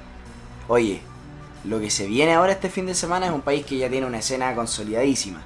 oye, 0.69 1.03
lo 1.65 1.79
que 1.81 1.91
se 1.91 2.07
viene 2.07 2.35
ahora 2.35 2.53
este 2.53 2.69
fin 2.69 2.87
de 2.87 2.95
semana 2.95 3.27
es 3.27 3.33
un 3.33 3.43
país 3.43 3.65
que 3.65 3.77
ya 3.79 3.89
tiene 3.89 4.07
una 4.07 4.19
escena 4.19 4.55
consolidadísima. 4.55 5.41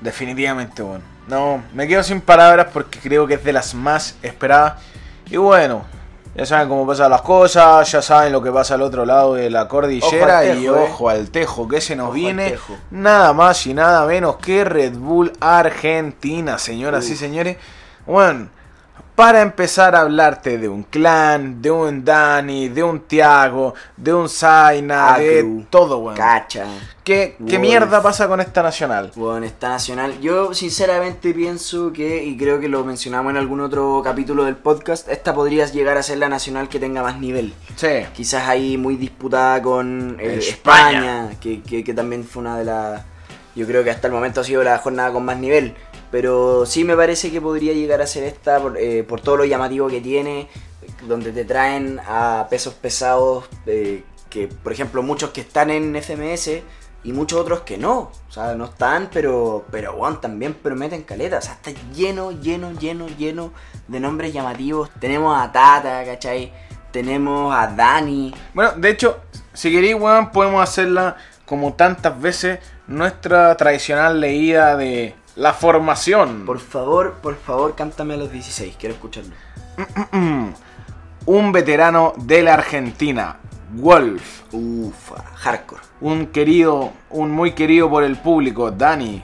Definitivamente, 0.00 0.82
bueno. 0.82 1.04
No, 1.28 1.62
me 1.74 1.86
quedo 1.86 2.02
sin 2.02 2.20
palabras 2.20 2.68
porque 2.72 2.98
creo 2.98 3.26
que 3.26 3.34
es 3.34 3.44
de 3.44 3.52
las 3.52 3.74
más 3.74 4.16
esperadas. 4.22 4.82
Y 5.26 5.36
bueno, 5.36 5.84
ya 6.34 6.44
saben 6.46 6.68
cómo 6.68 6.86
pasan 6.86 7.10
las 7.10 7.22
cosas, 7.22 7.90
ya 7.92 8.02
saben 8.02 8.32
lo 8.32 8.42
que 8.42 8.50
pasa 8.50 8.74
al 8.74 8.82
otro 8.82 9.04
lado 9.04 9.34
de 9.34 9.50
la 9.50 9.68
cordillera 9.68 10.40
Ojo 10.40 10.60
y 10.60 10.66
eh. 10.66 10.70
ojo 10.70 11.08
al 11.08 11.30
tejo 11.30 11.68
que 11.68 11.80
se 11.80 11.94
nos 11.94 12.06
Ojo 12.08 12.14
viene. 12.14 12.56
Nada 12.90 13.32
más 13.32 13.64
y 13.66 13.74
nada 13.74 14.06
menos 14.06 14.36
que 14.36 14.64
Red 14.64 14.94
Bull 14.96 15.32
Argentina, 15.38 16.58
señoras 16.58 17.08
y 17.08 17.16
señores. 17.16 17.58
Bueno, 18.06 18.48
para 19.20 19.42
empezar 19.42 19.94
a 19.94 20.00
hablarte 20.00 20.56
de 20.56 20.66
un 20.66 20.82
clan, 20.82 21.60
de 21.60 21.70
un 21.70 22.02
Dani, 22.02 22.70
de 22.70 22.82
un 22.82 23.00
Tiago, 23.00 23.74
de 23.94 24.14
un 24.14 24.30
Zaina, 24.30 25.18
de 25.18 25.66
todo, 25.68 25.98
weón. 25.98 26.16
Cacha. 26.16 26.64
¿Qué, 27.04 27.36
mierda 27.60 28.02
pasa 28.02 28.26
con 28.28 28.40
esta 28.40 28.62
nacional? 28.62 29.12
Bueno, 29.14 29.44
está 29.44 29.68
nacional. 29.68 30.18
Yo 30.22 30.54
sinceramente 30.54 31.34
pienso 31.34 31.92
que, 31.92 32.24
y 32.24 32.34
creo 32.38 32.60
que 32.60 32.68
lo 32.68 32.82
mencionamos 32.82 33.28
en 33.32 33.36
algún 33.36 33.60
otro 33.60 34.00
capítulo 34.02 34.44
del 34.44 34.56
podcast, 34.56 35.06
esta 35.10 35.34
podría 35.34 35.66
llegar 35.66 35.98
a 35.98 36.02
ser 36.02 36.16
la 36.16 36.30
nacional 36.30 36.70
que 36.70 36.78
tenga 36.80 37.02
más 37.02 37.20
nivel. 37.20 37.52
Sí. 37.76 38.06
Quizás 38.14 38.48
ahí 38.48 38.78
muy 38.78 38.96
disputada 38.96 39.60
con 39.60 40.16
eh, 40.18 40.36
España. 40.38 41.24
España, 41.26 41.40
que, 41.42 41.60
que- 41.60 41.84
que 41.84 41.92
también 41.92 42.24
fue 42.24 42.40
una 42.40 42.56
de 42.56 42.64
las... 42.64 43.02
Yo 43.54 43.66
creo 43.66 43.84
que 43.84 43.90
hasta 43.90 44.06
el 44.06 44.14
momento 44.14 44.40
ha 44.40 44.44
sido 44.44 44.62
la 44.64 44.78
jornada 44.78 45.12
con 45.12 45.26
más 45.26 45.36
nivel. 45.36 45.74
Pero 46.10 46.66
sí 46.66 46.84
me 46.84 46.96
parece 46.96 47.30
que 47.30 47.40
podría 47.40 47.72
llegar 47.72 48.02
a 48.02 48.06
ser 48.06 48.24
esta 48.24 48.60
por, 48.60 48.76
eh, 48.76 49.04
por 49.04 49.20
todo 49.20 49.38
lo 49.38 49.44
llamativo 49.44 49.88
que 49.88 50.00
tiene, 50.00 50.48
donde 51.06 51.32
te 51.32 51.44
traen 51.44 52.00
a 52.06 52.46
pesos 52.50 52.74
pesados, 52.74 53.44
eh, 53.66 54.02
que 54.28 54.48
por 54.48 54.72
ejemplo 54.72 55.02
muchos 55.02 55.30
que 55.30 55.40
están 55.42 55.70
en 55.70 55.94
FMS 55.96 56.62
y 57.02 57.12
muchos 57.12 57.40
otros 57.40 57.60
que 57.60 57.78
no. 57.78 58.10
O 58.28 58.32
sea, 58.32 58.54
no 58.54 58.66
están, 58.66 59.08
pero, 59.12 59.64
pero 59.70 59.94
bueno, 59.94 60.18
también 60.18 60.54
prometen 60.54 61.02
caletas. 61.02 61.44
O 61.44 61.46
sea, 61.46 61.54
está 61.54 61.70
lleno, 61.92 62.32
lleno, 62.32 62.72
lleno, 62.72 63.06
lleno 63.08 63.52
de 63.88 64.00
nombres 64.00 64.32
llamativos. 64.32 64.90
Tenemos 65.00 65.36
a 65.38 65.50
Tata, 65.50 66.04
¿cachai? 66.04 66.52
Tenemos 66.92 67.54
a 67.54 67.68
Dani. 67.68 68.34
Bueno, 68.52 68.72
de 68.76 68.90
hecho, 68.90 69.20
si 69.52 69.70
queréis, 69.70 69.94
weón, 69.94 70.30
podemos 70.30 70.62
hacerla 70.62 71.16
como 71.46 71.74
tantas 71.74 72.20
veces 72.20 72.60
nuestra 72.86 73.56
tradicional 73.56 74.20
leída 74.20 74.76
de 74.76 75.14
la 75.36 75.52
formación. 75.52 76.44
Por 76.46 76.58
favor, 76.58 77.14
por 77.22 77.36
favor, 77.36 77.74
cántame 77.74 78.14
a 78.14 78.16
los 78.16 78.32
16, 78.32 78.76
quiero 78.78 78.94
escucharlo. 78.94 79.34
Un 81.26 81.52
veterano 81.52 82.12
de 82.16 82.42
la 82.42 82.54
Argentina, 82.54 83.38
Wolf. 83.72 84.42
Ufa, 84.52 85.22
hardcore. 85.36 85.82
Un 86.00 86.26
querido, 86.26 86.92
un 87.10 87.30
muy 87.30 87.52
querido 87.52 87.88
por 87.88 88.02
el 88.02 88.16
público, 88.16 88.70
Dani. 88.70 89.22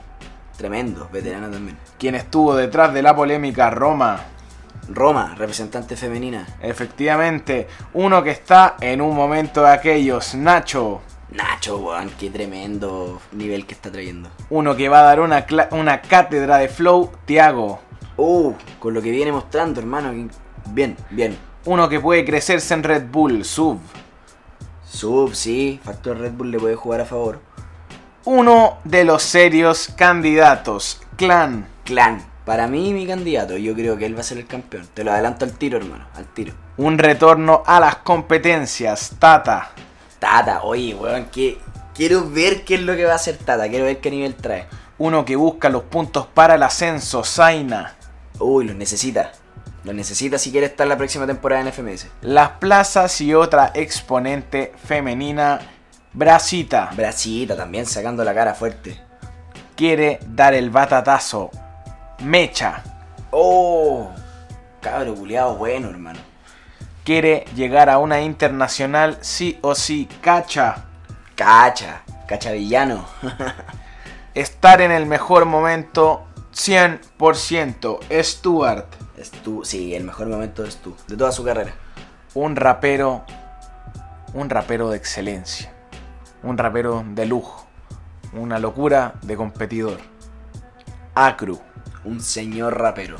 Tremendo, 0.57 1.09
veterano 1.12 1.51
también. 1.51 1.77
Quien 1.99 2.14
estuvo 2.14 2.55
detrás 2.55 2.95
de 2.95 3.03
la 3.03 3.14
polémica 3.14 3.71
Roma. 3.71 4.21
Roma, 4.88 5.35
representante 5.37 5.97
femenina. 5.97 6.47
Efectivamente, 6.61 7.66
uno 7.95 8.23
que 8.23 8.31
está 8.31 8.77
en 8.81 9.01
un 9.01 9.16
momento 9.16 9.62
de 9.62 9.71
aquellos, 9.71 10.35
Nacho. 10.35 11.01
Nacho, 11.31 11.79
weón, 11.79 12.11
qué 12.19 12.31
tremendo 12.31 13.21
nivel 13.33 13.67
que 13.67 13.75
está 13.75 13.91
trayendo. 13.91 14.31
Uno 14.49 14.77
que 14.77 14.89
va 14.89 15.01
a 15.01 15.03
dar 15.03 15.21
una, 15.21 15.45
una 15.73 16.01
cátedra 16.01 16.59
de 16.59 16.69
flow, 16.69 17.11
Tiago. 17.25 17.81
Uh, 18.17 18.55
con 18.79 18.95
lo 18.95 19.03
que 19.03 19.11
viene 19.11 19.33
mostrando, 19.33 19.81
hermano. 19.81 20.29
Bien, 20.67 20.97
bien. 21.11 21.37
Uno 21.65 21.89
que 21.89 22.01
puede 22.01 22.25
crecerse 22.25 22.75
en 22.75 22.83
Red 22.85 23.07
Bull, 23.11 23.45
Sub. 23.45 23.81
Sub, 24.85 25.35
sí, 25.35 25.81
Factor 25.83 26.19
Red 26.19 26.33
Bull 26.33 26.53
le 26.53 26.61
puede 26.61 26.77
jugar 26.77 27.00
a 27.00 27.05
favor. 27.05 27.40
Uno 28.25 28.79
de 28.85 29.05
los 29.05 29.23
serios 29.23 29.88
candidatos, 29.96 31.00
Clan. 31.17 31.69
Clan, 31.85 32.25
para 32.44 32.69
mí 32.69 32.92
mi 32.92 33.07
candidato, 33.07 33.57
yo 33.57 33.75
creo 33.75 33.96
que 33.96 34.07
él 34.07 34.17
va 34.17 34.21
a 34.21 34.25
ser 34.25 34.38
el 34.38 34.46
campeón. 34.46 34.87
Te 34.94 35.05
lo 35.05 35.13
adelanto 35.13 35.44
al 35.44 35.53
tiro, 35.53 35.79
hermano, 35.79 36.07
al 36.15 36.27
tiro. 36.27 36.55
Un 36.77 36.98
retorno 36.98 37.63
a 37.67 37.81
las 37.81 37.96
competencias, 37.96 39.17
Tata. 39.19 39.73
Tata, 40.27 40.64
oye, 40.64 40.92
weón, 40.92 41.27
que 41.27 41.56
quiero 41.94 42.29
ver 42.29 42.64
qué 42.64 42.74
es 42.74 42.81
lo 42.83 42.96
que 42.96 43.04
va 43.04 43.12
a 43.12 43.14
hacer 43.14 43.37
Tata, 43.37 43.68
quiero 43.68 43.85
ver 43.85 44.00
qué 44.00 44.10
nivel 44.10 44.35
trae. 44.35 44.66
Uno 44.98 45.24
que 45.24 45.37
busca 45.37 45.68
los 45.68 45.85
puntos 45.85 46.27
para 46.27 46.56
el 46.56 46.64
ascenso, 46.64 47.22
Zaina. 47.22 47.94
Uy, 48.40 48.64
los 48.64 48.74
necesita. 48.74 49.31
Los 49.85 49.94
necesita 49.94 50.37
si 50.37 50.50
quiere 50.50 50.66
estar 50.66 50.85
la 50.88 50.96
próxima 50.96 51.29
temporada 51.29 51.62
en 51.62 51.72
FMS. 51.72 52.08
Las 52.22 52.50
plazas 52.58 53.20
y 53.20 53.35
otra 53.35 53.70
exponente 53.72 54.72
femenina, 54.85 55.60
Brasita. 56.12 56.90
Brasita 56.96 57.56
también 57.56 57.87
sacando 57.87 58.24
la 58.24 58.35
cara 58.35 58.52
fuerte. 58.52 59.00
Quiere 59.77 60.18
dar 60.27 60.54
el 60.54 60.70
batatazo, 60.70 61.52
Mecha. 62.24 62.83
Oh, 63.31 64.10
cabro 64.81 65.14
culiado 65.14 65.54
bueno, 65.54 65.88
hermano. 65.88 66.18
Quiere 67.07 67.44
llegar 67.54 67.88
a 67.88 67.98
una 67.98 68.21
internacional 68.21 69.19
sí 69.21 69.61
o 69.63 69.77
sí, 69.77 70.09
Cacha. 70.21 70.87
Cacha. 71.37 72.02
Cachavillano. 72.27 73.07
Estar 74.35 74.81
en 74.81 74.90
el 74.90 75.07
mejor 75.07 75.44
momento 75.44 76.27
100%. 76.52 78.00
Stuart, 78.25 78.92
Es 79.17 79.31
tú, 79.31 79.65
sí, 79.65 79.94
el 79.94 80.02
mejor 80.02 80.27
momento 80.27 80.65
es 80.65 80.79
tú, 80.79 80.96
de 81.07 81.17
toda 81.17 81.31
su 81.31 81.44
carrera. 81.44 81.75
un 82.35 82.57
rapero, 82.57 83.25
un 84.35 84.50
rapero 84.50 84.90
de 84.90 84.96
excelencia, 84.96 85.73
un 86.42 86.59
rapero 86.59 87.04
de 87.07 87.25
lujo, 87.25 87.69
una 88.33 88.59
locura 88.59 89.15
de 89.23 89.37
competidor. 89.37 90.00
Acru. 91.15 91.61
Un 92.04 92.21
señor 92.21 92.77
rapero. 92.81 93.17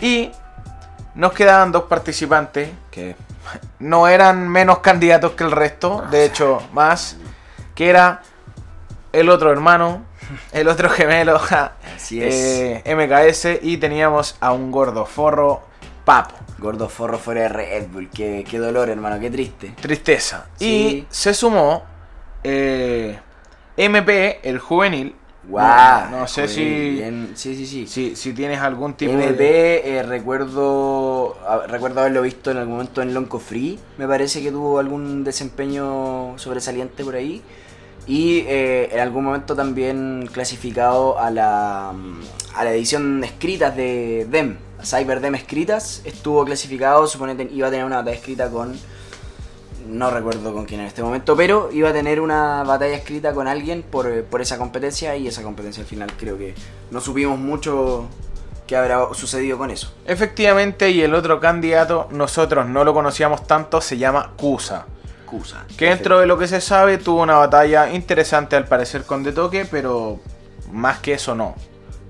Y 0.00 0.32
nos 1.14 1.32
quedaban 1.32 1.72
dos 1.72 1.84
participantes 1.84 2.70
que 2.90 3.16
no 3.78 4.08
eran 4.08 4.48
menos 4.48 4.78
candidatos 4.78 5.32
que 5.32 5.44
el 5.44 5.50
resto, 5.50 6.04
de 6.10 6.24
hecho, 6.24 6.62
más, 6.72 7.16
que 7.74 7.90
era 7.90 8.22
el 9.12 9.28
otro 9.28 9.50
hermano, 9.52 10.04
el 10.52 10.68
otro 10.68 10.88
gemelo, 10.88 11.40
Así 11.96 12.22
es. 12.22 12.34
eh, 12.34 12.82
MKS, 12.96 13.62
y 13.62 13.76
teníamos 13.76 14.36
a 14.40 14.52
un 14.52 14.70
gordo 14.70 15.04
forro, 15.04 15.62
Papo. 16.04 16.34
Gordo 16.58 16.88
forro 16.88 17.18
fuera 17.18 17.42
de 17.42 17.48
Red 17.48 17.88
Bull. 17.88 18.08
Qué, 18.10 18.44
qué 18.48 18.58
dolor, 18.58 18.88
hermano, 18.88 19.20
qué 19.20 19.30
triste. 19.30 19.74
Tristeza. 19.80 20.46
Sí. 20.56 20.66
Y 20.66 21.06
se 21.10 21.34
sumó 21.34 21.84
eh, 22.44 23.18
MP, 23.76 24.40
el 24.48 24.58
juvenil. 24.58 25.14
Guau. 25.44 26.10
No, 26.10 26.20
no 26.20 26.26
sé 26.28 26.46
si, 26.46 26.64
bien. 26.90 27.32
Sí, 27.34 27.56
sí, 27.56 27.66
sí. 27.66 27.86
si, 27.86 28.14
si 28.14 28.32
tienes 28.32 28.60
algún 28.60 28.94
tipo 28.94 29.12
de... 29.12 29.82
eh, 29.84 30.02
recuerdo 30.04 31.36
ah, 31.46 31.62
recuerdo 31.66 32.00
haberlo 32.00 32.22
visto 32.22 32.52
en 32.52 32.58
algún 32.58 32.74
momento 32.74 33.02
en 33.02 33.12
Lonco 33.12 33.38
Free. 33.40 33.78
Me 33.98 34.06
parece 34.06 34.42
que 34.42 34.52
tuvo 34.52 34.78
algún 34.78 35.24
desempeño 35.24 36.38
sobresaliente 36.38 37.04
por 37.04 37.16
ahí. 37.16 37.42
Y 38.06 38.40
eh, 38.48 38.88
en 38.92 39.00
algún 39.00 39.24
momento 39.24 39.54
también 39.54 40.28
clasificado 40.32 41.18
a 41.18 41.30
la, 41.30 41.92
mm, 41.94 42.20
a 42.56 42.64
la 42.64 42.72
edición 42.72 43.22
escritas 43.22 43.76
de 43.76 44.26
DEM, 44.30 44.56
a 44.80 44.84
Cyber 44.84 45.20
DEM 45.20 45.34
escritas. 45.34 46.02
Estuvo 46.04 46.44
clasificado, 46.44 47.06
supone 47.06 47.36
que 47.36 47.52
iba 47.52 47.68
a 47.68 47.70
tener 47.70 47.84
una 47.84 47.96
batalla 47.96 48.16
escrita 48.16 48.48
con. 48.48 48.78
No 49.86 50.10
recuerdo 50.10 50.52
con 50.52 50.64
quién 50.64 50.80
en 50.80 50.86
este 50.86 51.02
momento, 51.02 51.36
pero 51.36 51.70
iba 51.72 51.88
a 51.90 51.92
tener 51.92 52.20
una 52.20 52.62
batalla 52.62 52.94
escrita 52.94 53.32
con 53.34 53.48
alguien 53.48 53.82
por, 53.82 54.24
por 54.24 54.40
esa 54.40 54.56
competencia 54.58 55.16
y 55.16 55.26
esa 55.26 55.42
competencia 55.42 55.82
al 55.82 55.88
final 55.88 56.12
creo 56.18 56.38
que 56.38 56.54
no 56.90 57.00
supimos 57.00 57.38
mucho 57.38 58.06
qué 58.66 58.76
habrá 58.76 59.12
sucedido 59.14 59.58
con 59.58 59.70
eso. 59.70 59.92
Efectivamente, 60.06 60.90
y 60.90 61.02
el 61.02 61.14
otro 61.14 61.40
candidato, 61.40 62.08
nosotros 62.12 62.66
no 62.68 62.84
lo 62.84 62.94
conocíamos 62.94 63.46
tanto, 63.46 63.80
se 63.80 63.98
llama 63.98 64.32
Kusa. 64.36 64.86
Cusa. 65.26 65.64
Que 65.76 65.86
dentro 65.86 66.20
de 66.20 66.26
lo 66.26 66.38
que 66.38 66.46
se 66.46 66.60
sabe, 66.60 66.98
tuvo 66.98 67.22
una 67.22 67.34
batalla 67.36 67.90
interesante 67.92 68.54
al 68.54 68.66
parecer 68.66 69.02
con 69.04 69.22
De 69.24 69.32
Toque, 69.32 69.66
pero 69.68 70.20
más 70.70 70.98
que 71.00 71.14
eso 71.14 71.34
no. 71.34 71.54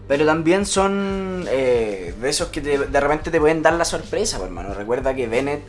Pero 0.08 0.26
también 0.26 0.66
son 0.66 1.44
eh, 1.48 2.14
de 2.20 2.28
esos 2.28 2.48
que 2.48 2.60
te- 2.60 2.78
de 2.78 3.00
repente 3.00 3.30
te 3.30 3.40
pueden 3.40 3.62
dar 3.62 3.72
la 3.74 3.84
sorpresa, 3.84 4.36
pues, 4.38 4.48
hermano. 4.48 4.74
Recuerda 4.74 5.14
que 5.14 5.26
Bennett 5.26 5.62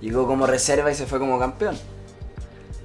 llegó 0.00 0.26
como 0.26 0.46
reserva 0.46 0.90
y 0.90 0.94
se 0.94 1.06
fue 1.06 1.18
como 1.18 1.38
campeón. 1.38 1.76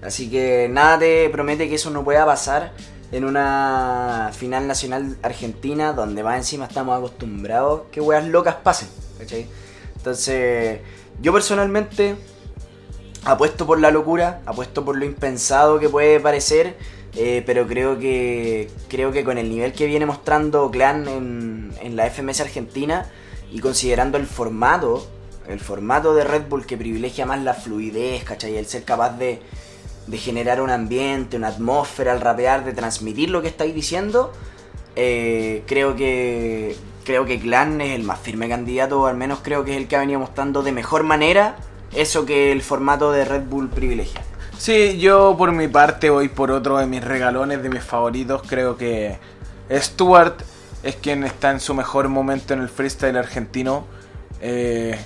Así 0.01 0.30
que 0.30 0.68
nada 0.70 0.99
te 0.99 1.30
promete 1.30 1.68
que 1.68 1.76
eso 1.76 1.89
no 1.89 2.03
pueda 2.03 2.26
pasar 2.26 2.74
en 3.11 3.24
una 3.24 4.32
final 4.34 4.68
nacional 4.68 5.18
argentina 5.24 5.93
donde 5.93 6.24
más 6.24 6.38
encima 6.38 6.66
estamos 6.66 6.97
acostumbrados 6.97 7.84
que 7.91 8.01
weas 8.01 8.28
locas 8.28 8.55
pasen. 8.55 8.88
¿cachai? 9.18 9.47
Entonces, 9.95 10.80
yo 11.22 11.34
personalmente 11.34 12.16
apuesto 13.24 13.66
por 13.66 13.80
la 13.80 13.91
locura, 13.91 14.41
apuesto 14.45 14.86
por 14.86 14.97
lo 14.97 15.05
impensado 15.05 15.80
que 15.80 15.89
puede 15.89 16.20
parecer, 16.20 16.78
eh, 17.16 17.43
pero 17.45 17.66
creo 17.66 17.97
que 17.97 18.70
creo 18.89 19.11
que 19.11 19.24
con 19.24 19.38
el 19.38 19.49
nivel 19.49 19.72
que 19.72 19.86
viene 19.88 20.05
mostrando 20.05 20.70
Clan 20.70 21.07
en, 21.07 21.74
en 21.82 21.95
la 21.95 22.09
FMS 22.09 22.41
Argentina 22.41 23.09
y 23.51 23.59
considerando 23.59 24.18
el 24.18 24.28
formato, 24.28 25.07
el 25.48 25.60
formato 25.60 26.14
de 26.16 26.24
Red 26.24 26.43
Bull 26.50 26.66
que 26.66 26.78
privilegia 26.78 27.26
más 27.26 27.41
la 27.41 27.54
fluidez, 27.54 28.24
¿cachai? 28.24 28.58
El 28.58 28.66
ser 28.66 28.84
capaz 28.84 29.18
de, 29.18 29.41
de 30.08 30.18
generar 30.18 30.62
un 30.62 30.70
ambiente, 30.70 31.38
una 31.38 31.50
atmósfera 31.50 32.12
al 32.12 32.22
rapear, 32.22 32.66
de 32.66 32.74
transmitir 32.74 33.30
lo 33.30 33.41
que 33.41 33.48
estáis 33.48 33.74
diciendo, 33.74 34.34
eh, 34.96 35.64
creo 35.68 35.96
que 35.96 36.76
creo 37.04 37.26
que 37.26 37.39
Clan 37.39 37.82
es 37.82 37.91
el 37.91 38.04
más 38.04 38.20
firme 38.20 38.50
candidato, 38.50 39.02
o 39.02 39.06
al 39.06 39.16
menos 39.16 39.39
creo 39.43 39.64
que 39.64 39.72
es 39.72 39.78
el 39.78 39.88
que 39.88 39.96
ha 39.96 40.00
venido 40.00 40.20
mostrando 40.20 40.64
de 40.64 40.72
mejor 40.72 41.04
manera 41.04 41.56
eso 41.93 42.26
que 42.26 42.52
el 42.52 42.62
formato 42.62 43.12
de 43.12 43.26
Red 43.26 43.43
Bull 43.43 43.70
privilegia. 43.70 44.22
Sí, 44.58 44.98
yo 44.98 45.36
por 45.38 45.52
mi 45.52 45.68
parte 45.68 46.10
voy 46.10 46.30
por 46.30 46.50
otro 46.50 46.78
de 46.78 46.88
mis 46.88 47.04
regalones, 47.04 47.62
de 47.62 47.70
mis 47.70 47.84
favoritos. 47.84 48.41
Creo 48.48 48.78
que 48.78 49.18
Stuart 49.72 50.41
es 50.82 50.96
quien 50.96 51.24
está 51.24 51.52
en 51.52 51.60
su 51.60 51.74
mejor 51.74 52.08
momento 52.08 52.54
en 52.54 52.62
el 52.62 52.70
freestyle 52.70 53.18
argentino. 53.18 53.86
Eh, 54.41 54.98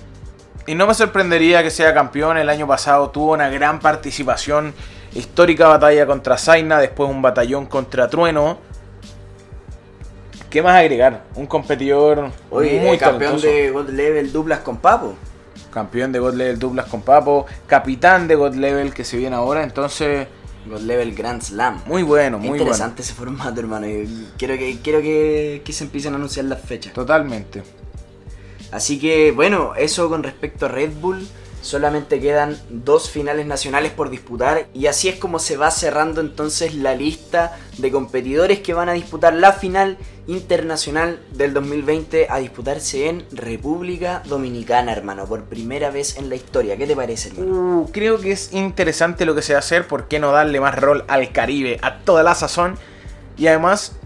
y 0.70 0.76
no 0.76 0.86
me 0.86 0.94
sorprendería 0.94 1.64
que 1.64 1.72
sea 1.72 1.96
campeón. 1.96 2.38
El 2.38 2.48
año 2.48 2.68
pasado 2.68 3.10
tuvo 3.10 3.34
una 3.34 3.50
gran 3.50 3.80
participación. 3.80 4.76
Histórica 5.16 5.68
batalla 5.68 6.06
contra 6.06 6.38
Zaina, 6.38 6.78
después 6.78 7.10
un 7.10 7.24
batallón 7.24 7.66
contra 7.66 8.08
Trueno. 8.08 8.60
¿Qué 10.48 10.62
más 10.62 10.76
agregar? 10.76 11.24
Un 11.34 11.48
competidor 11.48 12.30
muy 12.52 13.00
campeón 13.00 13.38
talentoso. 13.38 13.48
de 13.48 13.72
God 13.72 13.90
Level 13.90 14.32
duplas 14.32 14.60
con 14.60 14.78
Papo. 14.78 15.16
Campeón 15.72 16.12
de 16.12 16.20
God 16.20 16.36
Level 16.36 16.60
Duplas 16.60 16.86
con 16.86 17.02
Papo. 17.02 17.48
Capitán 17.66 18.28
de 18.28 18.36
God 18.36 18.54
Level 18.54 18.94
que 18.94 19.04
se 19.04 19.18
viene 19.18 19.36
ahora. 19.36 19.64
Entonces, 19.64 20.28
God 20.68 20.82
Level 20.82 21.16
Grand 21.16 21.42
Slam. 21.42 21.82
muy 21.88 22.04
bueno, 22.04 22.38
muy 22.38 22.60
interesante 22.60 23.02
ese 23.02 23.16
formato, 23.16 23.60
hermano. 23.60 23.88
Quiero 24.38 24.56
que, 24.56 24.78
quiero 24.84 25.02
que, 25.02 25.64
que 25.66 25.74
se 25.74 25.86
empiecen 25.86 26.14
a 26.14 26.18
anunciar 26.18 26.46
las 26.46 26.62
fechas. 26.62 26.94
bueno. 26.94 27.08
Totalmente. 27.08 27.64
Así 28.72 29.00
que, 29.00 29.32
bueno, 29.32 29.74
eso 29.76 30.10
con 30.10 30.24
respecto 30.24 30.66
a 30.66 30.70
Red 30.70 30.92
Bull. 31.02 31.28
Solamente 31.62 32.22
quedan 32.22 32.58
dos 32.70 33.10
finales 33.10 33.46
nacionales 33.46 33.92
por 33.92 34.10
disputar. 34.10 34.68
Y 34.74 34.86
así 34.86 35.10
es 35.10 35.18
como 35.18 35.40
se 35.40 35.58
va 35.58 35.72
cerrando 35.72 36.22
entonces 36.22 36.74
la 36.74 36.96
lista 36.96 37.58
de 37.78 37.92
competidores 37.92 38.60
que 38.60 38.74
van 38.74 38.88
a 38.88 38.94
disputar 38.94 39.34
la 39.34 39.52
final 39.52 39.98
internacional 40.28 41.20
del 41.34 41.54
2020 41.54 42.28
a 42.30 42.38
disputarse 42.38 43.10
en 43.10 43.26
República 43.32 44.24
Dominicana, 44.26 44.94
hermano. 44.94 45.26
Por 45.26 45.44
primera 45.44 45.90
vez 45.90 46.18
en 46.18 46.30
la 46.30 46.36
historia. 46.36 46.78
¿Qué 46.78 46.88
te 46.88 46.96
parece, 46.96 47.30
hermano? 47.30 47.82
Uh, 47.82 47.92
creo 47.92 48.20
que 48.20 48.32
es 48.32 48.54
interesante 48.54 49.26
lo 49.26 49.36
que 49.36 49.42
se 49.42 49.52
va 49.52 49.58
a 49.58 49.60
hacer. 49.60 49.86
¿Por 49.86 50.08
qué 50.08 50.20
no 50.20 50.32
darle 50.32 50.62
más 50.62 50.80
rol 50.80 51.04
al 51.10 51.34
Caribe, 51.34 51.78
a 51.82 52.00
toda 52.00 52.24
la 52.24 52.36
sazón? 52.36 52.78
Y 53.38 53.48
además, 53.48 53.98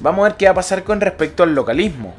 vamos 0.00 0.20
a 0.20 0.28
ver 0.28 0.38
qué 0.38 0.46
va 0.46 0.52
a 0.52 0.54
pasar 0.54 0.82
con 0.82 1.02
respecto 1.02 1.42
al 1.42 1.54
localismo. 1.54 2.14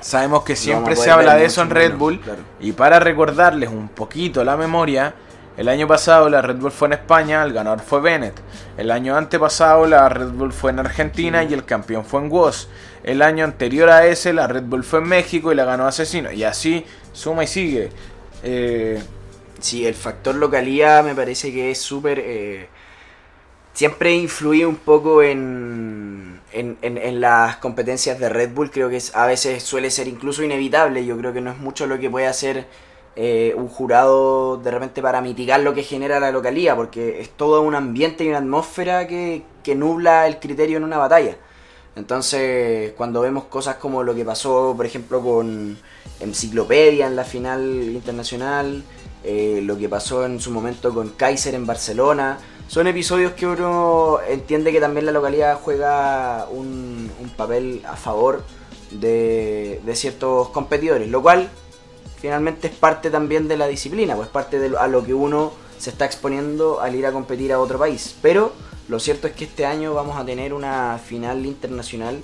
Sabemos 0.00 0.42
que 0.44 0.56
siempre 0.56 0.96
se 0.96 1.10
habla 1.10 1.34
de 1.36 1.44
eso 1.44 1.62
en 1.62 1.70
Red 1.70 1.84
menos, 1.84 1.98
Bull. 1.98 2.20
claro. 2.20 2.42
Y 2.60 2.72
para 2.72 3.00
recordarles 3.00 3.68
un 3.68 3.88
poquito 3.88 4.42
la 4.44 4.56
memoria, 4.56 5.14
el 5.56 5.68
año 5.68 5.86
pasado 5.86 6.28
la 6.28 6.42
Red 6.42 6.56
Bull 6.56 6.72
fue 6.72 6.88
en 6.88 6.92
España, 6.94 7.42
el 7.44 7.52
ganador 7.52 7.80
fue 7.80 8.00
Bennett. 8.00 8.40
El 8.76 8.90
año 8.90 9.16
antepasado 9.16 9.86
la 9.86 10.08
Red 10.08 10.28
Bull 10.30 10.52
fue 10.52 10.70
en 10.70 10.78
Argentina 10.78 11.42
y 11.44 11.52
el 11.52 11.64
campeón 11.64 12.04
fue 12.04 12.20
en 12.20 12.30
Woz. 12.30 12.68
El 13.02 13.22
año 13.22 13.44
anterior 13.44 13.90
a 13.90 14.06
ese 14.06 14.32
la 14.32 14.46
Red 14.46 14.62
Bull 14.64 14.84
fue 14.84 15.00
en 15.00 15.08
México 15.08 15.52
y 15.52 15.54
la 15.54 15.64
ganó 15.64 15.86
Asesino. 15.86 16.32
Y 16.32 16.44
así 16.44 16.84
suma 17.12 17.44
y 17.44 17.46
sigue. 17.46 17.90
Eh, 18.42 19.02
Sí, 19.60 19.86
el 19.86 19.94
factor 19.94 20.34
localía 20.36 21.02
me 21.02 21.14
parece 21.14 21.52
que 21.52 21.70
es 21.70 21.78
súper... 21.80 22.18
eh, 22.24 22.68
siempre 23.74 24.14
influye 24.14 24.64
un 24.66 24.76
poco 24.76 25.22
en, 25.22 26.39
en, 26.52 26.78
en- 26.82 26.98
en 26.98 27.20
las 27.20 27.56
competencias 27.56 28.18
de 28.18 28.28
Red 28.28 28.50
Bull. 28.54 28.70
Creo 28.70 28.88
que 28.88 28.96
es- 28.96 29.14
a 29.16 29.26
veces 29.26 29.62
suele 29.62 29.90
ser 29.90 30.08
incluso 30.08 30.42
inevitable. 30.42 31.04
Yo 31.04 31.16
creo 31.18 31.32
que 31.32 31.40
no 31.40 31.50
es 31.50 31.58
mucho 31.58 31.86
lo 31.86 31.98
que 31.98 32.10
puede 32.10 32.26
hacer 32.26 32.66
eh, 33.16 33.54
un 33.56 33.68
jurado 33.68 34.56
de 34.58 34.70
repente 34.70 35.02
para 35.02 35.20
mitigar 35.20 35.60
lo 35.60 35.74
que 35.74 35.82
genera 35.82 36.20
la 36.20 36.30
localía, 36.30 36.76
porque 36.76 37.20
es 37.20 37.30
todo 37.30 37.60
un 37.62 37.74
ambiente 37.74 38.24
y 38.24 38.28
una 38.28 38.38
atmósfera 38.38 39.06
que, 39.08 39.42
que 39.64 39.74
nubla 39.74 40.26
el 40.28 40.38
criterio 40.38 40.76
en 40.78 40.84
una 40.84 40.96
batalla. 40.98 41.36
Entonces, 41.96 42.92
cuando 42.96 43.20
vemos 43.20 43.44
cosas 43.44 43.76
como 43.76 44.02
lo 44.04 44.14
que 44.14 44.24
pasó, 44.24 44.74
por 44.76 44.86
ejemplo, 44.86 45.20
con 45.20 45.76
Enciclopedia 46.20 47.06
en 47.06 47.16
la 47.16 47.24
final 47.24 47.62
internacional, 47.92 48.84
eh, 49.24 49.60
lo 49.64 49.76
que 49.76 49.88
pasó 49.88 50.24
en 50.24 50.40
su 50.40 50.50
momento 50.50 50.94
con 50.94 51.10
Kaiser 51.10 51.54
en 51.54 51.66
Barcelona, 51.66 52.38
son 52.70 52.86
episodios 52.86 53.32
que 53.32 53.48
uno 53.48 54.20
entiende 54.28 54.70
que 54.70 54.78
también 54.78 55.04
la 55.04 55.10
localidad 55.10 55.58
juega 55.60 56.46
un, 56.52 57.10
papel 57.36 57.82
a 57.84 57.96
favor 57.96 58.44
de, 58.92 59.80
de 59.84 59.96
ciertos 59.96 60.50
competidores, 60.50 61.08
lo 61.08 61.20
cual 61.20 61.48
finalmente 62.20 62.68
es 62.68 62.72
parte 62.74 63.10
también 63.10 63.48
de 63.48 63.56
la 63.56 63.66
disciplina, 63.66 64.14
pues 64.14 64.28
parte 64.28 64.60
de 64.60 64.68
lo- 64.68 64.78
a 64.78 64.86
lo 64.86 65.02
que 65.02 65.14
uno 65.14 65.52
se 65.78 65.90
está 65.90 66.04
exponiendo 66.04 66.80
al 66.80 66.94
ir 66.94 67.06
a 67.06 67.12
competir 67.12 67.52
a 67.52 67.58
otro 67.58 67.76
país. 67.76 68.14
Pero 68.22 68.52
lo 68.88 69.00
cierto 69.00 69.26
es 69.26 69.32
que 69.32 69.46
este 69.46 69.66
año 69.66 69.92
vamos 69.92 70.16
a 70.16 70.24
tener 70.24 70.54
una 70.54 71.00
final 71.04 71.46
internacional 71.46 72.22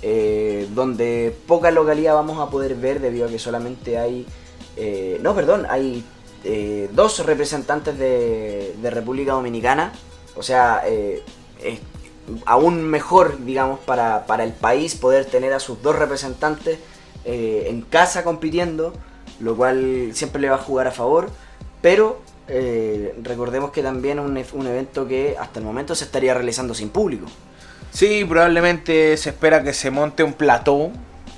eh, 0.00 0.68
donde 0.74 1.36
poca 1.46 1.70
localidad 1.70 2.14
vamos 2.14 2.40
a 2.40 2.48
poder 2.48 2.76
ver 2.76 2.98
debido 3.00 3.26
a 3.26 3.28
que 3.28 3.38
solamente 3.38 3.98
hay, 3.98 4.26
eh, 4.78 5.18
no, 5.20 5.34
perdón, 5.34 5.66
hay 5.68 6.02
eh, 6.44 6.88
dos 6.92 7.24
representantes 7.24 7.98
de, 7.98 8.74
República 8.82 9.32
Dominicana, 9.32 9.92
o 10.36 10.42
sea, 10.42 10.82
eh, 10.86 11.22
es 11.62 11.80
aún 12.46 12.82
mejor, 12.84 13.44
digamos, 13.44 13.80
para, 13.80 14.26
para 14.26 14.44
el 14.44 14.52
país 14.52 14.94
poder 14.94 15.24
tener 15.24 15.52
a 15.52 15.60
sus 15.60 15.82
dos 15.82 15.96
representantes 15.96 16.78
eh, 17.24 17.66
en 17.68 17.82
casa 17.82 18.24
compitiendo, 18.24 18.92
lo 19.40 19.56
cual 19.56 20.10
siempre 20.14 20.40
le 20.40 20.48
va 20.48 20.56
a 20.56 20.58
jugar 20.58 20.86
a 20.86 20.92
favor, 20.92 21.30
pero 21.80 22.20
recordemos 23.22 23.70
que 23.70 23.82
también 23.82 24.18
es 24.18 24.24
un, 24.24 24.36
e- 24.36 24.46
un 24.52 24.66
evento 24.66 25.08
que 25.08 25.36
hasta 25.40 25.58
el 25.58 25.64
momento 25.64 25.94
se 25.94 26.04
estaría 26.04 26.34
realizando 26.34 26.74
sin 26.74 26.90
público. 26.90 27.26
Sí, 27.92 28.24
probablemente 28.24 29.16
se 29.16 29.30
espera 29.30 29.62
que 29.62 29.72
se 29.72 29.90
monte 29.90 30.22
un 30.22 30.32
plató. 30.32 30.90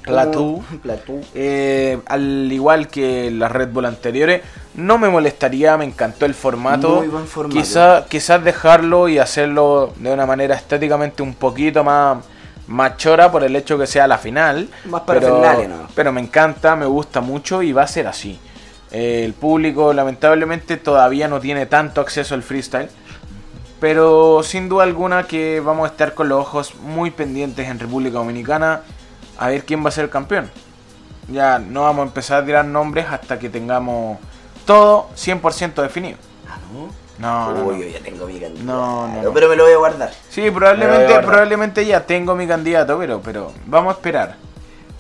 Plató. 0.04 0.42
Un 0.42 0.78
plató. 0.82 1.14
Eh, 1.34 1.98
al 2.06 2.50
igual 2.52 2.88
que 2.88 3.30
las 3.30 3.50
Red 3.50 3.68
Bull 3.70 3.86
anteriores, 3.86 4.42
no 4.74 4.98
me 4.98 5.08
molestaría, 5.08 5.76
me 5.76 5.84
encantó 5.84 6.26
el 6.26 6.34
formato. 6.34 6.96
Muy 6.96 7.08
buen 7.08 7.26
formato. 7.26 7.58
Quizá- 7.58 8.04
quizás 8.08 8.44
dejarlo 8.44 9.08
y 9.08 9.18
hacerlo 9.18 9.92
de 9.96 10.12
una 10.12 10.26
manera 10.26 10.54
estéticamente 10.54 11.22
un 11.22 11.34
poquito 11.34 11.82
más, 11.84 12.18
más 12.66 12.96
chora 12.98 13.32
por 13.32 13.44
el 13.44 13.56
hecho 13.56 13.78
que 13.78 13.86
sea 13.86 14.06
la 14.06 14.18
final. 14.18 14.68
Más 14.84 15.02
pero, 15.06 15.20
parafernalia, 15.20 15.68
¿no? 15.68 15.88
pero 15.94 16.12
me 16.12 16.20
encanta, 16.20 16.76
me 16.76 16.86
gusta 16.86 17.20
mucho 17.20 17.62
y 17.62 17.72
va 17.72 17.82
a 17.82 17.86
ser 17.86 18.06
así. 18.06 18.38
Eh, 18.92 19.22
el 19.24 19.32
público 19.32 19.92
lamentablemente 19.92 20.76
todavía 20.76 21.28
no 21.28 21.40
tiene 21.40 21.66
tanto 21.66 22.00
acceso 22.00 22.34
al 22.34 22.42
freestyle. 22.42 22.88
Pero 23.80 24.42
sin 24.42 24.68
duda 24.68 24.84
alguna 24.84 25.24
que 25.24 25.60
vamos 25.60 25.84
a 25.88 25.90
estar 25.92 26.14
con 26.14 26.28
los 26.28 26.40
ojos 26.40 26.74
muy 26.76 27.10
pendientes 27.10 27.68
en 27.68 27.78
República 27.78 28.18
Dominicana 28.18 28.82
a 29.38 29.48
ver 29.48 29.64
quién 29.64 29.84
va 29.84 29.88
a 29.88 29.92
ser 29.92 30.04
el 30.04 30.10
campeón. 30.10 30.50
Ya 31.28 31.58
no 31.58 31.82
vamos 31.82 32.04
a 32.04 32.08
empezar 32.08 32.42
a 32.42 32.46
tirar 32.46 32.64
nombres 32.64 33.06
hasta 33.10 33.38
que 33.38 33.48
tengamos 33.48 34.18
todo 34.66 35.08
100% 35.16 35.80
definido. 35.82 36.18
Ah, 36.48 36.58
¿no? 36.72 36.88
No, 37.16 37.52
no, 37.52 37.64
Uy, 37.66 37.76
no. 37.76 37.82
yo 37.82 37.88
ya 37.88 38.00
tengo 38.00 38.26
mi 38.26 38.38
candidato. 38.40 38.64
No, 38.64 39.08
no. 39.22 39.32
Pero 39.32 39.48
me 39.48 39.56
lo 39.56 39.64
voy 39.64 39.72
a 39.72 39.76
guardar. 39.78 40.12
Sí, 40.28 40.50
probablemente, 40.50 41.04
guardar. 41.04 41.24
probablemente 41.24 41.86
ya 41.86 42.04
tengo 42.04 42.34
mi 42.34 42.46
candidato, 42.46 42.98
pero, 42.98 43.20
pero 43.22 43.52
vamos 43.66 43.94
a 43.94 43.96
esperar. 43.96 44.36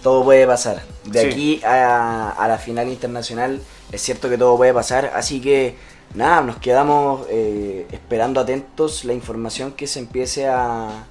Todo 0.02 0.22
puede 0.24 0.46
pasar. 0.46 0.82
De 1.04 1.20
Sí. 1.22 1.26
aquí 1.26 1.64
a, 1.64 2.30
a 2.30 2.48
la 2.48 2.58
final 2.58 2.88
internacional 2.88 3.60
es 3.90 4.00
cierto 4.00 4.28
que 4.30 4.38
todo 4.38 4.56
puede 4.56 4.72
pasar. 4.72 5.12
Así 5.14 5.40
que 5.40 5.76
nada, 6.14 6.40
nos 6.42 6.56
quedamos 6.58 7.26
eh, 7.30 7.86
esperando 7.90 8.40
atentos 8.40 9.04
la 9.04 9.12
información 9.12 9.72
que 9.72 9.86
se 9.86 9.98
empiece 9.98 10.46
a, 10.46 11.04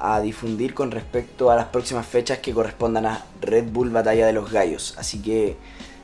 a 0.00 0.20
difundir 0.20 0.74
con 0.74 0.90
respecto 0.90 1.50
a 1.50 1.56
las 1.56 1.66
próximas 1.66 2.06
fechas 2.06 2.38
que 2.38 2.54
correspondan 2.54 3.06
a 3.06 3.24
Red 3.40 3.64
Bull 3.70 3.90
Batalla 3.90 4.26
de 4.26 4.32
los 4.32 4.50
Gallos. 4.50 4.94
Así 4.98 5.20
que 5.20 5.56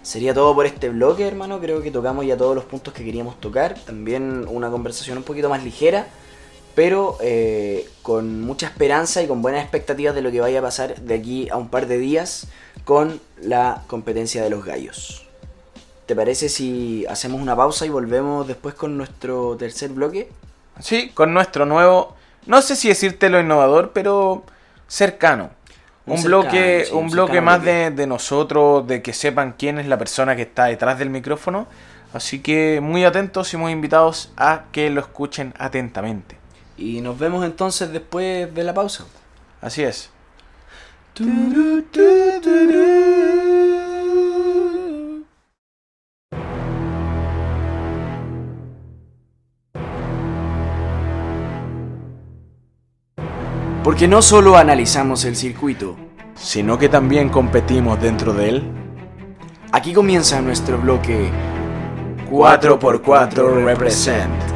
sería 0.02 0.34
todo 0.34 0.54
por 0.54 0.66
este 0.66 0.88
bloque, 0.90 1.26
hermano. 1.26 1.60
Creo 1.60 1.82
que 1.82 1.90
tocamos 1.90 2.26
ya 2.26 2.36
todos 2.36 2.54
los 2.54 2.64
puntos 2.64 2.92
que 2.94 3.04
queríamos 3.04 3.40
tocar. 3.40 3.74
También 3.74 4.46
una 4.48 4.70
conversación 4.70 5.18
un 5.18 5.24
poquito 5.24 5.48
más 5.48 5.62
ligera 5.62 6.06
pero 6.74 7.18
eh, 7.20 7.88
con 8.02 8.42
mucha 8.42 8.66
esperanza 8.66 9.22
y 9.22 9.28
con 9.28 9.42
buenas 9.42 9.62
expectativas 9.62 10.14
de 10.14 10.22
lo 10.22 10.30
que 10.30 10.40
vaya 10.40 10.58
a 10.58 10.62
pasar 10.62 11.00
de 11.00 11.14
aquí 11.14 11.48
a 11.48 11.56
un 11.56 11.68
par 11.68 11.86
de 11.86 11.98
días 11.98 12.48
con 12.84 13.20
la 13.40 13.82
competencia 13.86 14.42
de 14.42 14.50
los 14.50 14.64
gallos. 14.64 15.26
¿Te 16.06 16.14
parece 16.14 16.48
si 16.48 17.06
hacemos 17.06 17.40
una 17.40 17.56
pausa 17.56 17.86
y 17.86 17.90
volvemos 17.90 18.46
después 18.46 18.74
con 18.74 18.96
nuestro 18.96 19.56
tercer 19.56 19.90
bloque? 19.90 20.28
Sí, 20.80 21.10
con 21.14 21.32
nuestro 21.32 21.64
nuevo, 21.64 22.14
no 22.46 22.62
sé 22.62 22.76
si 22.76 22.88
decirte 22.88 23.28
lo 23.30 23.40
innovador, 23.40 23.92
pero 23.92 24.44
cercano. 24.88 25.50
Un 26.06 26.18
cercano, 26.18 26.42
bloque, 26.42 26.84
sí, 26.86 26.92
un 26.92 27.04
un 27.04 27.10
bloque 27.10 27.40
más 27.40 27.62
de, 27.62 27.90
de 27.90 28.06
nosotros, 28.06 28.86
de 28.86 29.00
que 29.02 29.12
sepan 29.12 29.54
quién 29.58 29.78
es 29.78 29.86
la 29.86 29.98
persona 29.98 30.36
que 30.36 30.42
está 30.42 30.66
detrás 30.66 30.98
del 30.98 31.10
micrófono. 31.10 31.66
Así 32.12 32.40
que 32.40 32.80
muy 32.80 33.04
atentos 33.04 33.52
y 33.54 33.56
muy 33.56 33.72
invitados 33.72 34.32
a 34.36 34.64
que 34.70 34.88
lo 34.90 35.00
escuchen 35.00 35.52
atentamente. 35.58 36.36
Y 36.76 37.00
nos 37.00 37.18
vemos 37.18 37.44
entonces 37.44 37.92
después 37.92 38.54
de 38.54 38.64
la 38.64 38.72
pausa. 38.72 39.04
Así 39.60 39.82
es. 39.82 40.10
Porque 53.84 54.08
no 54.08 54.22
solo 54.22 54.56
analizamos 54.56 55.26
el 55.26 55.36
circuito, 55.36 55.94
Sino 56.36 56.78
que 56.78 56.88
también 56.88 57.28
competimos 57.28 58.00
dentro 58.00 58.32
de 58.32 58.48
él. 58.48 58.62
aquí 59.72 59.92
comienza 59.92 60.40
nuestro 60.40 60.78
bloque 60.78 61.30
4x4 62.30 63.64
Represent. 63.64 64.53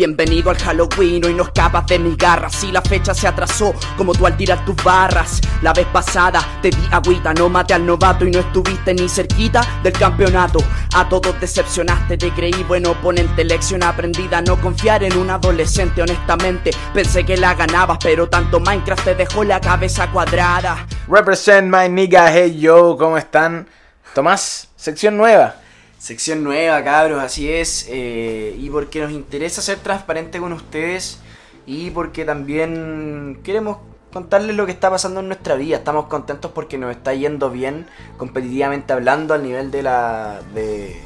Bienvenido 0.00 0.48
al 0.48 0.56
Halloween, 0.56 1.22
hoy 1.26 1.34
no 1.34 1.42
escapas 1.42 1.86
de 1.86 1.98
mis 1.98 2.16
garras 2.16 2.54
Si 2.54 2.72
la 2.72 2.80
fecha 2.80 3.12
se 3.12 3.28
atrasó, 3.28 3.74
como 3.98 4.14
tú 4.14 4.26
al 4.26 4.34
tirar 4.34 4.64
tus 4.64 4.74
barras 4.82 5.42
La 5.60 5.74
vez 5.74 5.86
pasada 5.88 6.40
te 6.62 6.70
di 6.70 6.88
agüita, 6.90 7.34
no 7.34 7.50
maté 7.50 7.74
al 7.74 7.84
novato 7.84 8.24
Y 8.24 8.30
no 8.30 8.38
estuviste 8.38 8.94
ni 8.94 9.06
cerquita 9.10 9.60
del 9.82 9.92
campeonato. 9.92 10.60
A 10.94 11.06
todos 11.06 11.38
decepcionaste, 11.38 12.16
te 12.16 12.30
creí 12.32 12.64
buen 12.64 12.86
oponente 12.86 13.44
Lección 13.44 13.82
aprendida, 13.82 14.38
a 14.38 14.42
no 14.42 14.58
confiar 14.58 15.04
en 15.04 15.14
un 15.18 15.28
adolescente. 15.28 16.00
Honestamente, 16.00 16.70
pensé 16.94 17.26
que 17.26 17.36
la 17.36 17.52
ganabas 17.52 17.98
Pero 18.02 18.26
tanto 18.30 18.58
Minecraft 18.58 19.04
te 19.04 19.14
dejó 19.14 19.44
la 19.44 19.60
cabeza 19.60 20.10
cuadrada. 20.10 20.86
Represent 21.08 21.70
my 21.70 21.90
nigga, 21.90 22.32
hey 22.32 22.58
yo, 22.58 22.96
¿cómo 22.96 23.18
están? 23.18 23.68
Tomás, 24.14 24.68
sección 24.76 25.18
nueva. 25.18 25.59
Sección 26.00 26.42
nueva, 26.42 26.82
cabros, 26.82 27.22
así 27.22 27.52
es. 27.52 27.86
eh, 27.90 28.56
y 28.58 28.70
porque 28.70 29.02
nos 29.02 29.12
interesa 29.12 29.60
ser 29.60 29.80
transparente 29.80 30.40
con 30.40 30.54
ustedes 30.54 31.20
y 31.66 31.90
porque 31.90 32.24
también 32.24 33.40
queremos 33.44 33.76
contarles 34.10 34.56
lo 34.56 34.64
que 34.64 34.72
está 34.72 34.88
pasando 34.88 35.20
en 35.20 35.26
nuestra 35.26 35.56
vida. 35.56 35.76
Estamos 35.76 36.06
contentos 36.06 36.52
porque 36.52 36.78
nos 36.78 36.90
está 36.90 37.12
yendo 37.12 37.50
bien 37.50 37.86
competitivamente 38.16 38.94
hablando 38.94 39.34
al 39.34 39.42
nivel 39.42 39.70
de 39.70 39.82
la 39.82 40.40
de, 40.54 41.02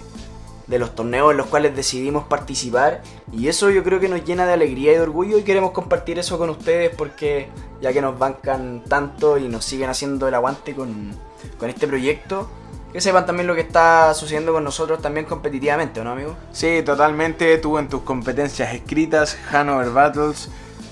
los 0.79 0.95
torneos 0.95 1.33
en 1.33 1.39
los 1.39 1.47
cuales 1.47 1.75
decidimos 1.75 2.25
participar 2.27 3.03
y 3.33 3.49
eso 3.49 3.71
yo 3.71 3.83
creo 3.83 3.99
que 3.99 4.09
nos 4.09 4.25
llena 4.25 4.47
de 4.47 4.53
alegría 4.53 4.93
y 4.93 4.95
de 4.95 5.01
orgullo 5.01 5.39
y 5.39 5.43
queremos 5.43 5.73
compartir 5.73 6.21
eso 6.21 6.39
con 6.39 6.51
ustedes 6.51 6.95
porque 6.97 7.49
ya 7.81 7.93
que 7.93 8.01
nos 8.01 8.17
bancan 8.17 8.85
tanto 8.89 9.39
y 9.39 9.49
nos 9.49 9.65
siguen 9.65 9.91
haciendo 9.91 10.29
el 10.29 10.35
aguante 10.35 10.73
con, 10.75 11.11
con 11.59 11.69
este 11.69 11.89
proyecto 11.89 12.49
que 12.95 13.01
sepan 13.01 13.27
también 13.27 13.49
lo 13.49 13.57
que 13.57 13.61
está 13.61 14.15
sucediendo 14.15 14.53
con 14.53 14.63
nosotros 14.63 15.03
también 15.03 15.27
competitivamente, 15.27 16.01
¿o 16.01 16.05
¿no, 16.05 16.13
amigo? 16.13 16.37
Sí, 16.53 16.81
totalmente. 16.85 17.59
Tú 17.59 17.77
en 17.79 17.89
tus 17.89 18.03
competencias 18.03 18.73
escritas, 18.73 19.37
Hanover 19.51 19.91
Battles, 19.91 20.49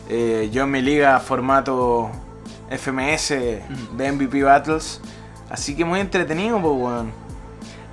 eh, 0.09 0.51
yo 0.53 0.65
en 0.65 0.73
mi 0.73 0.83
liga 0.83 1.21
formato 1.21 2.11
FMS 2.71 3.29
de 3.29 4.13
MVP 4.13 4.43
Battles. 4.43 5.01
Así 5.49 5.77
que 5.77 5.85
muy 5.85 6.01
entretenido, 6.01 6.61
pues, 6.61 6.75
weón. 6.75 7.13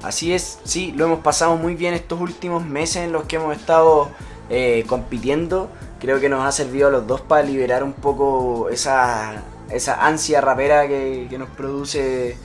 Así 0.01 0.33
es, 0.33 0.57
sí, 0.63 0.91
lo 0.93 1.05
hemos 1.05 1.19
pasado 1.19 1.55
muy 1.55 1.75
bien 1.75 1.93
estos 1.93 2.19
últimos 2.19 2.65
meses 2.65 3.03
en 3.03 3.11
los 3.11 3.25
que 3.25 3.35
hemos 3.35 3.55
estado 3.55 4.09
eh, 4.49 4.85
compitiendo. 4.87 5.69
Creo 5.99 6.19
que 6.19 6.29
nos 6.29 6.43
ha 6.43 6.51
servido 6.51 6.87
a 6.87 6.89
los 6.91 7.05
dos 7.05 7.21
para 7.21 7.43
liberar 7.43 7.83
un 7.83 7.93
poco 7.93 8.69
esa, 8.69 9.43
esa 9.69 10.03
ansia 10.03 10.41
rapera 10.41 10.87
que, 10.87 11.27
que 11.29 11.37
nos 11.37 11.49
produce 11.49 12.37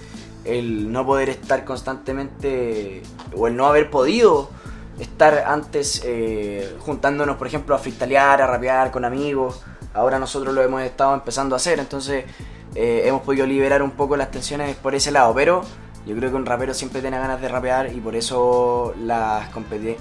el 0.44 0.92
no 0.92 1.06
poder 1.06 1.28
estar 1.28 1.64
constantemente 1.64 3.02
o 3.36 3.46
el 3.46 3.56
no 3.56 3.66
haber 3.66 3.90
podido 3.90 4.50
estar 4.98 5.44
antes 5.46 6.02
eh, 6.04 6.76
juntándonos, 6.80 7.36
por 7.36 7.46
ejemplo, 7.46 7.74
a 7.74 7.78
freestylear, 7.78 8.40
a 8.42 8.46
rapear 8.46 8.90
con 8.90 9.04
amigos. 9.04 9.62
Ahora 9.92 10.18
nosotros 10.18 10.54
lo 10.54 10.62
hemos 10.62 10.82
estado 10.82 11.14
empezando 11.14 11.54
a 11.54 11.56
hacer, 11.56 11.78
entonces 11.78 12.24
eh, 12.74 13.02
hemos 13.04 13.22
podido 13.22 13.46
liberar 13.46 13.82
un 13.82 13.92
poco 13.92 14.16
las 14.16 14.30
tensiones 14.30 14.76
por 14.76 14.94
ese 14.94 15.10
lado. 15.10 15.34
Pero 15.34 15.62
yo 16.06 16.14
creo 16.16 16.30
que 16.30 16.36
un 16.36 16.46
rapero 16.46 16.74
siempre 16.74 17.00
tiene 17.00 17.18
ganas 17.18 17.40
de 17.40 17.48
rapear 17.48 17.92
y 17.92 18.00
por 18.00 18.14
eso 18.14 18.94
las, 19.00 19.48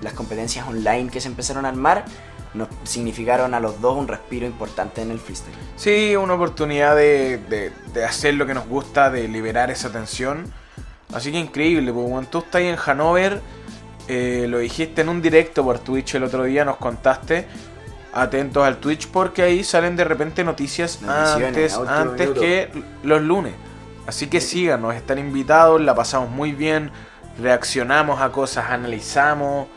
las 0.01 0.13
competencias 0.13 0.67
online 0.67 1.09
que 1.09 1.21
se 1.21 1.27
empezaron 1.27 1.65
a 1.65 1.69
armar 1.69 2.05
nos 2.53 2.67
significaron 2.83 3.53
a 3.53 3.59
los 3.59 3.81
dos 3.81 3.97
un 3.97 4.07
respiro 4.07 4.45
importante 4.45 5.01
en 5.01 5.11
el 5.11 5.19
freestyle. 5.19 5.55
Sí, 5.75 6.15
una 6.15 6.33
oportunidad 6.35 6.95
de, 6.95 7.37
de- 7.49 7.71
de 7.93 8.05
hacer 8.05 8.35
lo 8.35 8.45
que 8.45 8.53
nos 8.53 8.67
gusta, 8.67 9.09
de 9.09 9.27
liberar 9.27 9.71
esa 9.71 9.91
tensión. 9.91 10.45
Así 11.13 11.31
que 11.31 11.39
increíble, 11.39 11.91
pues 11.93 12.05
weón. 12.07 12.25
tú 12.27 12.39
estás 12.39 12.55
ahí 12.55 12.67
en 12.67 12.77
Hanover, 12.83 13.41
eh, 14.07 14.45
lo 14.49 14.59
dijiste 14.59 15.01
en 15.01 15.09
un 15.09 15.21
directo 15.21 15.63
por 15.63 15.79
Twitch 15.79 16.15
el 16.15 16.23
otro 16.23 16.43
día, 16.43 16.65
nos 16.65 16.77
contaste. 16.77 17.47
Atentos 18.15 18.63
al 18.63 18.77
Twitch 18.77 19.07
porque 19.07 19.41
ahí 19.41 19.63
salen 19.63 19.95
de 19.95 20.03
repente 20.03 20.43
noticias 20.43 20.99
antes, 21.07 21.73
antes 21.75 22.29
que 22.29 22.69
los 23.01 23.21
lunes. 23.23 23.53
Así 24.05 24.27
que 24.27 24.39
síganos, 24.41 24.93
están 24.93 25.17
invitados, 25.17 25.81
la 25.81 25.95
pasamos 25.95 26.29
muy 26.29 26.51
bien, 26.51 26.91
reaccionamos 27.41 28.21
a 28.21 28.31
cosas, 28.31 28.69
analizamos, 28.69 29.67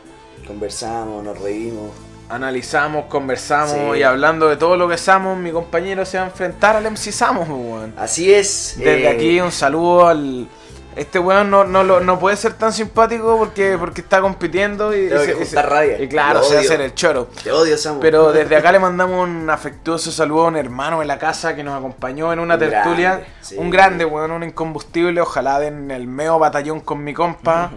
Conversamos, 0.45 1.23
nos 1.23 1.39
reímos. 1.39 1.91
Analizamos, 2.29 3.05
conversamos 3.05 3.71
Sí. 3.93 3.99
y 3.99 4.03
hablando 4.03 4.47
de 4.49 4.57
todo 4.57 4.75
lo 4.77 4.87
que 4.87 4.97
somos, 4.97 5.37
mi 5.37 5.51
compañero 5.51 6.05
se 6.05 6.17
va 6.17 6.23
a 6.23 6.27
enfrentar 6.27 6.75
al 6.75 6.85
MC 6.85 7.11
Samos, 7.11 7.47
weón. 7.49 7.93
Así 7.97 8.33
es. 8.33 8.75
Desde 8.77 9.03
eh, 9.03 9.07
aquí 9.09 9.39
un 9.41 9.51
saludo 9.51 10.07
al 10.07 10.47
este 10.95 11.19
weón 11.19 11.51
no, 11.51 11.63
no, 11.63 11.83
no 11.83 12.19
puede 12.19 12.35
ser 12.37 12.53
tan 12.53 12.73
simpático 12.73 13.37
porque, 13.37 13.77
porque 13.77 14.01
está 14.01 14.19
compitiendo 14.19 14.97
y, 14.97 15.07
Tengo 15.09 15.23
y 15.23 15.27
que 15.27 15.43
y 15.43 15.55
rabia. 15.61 16.01
y 16.01 16.07
claro, 16.07 16.41
se 16.41 16.55
va 16.55 16.59
a 16.59 16.61
odio. 16.61 16.69
hacer 16.71 16.81
el 16.81 16.95
choro. 16.95 17.29
Te 17.43 17.51
odio, 17.51 17.77
Samu. 17.77 17.99
Pero 17.99 18.31
desde 18.33 18.55
acá 18.55 18.71
le 18.71 18.79
mandamos 18.79 19.23
un 19.29 19.47
afectuoso 19.47 20.11
saludo 20.11 20.45
a 20.45 20.47
un 20.47 20.55
hermano 20.57 21.01
de 21.01 21.05
la 21.05 21.19
casa 21.19 21.55
que 21.55 21.63
nos 21.63 21.77
acompañó 21.77 22.33
en 22.33 22.39
una 22.39 22.55
Un 22.55 22.59
tertulia. 22.61 23.09
grande, 23.11 23.27
sí. 23.41 23.55
Un 23.59 23.69
grande, 23.69 24.05
weón, 24.05 24.31
un 24.31 24.43
incombustible. 24.43 25.21
Ojalá 25.21 25.59
den 25.59 25.91
el 25.91 26.07
meo 26.07 26.39
batallón 26.39 26.79
con 26.79 27.03
mi 27.03 27.13
compa. 27.13 27.69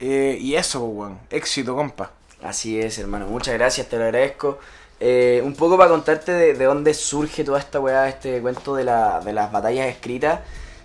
Eh, 0.00 0.36
y 0.40 0.56
eso, 0.56 0.80
weón. 0.84 1.20
Éxito, 1.30 1.76
compa. 1.76 2.10
Así 2.42 2.78
es, 2.80 2.98
hermano. 2.98 3.26
Muchas 3.26 3.54
gracias, 3.54 3.88
te 3.88 3.96
lo 3.98 4.04
agradezco. 4.04 4.58
Eh, 5.00 5.42
un 5.44 5.54
poco 5.54 5.76
para 5.76 5.90
contarte 5.90 6.32
de, 6.32 6.54
de 6.54 6.64
dónde 6.64 6.94
surge 6.94 7.44
toda 7.44 7.58
esta 7.58 7.80
weá, 7.80 8.08
este 8.08 8.40
cuento 8.40 8.74
de, 8.76 8.84
la- 8.84 9.20
de 9.20 9.32
las 9.32 9.50
batallas 9.52 9.88
escritas. 9.88 10.40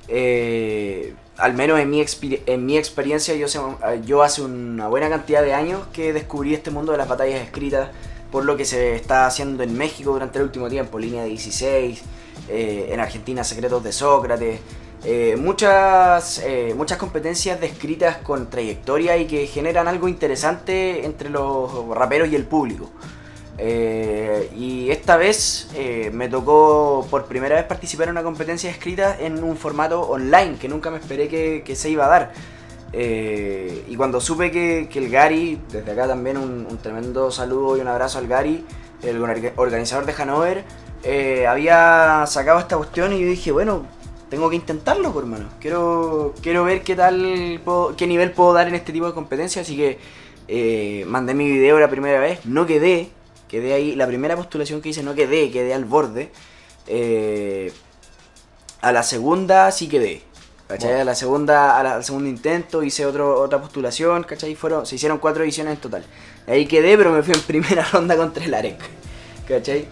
Eh, 0.07 1.13
al 1.37 1.53
menos 1.53 1.79
en 1.79 1.89
mi, 1.89 2.03
en 2.45 2.65
mi 2.65 2.77
experiencia, 2.77 3.35
yo, 3.35 3.47
sé- 3.47 3.59
yo 4.05 4.23
hace 4.23 4.41
una 4.41 4.87
buena 4.87 5.09
cantidad 5.09 5.41
de 5.43 5.53
años 5.53 5.81
que 5.93 6.13
descubrí 6.13 6.53
este 6.53 6.71
mundo 6.71 6.91
de 6.91 6.97
las 6.97 7.07
batallas 7.07 7.41
escritas 7.41 7.89
por 8.31 8.45
lo 8.45 8.57
que 8.57 8.65
se 8.65 8.95
está 8.95 9.27
haciendo 9.27 9.61
en 9.63 9.77
México 9.77 10.11
durante 10.11 10.39
el 10.39 10.45
último 10.45 10.67
tiempo, 10.67 10.97
Línea 10.97 11.23
16, 11.23 12.01
eh, 12.49 12.89
en 12.91 12.99
Argentina 12.99 13.43
Secretos 13.43 13.83
de 13.83 13.91
Sócrates, 13.91 14.59
eh, 15.05 15.35
muchas, 15.37 16.39
eh, 16.45 16.73
muchas 16.77 16.97
competencias 16.97 17.59
descritas 17.59 18.17
con 18.17 18.49
trayectoria 18.49 19.17
y 19.17 19.27
que 19.27 19.47
generan 19.47 19.89
algo 19.89 20.07
interesante 20.07 21.05
entre 21.05 21.29
los 21.29 21.89
raperos 21.89 22.29
y 22.29 22.35
el 22.35 22.45
público. 22.45 22.89
Eh, 23.57 24.49
y 24.55 24.89
esta 24.89 25.17
vez 25.17 25.69
me 26.11 26.27
tocó 26.29 27.05
por 27.09 27.25
primera 27.25 27.55
vez 27.55 27.65
participar 27.65 28.07
en 28.07 28.11
una 28.11 28.23
competencia 28.23 28.69
escrita 28.71 29.17
en 29.19 29.43
un 29.43 29.57
formato 29.57 30.01
online 30.01 30.57
que 30.59 30.67
nunca 30.69 30.89
me 30.89 30.97
esperé 30.97 31.27
que, 31.27 31.75
se 31.75 31.89
iba 31.89 32.05
a 32.05 32.09
dar. 32.09 32.31
Y 32.93 33.95
cuando 33.97 34.21
supe 34.21 34.51
que, 34.51 34.87
que 34.91 34.99
el 34.99 35.09
Gary, 35.09 35.59
desde 35.69 35.91
acá 35.91 36.07
también 36.07 36.37
un, 36.37 36.65
un 36.69 36.77
tremendo 36.77 37.29
saludo 37.29 37.77
y 37.77 37.81
un 37.81 37.89
abrazo 37.89 38.19
al 38.19 38.27
Gary, 38.27 38.65
el 39.03 39.21
orga- 39.21 39.51
organizador 39.57 40.05
de 40.05 40.13
Hanover, 40.13 40.63
había 41.47 42.23
sacado 42.25 42.59
esta 42.59 42.77
cuestión 42.77 43.13
y 43.13 43.19
yo 43.19 43.27
dije, 43.27 43.51
bueno, 43.51 43.85
tengo 44.33 44.49
que 44.49 44.55
intentarlo, 44.55 45.13
por 45.13 45.25
hermano. 45.25 45.45
Quiero, 45.61 46.33
quiero 46.41 46.63
ver 46.63 46.81
qué 46.81 46.95
tal, 46.95 47.61
puedo- 47.63 47.95
qué 47.95 48.07
nivel 48.07 48.31
puedo 48.31 48.51
dar 48.51 48.67
en 48.67 48.73
este 48.73 48.91
tipo 48.91 49.05
de 49.05 49.13
competencias, 49.13 49.63
así 49.67 49.77
que 49.77 49.99
eh, 50.47 51.05
mandé 51.07 51.35
mi 51.35 51.47
video 51.47 51.77
la 51.79 51.87
primera 51.87 52.19
vez, 52.19 52.43
no 52.43 52.65
quedé, 52.65 53.09
quedé 53.47 53.73
ahí, 53.73 53.95
la 53.95 54.07
primera 54.07 54.35
postulación 54.35 54.81
que 54.81 54.89
hice 54.89 55.03
no 55.03 55.13
quedé, 55.13 55.51
quedé 55.51 55.75
al 55.75 55.85
borde. 55.85 56.31
Eh, 56.87 57.71
a 58.81 58.91
la 58.91 59.03
segunda 59.03 59.69
sí 59.71 59.87
quedé. 59.87 60.23
¿Cachai? 60.67 61.01
A 61.01 61.03
la 61.03 61.13
segunda, 61.13 61.77
a 61.77 61.83
la- 61.83 61.93
al 61.95 62.03
segundo 62.03 62.27
intento 62.27 62.81
hice 62.81 63.05
otro, 63.05 63.39
otra 63.39 63.61
postulación, 63.61 64.23
¿cachai? 64.23 64.55
Fueron, 64.55 64.87
se 64.87 64.95
hicieron 64.95 65.19
cuatro 65.19 65.43
ediciones 65.43 65.75
en 65.75 65.79
total. 65.79 66.03
Ahí 66.47 66.65
quedé, 66.65 66.97
pero 66.97 67.11
me 67.11 67.21
fui 67.21 67.35
en 67.35 67.41
primera 67.41 67.83
ronda 67.91 68.17
contra 68.17 68.43
el 68.43 68.53
Arec. 68.55 68.79
¿Cachai? 69.47 69.85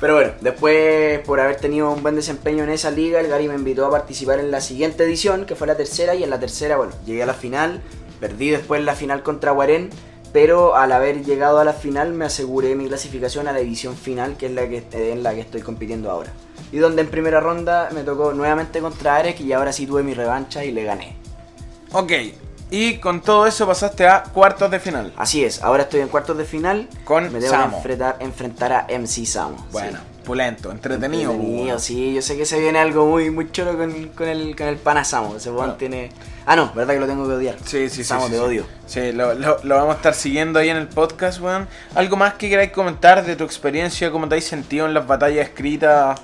Pero 0.00 0.14
bueno, 0.14 0.32
después 0.40 1.18
por 1.20 1.40
haber 1.40 1.56
tenido 1.56 1.90
un 1.90 2.02
buen 2.02 2.14
desempeño 2.14 2.62
en 2.62 2.70
esa 2.70 2.90
liga, 2.90 3.20
el 3.20 3.26
Gary 3.26 3.48
me 3.48 3.54
invitó 3.54 3.84
a 3.86 3.90
participar 3.90 4.38
en 4.38 4.50
la 4.50 4.60
siguiente 4.60 5.04
edición, 5.04 5.44
que 5.44 5.56
fue 5.56 5.66
la 5.66 5.76
tercera, 5.76 6.14
y 6.14 6.22
en 6.22 6.30
la 6.30 6.38
tercera, 6.38 6.76
bueno, 6.76 6.92
llegué 7.04 7.24
a 7.24 7.26
la 7.26 7.34
final, 7.34 7.82
perdí 8.20 8.50
después 8.50 8.82
la 8.84 8.94
final 8.94 9.24
contra 9.24 9.50
Guarén, 9.50 9.90
pero 10.32 10.76
al 10.76 10.92
haber 10.92 11.24
llegado 11.24 11.58
a 11.58 11.64
la 11.64 11.72
final 11.72 12.12
me 12.12 12.26
aseguré 12.26 12.76
mi 12.76 12.86
clasificación 12.86 13.48
a 13.48 13.52
la 13.52 13.60
edición 13.60 13.96
final, 13.96 14.36
que 14.36 14.46
es 14.46 14.52
la 14.52 14.68
que, 14.68 14.84
en 14.92 15.22
la 15.22 15.34
que 15.34 15.40
estoy 15.40 15.62
compitiendo 15.62 16.10
ahora. 16.10 16.32
Y 16.70 16.78
donde 16.78 17.02
en 17.02 17.08
primera 17.08 17.40
ronda 17.40 17.88
me 17.92 18.02
tocó 18.02 18.32
nuevamente 18.32 18.80
contra 18.80 19.16
Arek 19.16 19.40
y 19.40 19.52
ahora 19.52 19.72
sí 19.72 19.86
tuve 19.86 20.02
mi 20.02 20.14
revancha 20.14 20.64
y 20.64 20.70
le 20.70 20.84
gané. 20.84 21.16
Ok. 21.92 22.12
Y 22.70 22.98
con 22.98 23.20
todo 23.22 23.46
eso 23.46 23.66
pasaste 23.66 24.06
a 24.06 24.22
cuartos 24.24 24.70
de 24.70 24.78
final. 24.78 25.12
Así 25.16 25.42
es, 25.44 25.62
ahora 25.62 25.84
estoy 25.84 26.00
en 26.00 26.08
cuartos 26.08 26.36
de 26.36 26.44
final. 26.44 26.88
Con 27.04 27.32
me 27.32 27.40
Samo. 27.40 27.70
que 27.70 27.76
enfrentar, 27.76 28.16
enfrentar 28.20 28.72
a 28.72 28.86
MC 28.98 29.24
Samo. 29.26 29.66
Bueno, 29.72 29.98
sí. 29.98 30.22
pulento, 30.24 30.70
entretenido. 30.70 31.32
Entretenido, 31.32 31.64
weón. 31.66 31.80
sí, 31.80 32.14
yo 32.14 32.20
sé 32.20 32.36
que 32.36 32.44
se 32.44 32.60
viene 32.60 32.78
algo 32.78 33.06
muy, 33.06 33.30
muy 33.30 33.50
choro 33.50 33.76
con, 33.78 34.08
con 34.08 34.28
el, 34.28 34.54
con 34.54 34.66
el 34.68 34.76
pana 34.76 35.02
Samo. 35.04 35.36
Ese 35.36 35.48
Bueno. 35.50 35.74
tiene. 35.76 36.10
Ah, 36.44 36.56
no, 36.56 36.70
verdad 36.74 36.94
que 36.94 37.00
lo 37.00 37.06
tengo 37.06 37.26
que 37.26 37.34
odiar. 37.34 37.56
Sí, 37.64 37.88
sí, 37.88 37.96
sí. 37.96 38.04
Samo, 38.04 38.26
sí, 38.26 38.32
te 38.32 38.36
sí. 38.38 38.42
odio. 38.44 38.66
Sí, 38.86 39.12
lo, 39.12 39.32
lo- 39.34 39.60
lo 39.64 39.74
vamos 39.76 39.94
a 39.94 39.96
estar 39.96 40.14
siguiendo 40.14 40.58
ahí 40.58 40.68
en 40.68 40.76
el 40.76 40.88
podcast, 40.88 41.40
weón. 41.40 41.66
¿Algo 41.94 42.16
más 42.16 42.34
que 42.34 42.50
queráis 42.50 42.72
comentar 42.72 43.24
de 43.24 43.34
tu 43.36 43.44
experiencia? 43.44 44.10
¿Cómo 44.10 44.28
te 44.28 44.34
habéis 44.34 44.46
sentido 44.46 44.84
en 44.86 44.92
las 44.94 45.06
batallas 45.06 45.46
escritas? 45.48 46.20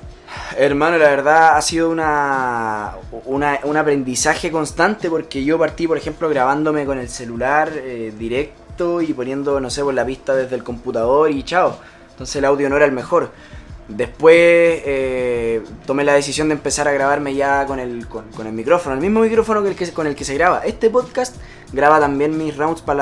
Hermano, 0.56 0.98
la 0.98 1.08
verdad 1.08 1.56
ha 1.56 1.62
sido 1.62 1.90
una, 1.90 2.92
un 3.26 3.76
aprendizaje 3.76 4.50
constante 4.52 5.10
porque 5.10 5.44
yo 5.44 5.58
partí, 5.58 5.86
por 5.88 5.96
ejemplo, 5.96 6.28
grabándome 6.28 6.84
con 6.86 6.98
el 6.98 7.08
celular 7.08 7.70
eh, 7.74 8.12
directo 8.18 9.02
y 9.02 9.12
poniendo, 9.12 9.60
no 9.60 9.70
sé, 9.70 9.82
por 9.82 9.94
la 9.94 10.04
pista 10.04 10.34
desde 10.34 10.54
el 10.56 10.62
computador 10.64 11.30
y 11.30 11.42
chao. 11.42 11.76
Entonces 12.10 12.36
el 12.36 12.44
audio 12.44 12.68
no 12.70 12.76
era 12.76 12.84
el 12.84 12.92
mejor. 12.92 13.30
Después 13.88 14.34
eh, 14.36 15.62
tomé 15.86 16.04
la 16.04 16.14
decisión 16.14 16.48
de 16.48 16.54
empezar 16.54 16.88
a 16.88 16.92
grabarme 16.92 17.34
ya 17.34 17.66
con 17.66 17.78
el, 17.78 18.08
con, 18.08 18.24
el 18.46 18.52
micrófono, 18.52 18.94
el 18.94 19.00
mismo 19.02 19.20
micrófono 19.20 19.60
con 19.92 20.06
el 20.06 20.14
que 20.14 20.24
se 20.24 20.34
graba. 20.34 20.62
Este 20.64 20.88
podcast 20.88 21.36
graba 21.72 22.00
también 22.00 22.38
mis 22.38 22.56
rounds 22.56 22.80
para 22.80 22.98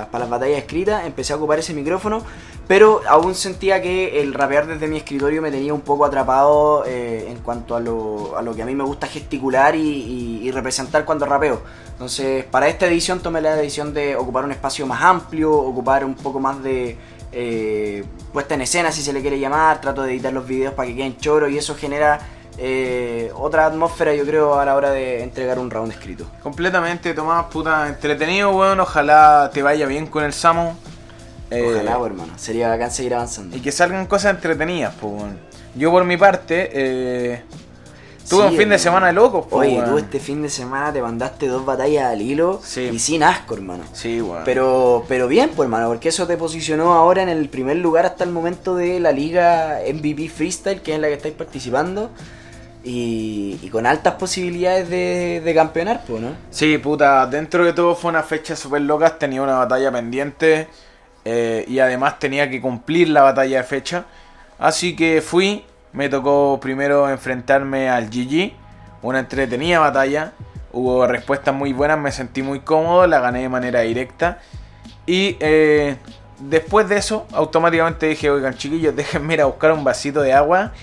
la- 0.00 0.08
para 0.10 0.24
las 0.24 0.30
batallas 0.30 0.58
escritas. 0.58 1.06
Empecé 1.06 1.32
a 1.32 1.36
ocupar 1.36 1.58
ese 1.58 1.72
micrófono, 1.72 2.22
pero 2.68 3.00
aún 3.08 3.34
sentía 3.34 3.80
que 3.80 4.20
el 4.20 4.34
rapear 4.34 4.66
desde 4.66 4.88
mi 4.88 4.96
escritorio 4.96 5.40
me 5.40 5.50
tenía 5.50 5.72
un 5.72 5.82
poco 5.82 6.04
atrapado 6.04 6.84
eh, 6.84 7.26
en 7.28 7.38
cuanto 7.38 7.76
a 7.76 7.80
lo, 7.80 8.36
a 8.36 8.42
lo 8.42 8.54
que 8.56 8.62
a 8.62 8.66
mí 8.66 8.74
me 8.74 8.82
gusta 8.82 9.06
gesticular 9.06 9.76
y, 9.76 10.50
representar 10.50 11.04
cuando 11.04 11.26
rapeo. 11.26 11.60
Entonces, 11.92 12.44
para 12.44 12.68
esta 12.68 12.86
edición 12.86 13.20
tomé 13.20 13.40
la 13.40 13.56
decisión 13.56 13.92
de 13.92 14.16
ocupar 14.16 14.44
un 14.44 14.52
espacio 14.52 14.86
más 14.86 15.02
amplio, 15.02 15.52
ocupar 15.52 16.04
un 16.04 16.14
poco 16.14 16.40
más 16.40 16.62
de 16.62 16.96
eh, 17.32 18.04
puesta 18.32 18.54
en 18.54 18.62
escena, 18.62 18.90
si 18.92 19.02
se 19.02 19.12
le 19.12 19.20
quiere 19.20 19.38
llamar. 19.38 19.80
Trato 19.80 20.02
de 20.02 20.12
editar 20.12 20.32
los 20.32 20.46
videos 20.46 20.72
para 20.72 20.88
que 20.88 20.96
queden 20.96 21.18
choros 21.18 21.50
y 21.50 21.58
eso 21.58 21.74
genera 21.74 22.20
eh, 22.58 23.30
otra 23.34 23.66
atmósfera, 23.66 24.14
yo 24.14 24.24
creo, 24.24 24.58
a 24.58 24.64
la 24.64 24.76
hora 24.76 24.90
de 24.90 25.22
entregar 25.22 25.58
un 25.58 25.70
round 25.70 25.92
escrito. 25.92 26.24
Completamente, 26.42 27.12
Tomás, 27.12 27.46
puta, 27.46 27.88
entretenido, 27.88 28.50
weón. 28.52 28.80
Ojalá 28.80 29.50
te 29.52 29.62
vaya 29.62 29.86
bien 29.86 30.06
con 30.06 30.24
el 30.24 30.32
Samo. 30.32 30.76
Eh, 31.50 31.64
Ojalá, 31.74 31.98
pues, 31.98 32.10
hermano. 32.10 32.32
Sería 32.36 32.68
bacán 32.68 32.90
seguir 32.90 33.14
avanzando. 33.14 33.56
Y 33.56 33.60
que 33.60 33.70
salgan 33.72 34.06
cosas 34.06 34.34
entretenidas, 34.34 34.94
pues, 35.00 35.12
weón. 35.12 35.38
Yo 35.76 35.90
por 35.90 36.04
mi 36.04 36.16
parte, 36.16 36.70
eh, 36.72 37.42
tuve 38.28 38.42
Sí, 38.48 38.52
un 38.52 38.56
fin 38.58 38.68
de 38.70 38.78
semana 38.78 39.08
de 39.08 39.12
locos, 39.12 39.46
pues, 39.48 39.68
Oye, 39.68 39.78
weón. 39.78 39.90
tú 39.90 39.98
este 39.98 40.18
fin 40.20 40.42
de 40.42 40.48
semana 40.48 40.92
te 40.92 41.00
mandaste 41.02 41.46
dos 41.46 41.64
batallas 41.64 42.06
al 42.06 42.20
hilo 42.22 42.60
Sí. 42.64 42.90
y 42.92 42.98
sin 42.98 43.22
asco, 43.22 43.54
hermano. 43.54 43.84
Sí, 43.92 44.20
weón. 44.20 44.42
Pero, 44.44 45.04
pero 45.06 45.28
bien, 45.28 45.50
pues 45.54 45.66
hermano, 45.66 45.88
porque 45.88 46.08
eso 46.08 46.26
te 46.26 46.36
posicionó 46.36 46.94
ahora 46.94 47.22
en 47.22 47.28
el 47.28 47.48
primer 47.48 47.76
lugar 47.76 48.06
hasta 48.06 48.24
el 48.24 48.30
momento 48.30 48.74
de 48.74 48.98
la 49.00 49.12
liga 49.12 49.78
MVP 49.86 50.28
Freestyle, 50.28 50.80
que 50.82 50.92
es 50.92 50.96
en 50.96 51.02
la 51.02 51.08
que 51.08 51.14
estáis 51.14 51.34
participando. 51.34 52.10
Y, 52.82 53.58
y 53.62 53.68
con 53.68 53.84
altas 53.84 54.14
posibilidades 54.14 54.88
de, 54.88 55.42
de 55.44 55.54
campeonar, 55.54 56.04
pues, 56.06 56.22
¿no? 56.22 56.30
Sí, 56.50 56.78
puta, 56.78 57.26
dentro 57.26 57.64
de 57.64 57.72
todo 57.72 57.96
fue 57.96 58.10
una 58.10 58.22
fecha 58.22 58.54
súper 58.54 58.82
loca, 58.82 59.18
tenía 59.18 59.42
una 59.42 59.54
batalla 59.58 59.90
pendiente 59.90 60.68
eh, 61.28 61.64
y 61.66 61.80
además 61.80 62.20
tenía 62.20 62.48
que 62.48 62.60
cumplir 62.60 63.08
la 63.08 63.22
batalla 63.22 63.56
de 63.56 63.64
fecha. 63.64 64.04
Así 64.60 64.94
que 64.94 65.20
fui, 65.20 65.64
me 65.92 66.08
tocó 66.08 66.60
primero 66.60 67.10
enfrentarme 67.10 67.90
al 67.90 68.08
GG, 68.08 68.52
una 69.02 69.18
entretenida 69.18 69.80
batalla, 69.80 70.34
hubo 70.70 71.04
respuestas 71.04 71.52
muy 71.52 71.72
buenas, 71.72 71.98
me 71.98 72.12
sentí 72.12 72.44
muy 72.44 72.60
cómodo, 72.60 73.08
la 73.08 73.18
gané 73.18 73.40
de 73.40 73.48
manera 73.48 73.80
directa. 73.80 74.38
Y 75.04 75.36
eh, 75.40 75.96
después 76.38 76.88
de 76.88 76.98
eso, 76.98 77.26
automáticamente 77.32 78.06
dije, 78.06 78.30
oigan 78.30 78.54
chiquillos, 78.54 78.94
déjenme 78.94 79.34
ir 79.34 79.40
a 79.40 79.46
buscar 79.46 79.72
un 79.72 79.82
vasito 79.82 80.22
de 80.22 80.32
agua. 80.32 80.74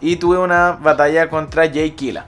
Y 0.00 0.16
tuve 0.16 0.38
una 0.38 0.72
batalla 0.72 1.30
contra 1.30 1.70
Jay 1.72 1.92
Killa. 1.92 2.26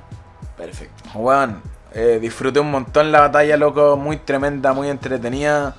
Perfecto. 0.57 1.19
Weón, 1.19 1.61
eh, 1.93 2.19
disfruté 2.21 2.61
un 2.61 2.71
montón 2.71 3.11
la 3.11 3.23
batalla, 3.23 3.57
loco, 3.57 3.97
muy 3.97 4.19
tremenda, 4.19 4.73
muy 4.73 4.89
entretenida, 4.89 5.75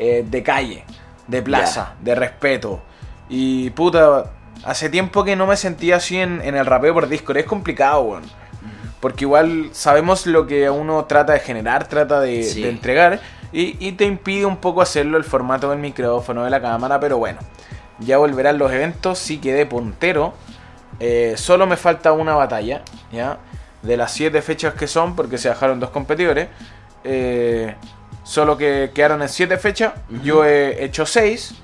eh, 0.00 0.24
de 0.28 0.42
calle, 0.44 0.84
de 1.28 1.40
plaza, 1.42 1.94
de 2.00 2.14
respeto. 2.16 2.80
Y 3.28 3.70
puta, 3.70 4.24
hace 4.64 4.88
tiempo 4.90 5.22
que 5.24 5.36
no 5.36 5.46
me 5.46 5.56
sentía 5.56 5.96
así 5.96 6.16
en, 6.18 6.40
en 6.42 6.56
el 6.56 6.66
rapeo 6.66 6.92
por 6.94 7.08
Discord, 7.08 7.36
es 7.36 7.44
complicado, 7.46 8.00
weón. 8.00 8.24
Porque 9.00 9.24
igual 9.24 9.68
sabemos 9.72 10.26
lo 10.26 10.46
que 10.48 10.68
uno 10.70 11.04
trata 11.04 11.34
de 11.34 11.38
generar, 11.40 11.86
trata 11.86 12.20
de, 12.20 12.42
Sí. 12.42 12.62
de 12.62 12.70
entregar, 12.70 13.20
y, 13.52 13.76
y 13.78 13.92
te 13.92 14.04
impide 14.04 14.44
un 14.44 14.56
poco 14.56 14.82
hacerlo 14.82 15.16
el 15.18 15.24
formato 15.24 15.70
del 15.70 15.78
micrófono, 15.78 16.42
de 16.42 16.50
la 16.50 16.60
cámara, 16.60 16.98
pero 16.98 17.16
bueno, 17.18 17.38
ya 18.00 18.18
volverán 18.18 18.58
los 18.58 18.72
eventos, 18.72 19.18
sí 19.20 19.38
quedé 19.38 19.66
puntero. 19.66 20.34
Eh, 21.00 21.34
solo 21.36 21.66
me 21.68 21.76
falta 21.76 22.10
una 22.12 22.34
batalla, 22.34 22.82
¿ya? 23.12 23.38
De 23.82 23.96
las 23.96 24.10
siete 24.10 24.42
fechas 24.42 24.74
que 24.74 24.88
son, 24.88 25.14
porque 25.14 25.38
se 25.38 25.48
dejaron 25.48 25.78
dos 25.78 25.90
competidores. 25.90 26.48
eh, 27.04 27.76
solo 28.28 28.56
que 28.58 28.90
quedaron 28.94 29.22
en 29.22 29.28
siete 29.30 29.56
fechas. 29.56 29.94
Yo 30.22 30.44
he 30.44 30.84
hecho 30.84 31.06
seis, 31.06 31.54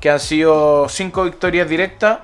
que 0.00 0.10
han 0.10 0.18
sido 0.18 0.88
cinco 0.88 1.22
victorias 1.24 1.68
directas 1.68 2.18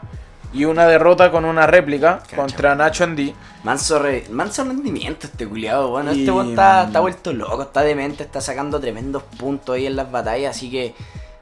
y 0.53 0.64
una 0.64 0.87
derrota 0.87 1.30
con 1.30 1.45
una 1.45 1.66
réplica 1.66 2.20
contra 2.34 2.74
Nacho 2.74 3.05
Andy. 3.05 3.32
Manso, 3.62 3.99
re- 4.01 4.24
manso 4.30 4.64
rendimiento 4.64 5.26
este 5.26 5.47
culiado, 5.47 5.91
bueno, 5.91 6.12
Y- 6.12 6.20
este 6.20 6.30
weón 6.32 6.51
está, 6.51 6.84
está 6.84 7.01
vuelto 7.01 7.32
loco, 7.32 7.62
está 7.62 7.82
demente, 7.82 8.22
está 8.24 8.41
sacando 8.41 8.80
tremendos 8.80 9.22
puntos 9.39 9.76
ahí 9.76 9.87
en 9.87 9.95
las 9.97 10.11
batallas, 10.11 10.57
así 10.57 10.70
que, 10.70 10.95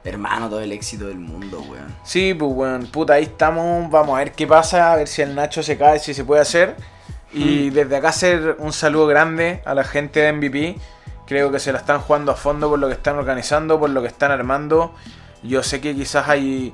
hermano, 0.03 0.47
todo 0.49 0.59
el 0.59 0.71
éxito 0.71 1.07
del 1.07 1.17
mundo, 1.19 1.61
weón. 1.69 1.95
Sí, 2.03 2.33
pues 2.33 2.51
bueno, 2.53 2.85
puta, 2.91 3.13
ahí 3.13 3.23
estamos. 3.23 3.89
Vamos 3.89 4.15
a 4.15 4.19
ver 4.19 4.31
qué 4.33 4.45
pasa, 4.45 4.91
a 4.93 4.95
ver 4.97 5.07
si 5.07 5.21
el 5.23 5.33
Nacho 5.33 5.63
se 5.63 5.77
cae, 5.77 5.97
si 5.99 6.13
se 6.13 6.23
puede 6.23 6.41
hacer. 6.41 6.75
Y 7.33 7.69
desde 7.71 7.97
acá 7.97 8.09
hacer 8.09 8.55
un 8.59 8.71
saludo 8.71 9.07
grande 9.07 9.61
a 9.65 9.73
la 9.73 9.83
gente 9.83 10.21
de 10.21 10.31
MVP. 10.33 10.77
Creo 11.27 11.51
que 11.51 11.59
se 11.59 11.71
la 11.71 11.79
están 11.79 11.99
jugando 12.01 12.31
a 12.31 12.35
fondo 12.35 12.69
por 12.69 12.79
lo 12.79 12.87
que 12.87 12.93
están 12.93 13.17
organizando, 13.17 13.79
por 13.79 13.89
lo 13.89 14.01
que 14.01 14.07
están 14.07 14.31
armando. 14.31 14.93
Yo 15.43 15.63
sé 15.63 15.81
que 15.81 15.95
quizás 15.95 16.27
hay, 16.29 16.73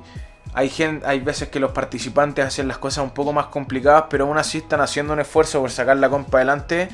hay, 0.54 0.68
gen- 0.68 1.02
hay 1.06 1.20
veces 1.20 1.48
que 1.48 1.58
los 1.60 1.72
participantes 1.72 2.44
hacen 2.44 2.68
las 2.68 2.78
cosas 2.78 3.04
un 3.04 3.10
poco 3.10 3.32
más 3.32 3.46
complicadas, 3.46 4.04
pero 4.10 4.26
aún 4.26 4.38
así 4.38 4.58
están 4.58 4.80
haciendo 4.80 5.12
un 5.14 5.20
esfuerzo 5.20 5.60
por 5.60 5.70
sacar 5.70 5.96
la 5.96 6.08
compa 6.10 6.38
adelante. 6.38 6.88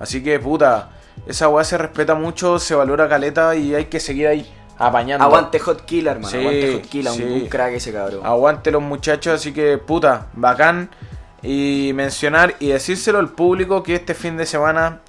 Así 0.00 0.22
que, 0.22 0.38
puta, 0.40 0.90
esa 1.26 1.48
weá 1.48 1.64
se 1.64 1.76
respeta 1.78 2.14
mucho, 2.14 2.58
se 2.58 2.74
valora 2.74 3.08
caleta 3.08 3.54
y 3.54 3.74
hay 3.74 3.86
que 3.86 4.00
seguir 4.00 4.26
ahí 4.26 4.50
apañando. 4.78 5.24
Aguante 5.24 5.58
Hot 5.58 5.84
Killer, 5.84 6.12
hermano, 6.16 6.30
Sí, 6.30 6.38
aguante 6.38 6.72
Hot 6.74 6.86
Killer, 6.90 7.12
un- 7.12 7.18
sí. 7.18 7.22
un, 7.24 7.46
crack 7.48 7.72
ese 7.74 7.92
cabrón. 7.92 8.20
Aguante 8.24 8.70
los 8.70 8.80
muchachos, 8.82 9.34
así 9.34 9.52
que 9.52 9.76
puta, 9.78 10.28
bacán. 10.32 10.88
Y 11.42 11.90
mencionar 11.94 12.54
y 12.60 12.68
decírselo 12.68 13.18
al 13.18 13.28
público 13.30 13.82
que 13.82 13.96
este 13.96 14.14
fin 14.14 14.36
de 14.36 14.46
semana, 14.46 15.00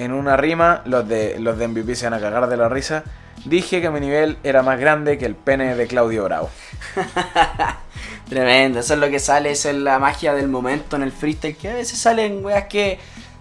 en 0.00 0.12
una 0.12 0.34
rima, 0.34 0.80
los 0.86 1.06
de, 1.06 1.38
los 1.38 1.58
de 1.58 1.68
MVP 1.68 1.94
se 1.94 2.06
van 2.06 2.14
a 2.14 2.20
cagar 2.20 2.48
de 2.48 2.56
la 2.56 2.70
risa. 2.70 3.04
Dije 3.44 3.82
que 3.82 3.90
mi 3.90 4.00
nivel 4.00 4.38
era 4.42 4.62
más 4.62 4.80
grande 4.80 5.18
que 5.18 5.26
el 5.26 5.34
pene 5.34 5.74
de 5.74 5.86
Claudio 5.86 6.24
Bravo. 6.24 6.48
Tremendo, 8.28 8.80
eso 8.80 8.94
es 8.94 9.00
lo 9.00 9.10
que 9.10 9.18
sale, 9.18 9.50
eso 9.50 9.68
es 9.68 9.76
la 9.76 9.98
magia 9.98 10.32
del 10.32 10.48
momento 10.48 10.96
en 10.96 11.02
el 11.02 11.12
freestyle, 11.12 11.54
que 11.54 11.68
a 11.68 11.74
veces 11.74 11.98
salen 11.98 12.42
weas 12.42 12.64
que 12.64 12.98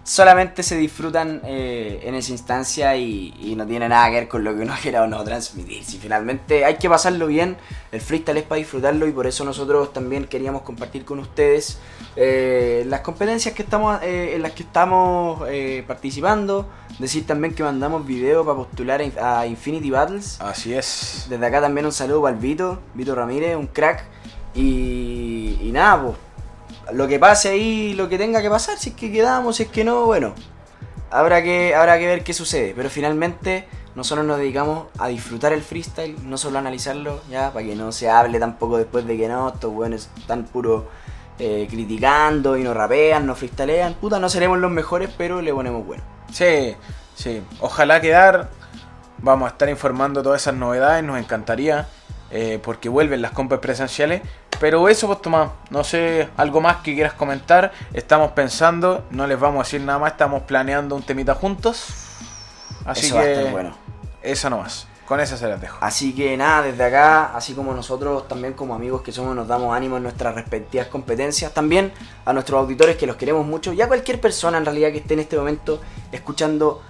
solamente 0.10 0.64
se 0.64 0.76
disfrutan 0.76 1.40
eh, 1.46 2.00
en 2.02 2.16
esa 2.16 2.32
instancia 2.32 2.96
y, 2.96 3.32
y 3.42 3.56
no 3.56 3.68
tiene 3.68 3.88
nada 3.88 4.10
que 4.10 4.16
ver 4.16 4.28
con 4.28 4.44
lo 4.44 4.56
que 4.56 4.64
uno 4.64 4.74
quiera 4.82 5.04
o 5.04 5.08
no 5.08 5.24
transmitir. 5.24 5.84
Si 5.84 6.00
finalmente 6.00 6.66
hay 6.66 6.78
que 6.78 6.90
pasarlo 6.90 7.28
bien, 7.28 7.58
el 7.92 8.02
freestyle 8.02 8.38
es 8.38 8.44
para 8.44 8.58
disfrutarlo 8.58 9.06
y 9.08 9.12
por 9.12 9.28
eso 9.28 9.46
nosotros 9.46 9.94
también 9.94 10.26
queríamos 10.26 10.64
compartir 10.64 11.06
con 11.06 11.20
ustedes 11.20 11.78
eh, 12.16 12.86
las 12.88 13.02
competencias 13.02 13.54
que 13.54 13.62
estamos, 13.62 14.02
eh, 14.02 14.34
en 14.34 14.42
las 14.42 14.54
que 14.54 14.64
estamos 14.64 15.48
eh, 15.48 15.84
participando. 15.86 16.68
Decir 16.98 17.28
también 17.28 17.54
que 17.54 17.62
mandamos 17.62 18.04
video 18.04 18.44
para 18.44 18.58
postular 18.58 19.04
a, 19.22 19.42
a 19.42 19.46
Infinity 19.46 19.92
Battles. 19.92 20.42
Así 20.42 20.74
es. 20.74 21.28
Desde 21.30 21.46
acá 21.46 21.62
también 21.62 21.86
un 21.86 21.92
saludo 21.92 22.24
para 22.24 22.34
el 22.36 22.42
Vito, 22.42 22.80
Vito 22.96 23.14
Ramírez, 23.14 23.56
un 23.56 23.68
crack. 23.68 24.06
Y, 24.56 25.60
y 25.62 25.70
nada, 25.72 26.02
pues, 26.02 26.18
lo 26.94 27.08
que 27.08 27.20
pase 27.20 27.50
ahí, 27.50 27.94
lo 27.94 28.10
que 28.10 28.18
tenga 28.18 28.42
que 28.42 28.50
pasar, 28.50 28.78
si 28.78 28.90
es 28.90 28.96
que 28.96 29.12
quedamos, 29.12 29.58
si 29.58 29.64
es 29.64 29.70
que 29.70 29.84
no, 29.84 30.06
bueno, 30.06 30.34
habrá 31.12 31.42
que, 31.44 31.76
habrá 31.76 31.98
que 32.00 32.08
ver 32.08 32.24
qué 32.24 32.34
sucede. 32.34 32.74
Pero 32.76 32.90
finalmente 32.90 33.68
nosotros 33.96 34.26
nos 34.26 34.38
dedicamos 34.38 34.88
a 34.98 35.08
disfrutar 35.08 35.54
el 35.54 35.62
freestyle, 35.62 36.16
no 36.24 36.38
solo 36.38 36.58
a 36.58 36.62
analizarlo, 36.62 37.22
ya, 37.30 37.52
para 37.52 37.66
que 37.66 37.76
no 37.76 37.92
se 37.92 38.10
hable 38.10 38.40
tampoco 38.40 38.78
después 38.78 39.06
de 39.06 39.18
que 39.18 39.28
no, 39.28 39.50
estos 39.50 39.74
buenos 39.74 40.10
están 40.18 40.46
puro 40.46 40.88
eh, 41.38 41.68
criticando 41.70 42.58
y 42.58 42.64
no 42.64 42.74
rapean, 42.74 43.26
no 43.26 43.36
freestylean. 43.36 43.94
Puta, 43.96 44.20
no 44.20 44.30
seremos 44.30 44.60
los 44.60 44.72
mejores, 44.72 45.10
pero 45.18 45.42
le 45.42 45.54
ponemos 45.54 45.86
bueno. 45.86 46.04
Sí, 46.32 46.76
sí. 47.16 47.42
Ojalá 47.60 48.02
quedar. 48.02 48.50
Vamos 49.22 49.50
a 49.50 49.52
estar 49.52 49.68
informando 49.68 50.24
todas 50.24 50.42
esas 50.42 50.56
novedades, 50.56 51.04
nos 51.04 51.20
encantaría. 51.20 51.88
Eh, 52.32 52.60
porque 52.64 52.90
vuelven 52.90 53.22
las 53.22 53.32
compras 53.32 53.60
presenciales. 53.60 54.22
Pero 54.60 54.90
eso, 54.90 55.08
pues 55.08 55.22
Tomás, 55.22 55.52
no 55.70 55.84
sé, 55.84 56.30
algo 56.36 56.60
más 56.62 56.78
que 56.78 56.94
quieras 56.94 57.14
comentar. 57.14 57.72
Estamos 57.94 58.32
pensando, 58.32 59.06
no 59.12 59.26
les 59.26 59.40
vamos 59.40 59.62
a 59.62 59.64
decir 59.64 59.82
nada 59.82 60.00
más, 60.00 60.12
estamos 60.12 60.44
planeando 60.44 60.96
un 60.96 61.04
temita 61.04 61.34
juntos. 61.34 61.88
Así 62.86 63.08
Eso 63.08 63.16
va 63.16 63.22
a 63.22 63.24
que 63.24 63.34
estar 63.34 63.52
bueno. 63.52 63.78
eso 64.22 64.50
nomás. 64.50 64.88
Con 65.06 65.20
eso 65.20 65.38
se 65.38 65.48
las 65.48 65.60
dejo. 65.60 65.78
Así 65.82 66.14
que 66.14 66.38
nada, 66.38 66.62
desde 66.62 66.84
acá, 66.84 67.36
así 67.36 67.54
como 67.54 67.74
nosotros 67.74 68.28
también 68.28 68.54
como 68.54 68.76
amigos 68.76 69.02
que 69.02 69.12
somos 69.12 69.36
nos 69.36 69.48
damos 69.48 69.76
ánimo 69.76 69.98
en 69.98 70.04
nuestras 70.04 70.36
respectivas 70.36 70.86
competencias, 70.86 71.52
también 71.52 71.92
a 72.26 72.34
nuestros 72.34 72.60
auditores 72.60 72.96
que 72.96 73.08
los 73.08 73.16
queremos 73.16 73.44
mucho 73.44 73.74
y 73.74 73.82
a 73.82 73.88
cualquier 73.88 74.22
persona 74.22 74.60
en 74.60 74.66
realidad 74.66 74.92
que 74.92 75.00
esté 75.00 75.16
en 75.16 75.22
este 75.22 75.36
momento 75.36 75.82
escuchando 76.12 76.84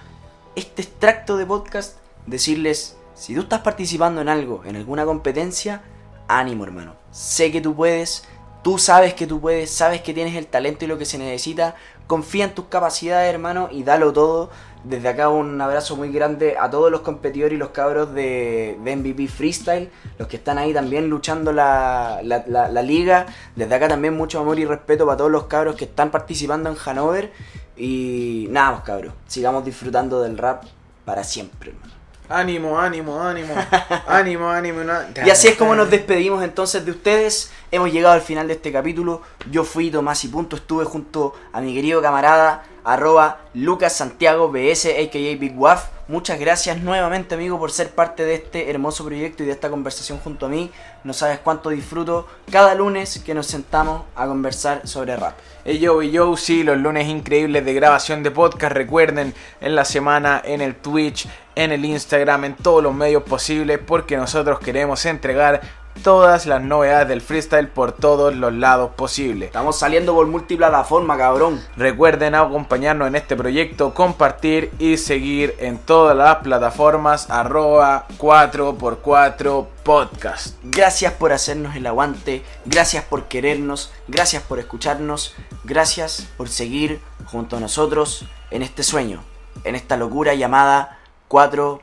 este 0.54 0.82
extracto 0.82 1.38
de 1.38 1.46
podcast, 1.46 1.96
decirles, 2.26 2.98
si 3.20 3.34
tú 3.34 3.40
estás 3.42 3.60
participando 3.60 4.20
en 4.22 4.28
algo, 4.30 4.62
en 4.64 4.76
alguna 4.76 5.04
competencia, 5.04 5.82
ánimo 6.26 6.64
hermano. 6.64 6.94
Sé 7.10 7.52
que 7.52 7.60
tú 7.60 7.74
puedes, 7.76 8.24
tú 8.62 8.78
sabes 8.78 9.12
que 9.14 9.26
tú 9.26 9.40
puedes, 9.40 9.70
sabes 9.70 10.00
que 10.00 10.14
tienes 10.14 10.34
el 10.36 10.46
talento 10.46 10.84
y 10.84 10.88
lo 10.88 10.96
que 10.96 11.04
se 11.04 11.18
necesita, 11.18 11.74
confía 12.06 12.44
en 12.44 12.54
tus 12.54 12.64
capacidades 12.66 13.32
hermano 13.32 13.68
y 13.70 13.82
dalo 13.82 14.12
todo. 14.12 14.48
Desde 14.84 15.08
acá 15.10 15.28
un 15.28 15.60
abrazo 15.60 15.94
muy 15.96 16.10
grande 16.10 16.56
a 16.58 16.70
todos 16.70 16.90
los 16.90 17.02
competidores 17.02 17.52
y 17.54 17.58
los 17.58 17.68
cabros 17.68 18.14
de, 18.14 18.78
de 18.82 18.96
MVP 18.96 19.28
Freestyle, 19.28 19.90
los 20.18 20.26
que 20.26 20.36
están 20.38 20.56
ahí 20.56 20.72
también 20.72 21.10
luchando 21.10 21.52
la, 21.52 22.20
la- 22.22 22.82
liga. 22.82 23.26
Desde 23.54 23.74
acá 23.74 23.88
también 23.88 24.16
mucho 24.16 24.40
amor 24.40 24.58
y 24.58 24.64
respeto 24.64 25.04
para 25.04 25.18
todos 25.18 25.30
los 25.30 25.44
cabros 25.44 25.76
que 25.76 25.84
están 25.84 26.10
participando 26.10 26.70
en 26.70 26.76
Hanover. 26.82 27.30
Y 27.76 28.46
nada, 28.50 28.82
cabros, 28.82 29.12
sigamos 29.26 29.66
disfrutando 29.66 30.22
del 30.22 30.38
rap 30.38 30.64
para 31.04 31.24
siempre, 31.24 31.72
hermano. 31.72 31.99
Ánimo, 32.30 32.78
ánimo, 32.78 33.20
ánimo. 33.20 33.54
ánimo, 34.06 34.48
ánimo. 34.48 34.82
Y 35.26 35.30
así 35.30 35.48
es 35.48 35.56
como 35.56 35.74
nos 35.74 35.90
despedimos 35.90 36.44
entonces 36.44 36.84
de 36.84 36.92
ustedes. 36.92 37.50
Hemos 37.72 37.92
llegado 37.92 38.14
al 38.14 38.20
final 38.20 38.46
de 38.46 38.54
este 38.54 38.70
capítulo. 38.70 39.22
Yo 39.50 39.64
fui 39.64 39.90
Tomás 39.90 40.24
y 40.24 40.28
Punto. 40.28 40.54
Estuve 40.54 40.84
junto 40.84 41.34
a 41.52 41.60
mi 41.60 41.74
querido 41.74 42.00
camarada 42.00 42.62
arroba 42.84 43.40
Lucas 43.54 43.96
Santiago 43.96 44.48
BS, 44.48 44.86
a.k.a. 44.86 45.36
Big 45.36 45.58
Waf. 45.58 45.88
Muchas 46.08 46.40
gracias 46.40 46.80
nuevamente, 46.80 47.34
amigo, 47.36 47.58
por 47.58 47.70
ser 47.70 47.90
parte 47.90 48.24
de 48.24 48.34
este 48.34 48.70
hermoso 48.70 49.04
proyecto 49.04 49.42
y 49.42 49.46
de 49.46 49.52
esta 49.52 49.70
conversación 49.70 50.18
junto 50.18 50.46
a 50.46 50.48
mí. 50.48 50.70
No 51.04 51.12
sabes 51.12 51.38
cuánto 51.38 51.70
disfruto 51.70 52.26
cada 52.50 52.74
lunes 52.74 53.22
que 53.24 53.34
nos 53.34 53.46
sentamos 53.46 54.02
a 54.16 54.26
conversar 54.26 54.86
sobre 54.88 55.16
rap. 55.16 55.34
Hey 55.64 55.78
yo 55.78 56.02
y 56.02 56.10
yo, 56.10 56.36
sí, 56.36 56.62
los 56.62 56.78
lunes 56.78 57.06
increíbles 57.06 57.64
de 57.64 57.74
grabación 57.74 58.22
de 58.22 58.30
podcast, 58.30 58.72
recuerden, 58.72 59.34
en 59.60 59.76
la 59.76 59.84
semana, 59.84 60.42
en 60.44 60.62
el 60.62 60.74
Twitch, 60.74 61.28
en 61.64 61.72
el 61.72 61.84
Instagram, 61.84 62.44
en 62.44 62.54
todos 62.54 62.82
los 62.82 62.94
medios 62.94 63.22
posibles, 63.22 63.78
porque 63.78 64.16
nosotros 64.16 64.60
queremos 64.60 65.04
entregar 65.04 65.60
todas 66.02 66.46
las 66.46 66.62
novedades 66.62 67.08
del 67.08 67.20
freestyle 67.20 67.68
por 67.68 67.92
todos 67.92 68.34
los 68.34 68.54
lados 68.54 68.92
posibles. 68.96 69.48
Estamos 69.48 69.78
saliendo 69.78 70.14
por 70.14 70.26
multiplataforma, 70.26 71.18
cabrón. 71.18 71.60
Recuerden 71.76 72.34
acompañarnos 72.34 73.08
en 73.08 73.16
este 73.16 73.36
proyecto, 73.36 73.92
compartir 73.92 74.70
y 74.78 74.96
seguir 74.96 75.54
en 75.58 75.78
todas 75.78 76.16
las 76.16 76.36
plataformas 76.36 77.28
arroba 77.28 78.06
4x4 78.16 79.66
podcast. 79.82 80.56
Gracias 80.62 81.12
por 81.12 81.32
hacernos 81.32 81.76
el 81.76 81.86
aguante, 81.86 82.42
gracias 82.64 83.04
por 83.04 83.24
querernos, 83.24 83.92
gracias 84.08 84.42
por 84.42 84.58
escucharnos, 84.58 85.34
gracias 85.64 86.26
por 86.38 86.48
seguir 86.48 87.00
junto 87.26 87.58
a 87.58 87.60
nosotros 87.60 88.24
en 88.50 88.62
este 88.62 88.82
sueño, 88.82 89.22
en 89.64 89.74
esta 89.74 89.98
locura 89.98 90.32
llamada 90.34 90.99
4x4 91.30 91.78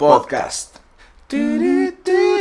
Podcast. 0.00 0.80
podcast. 1.28 2.37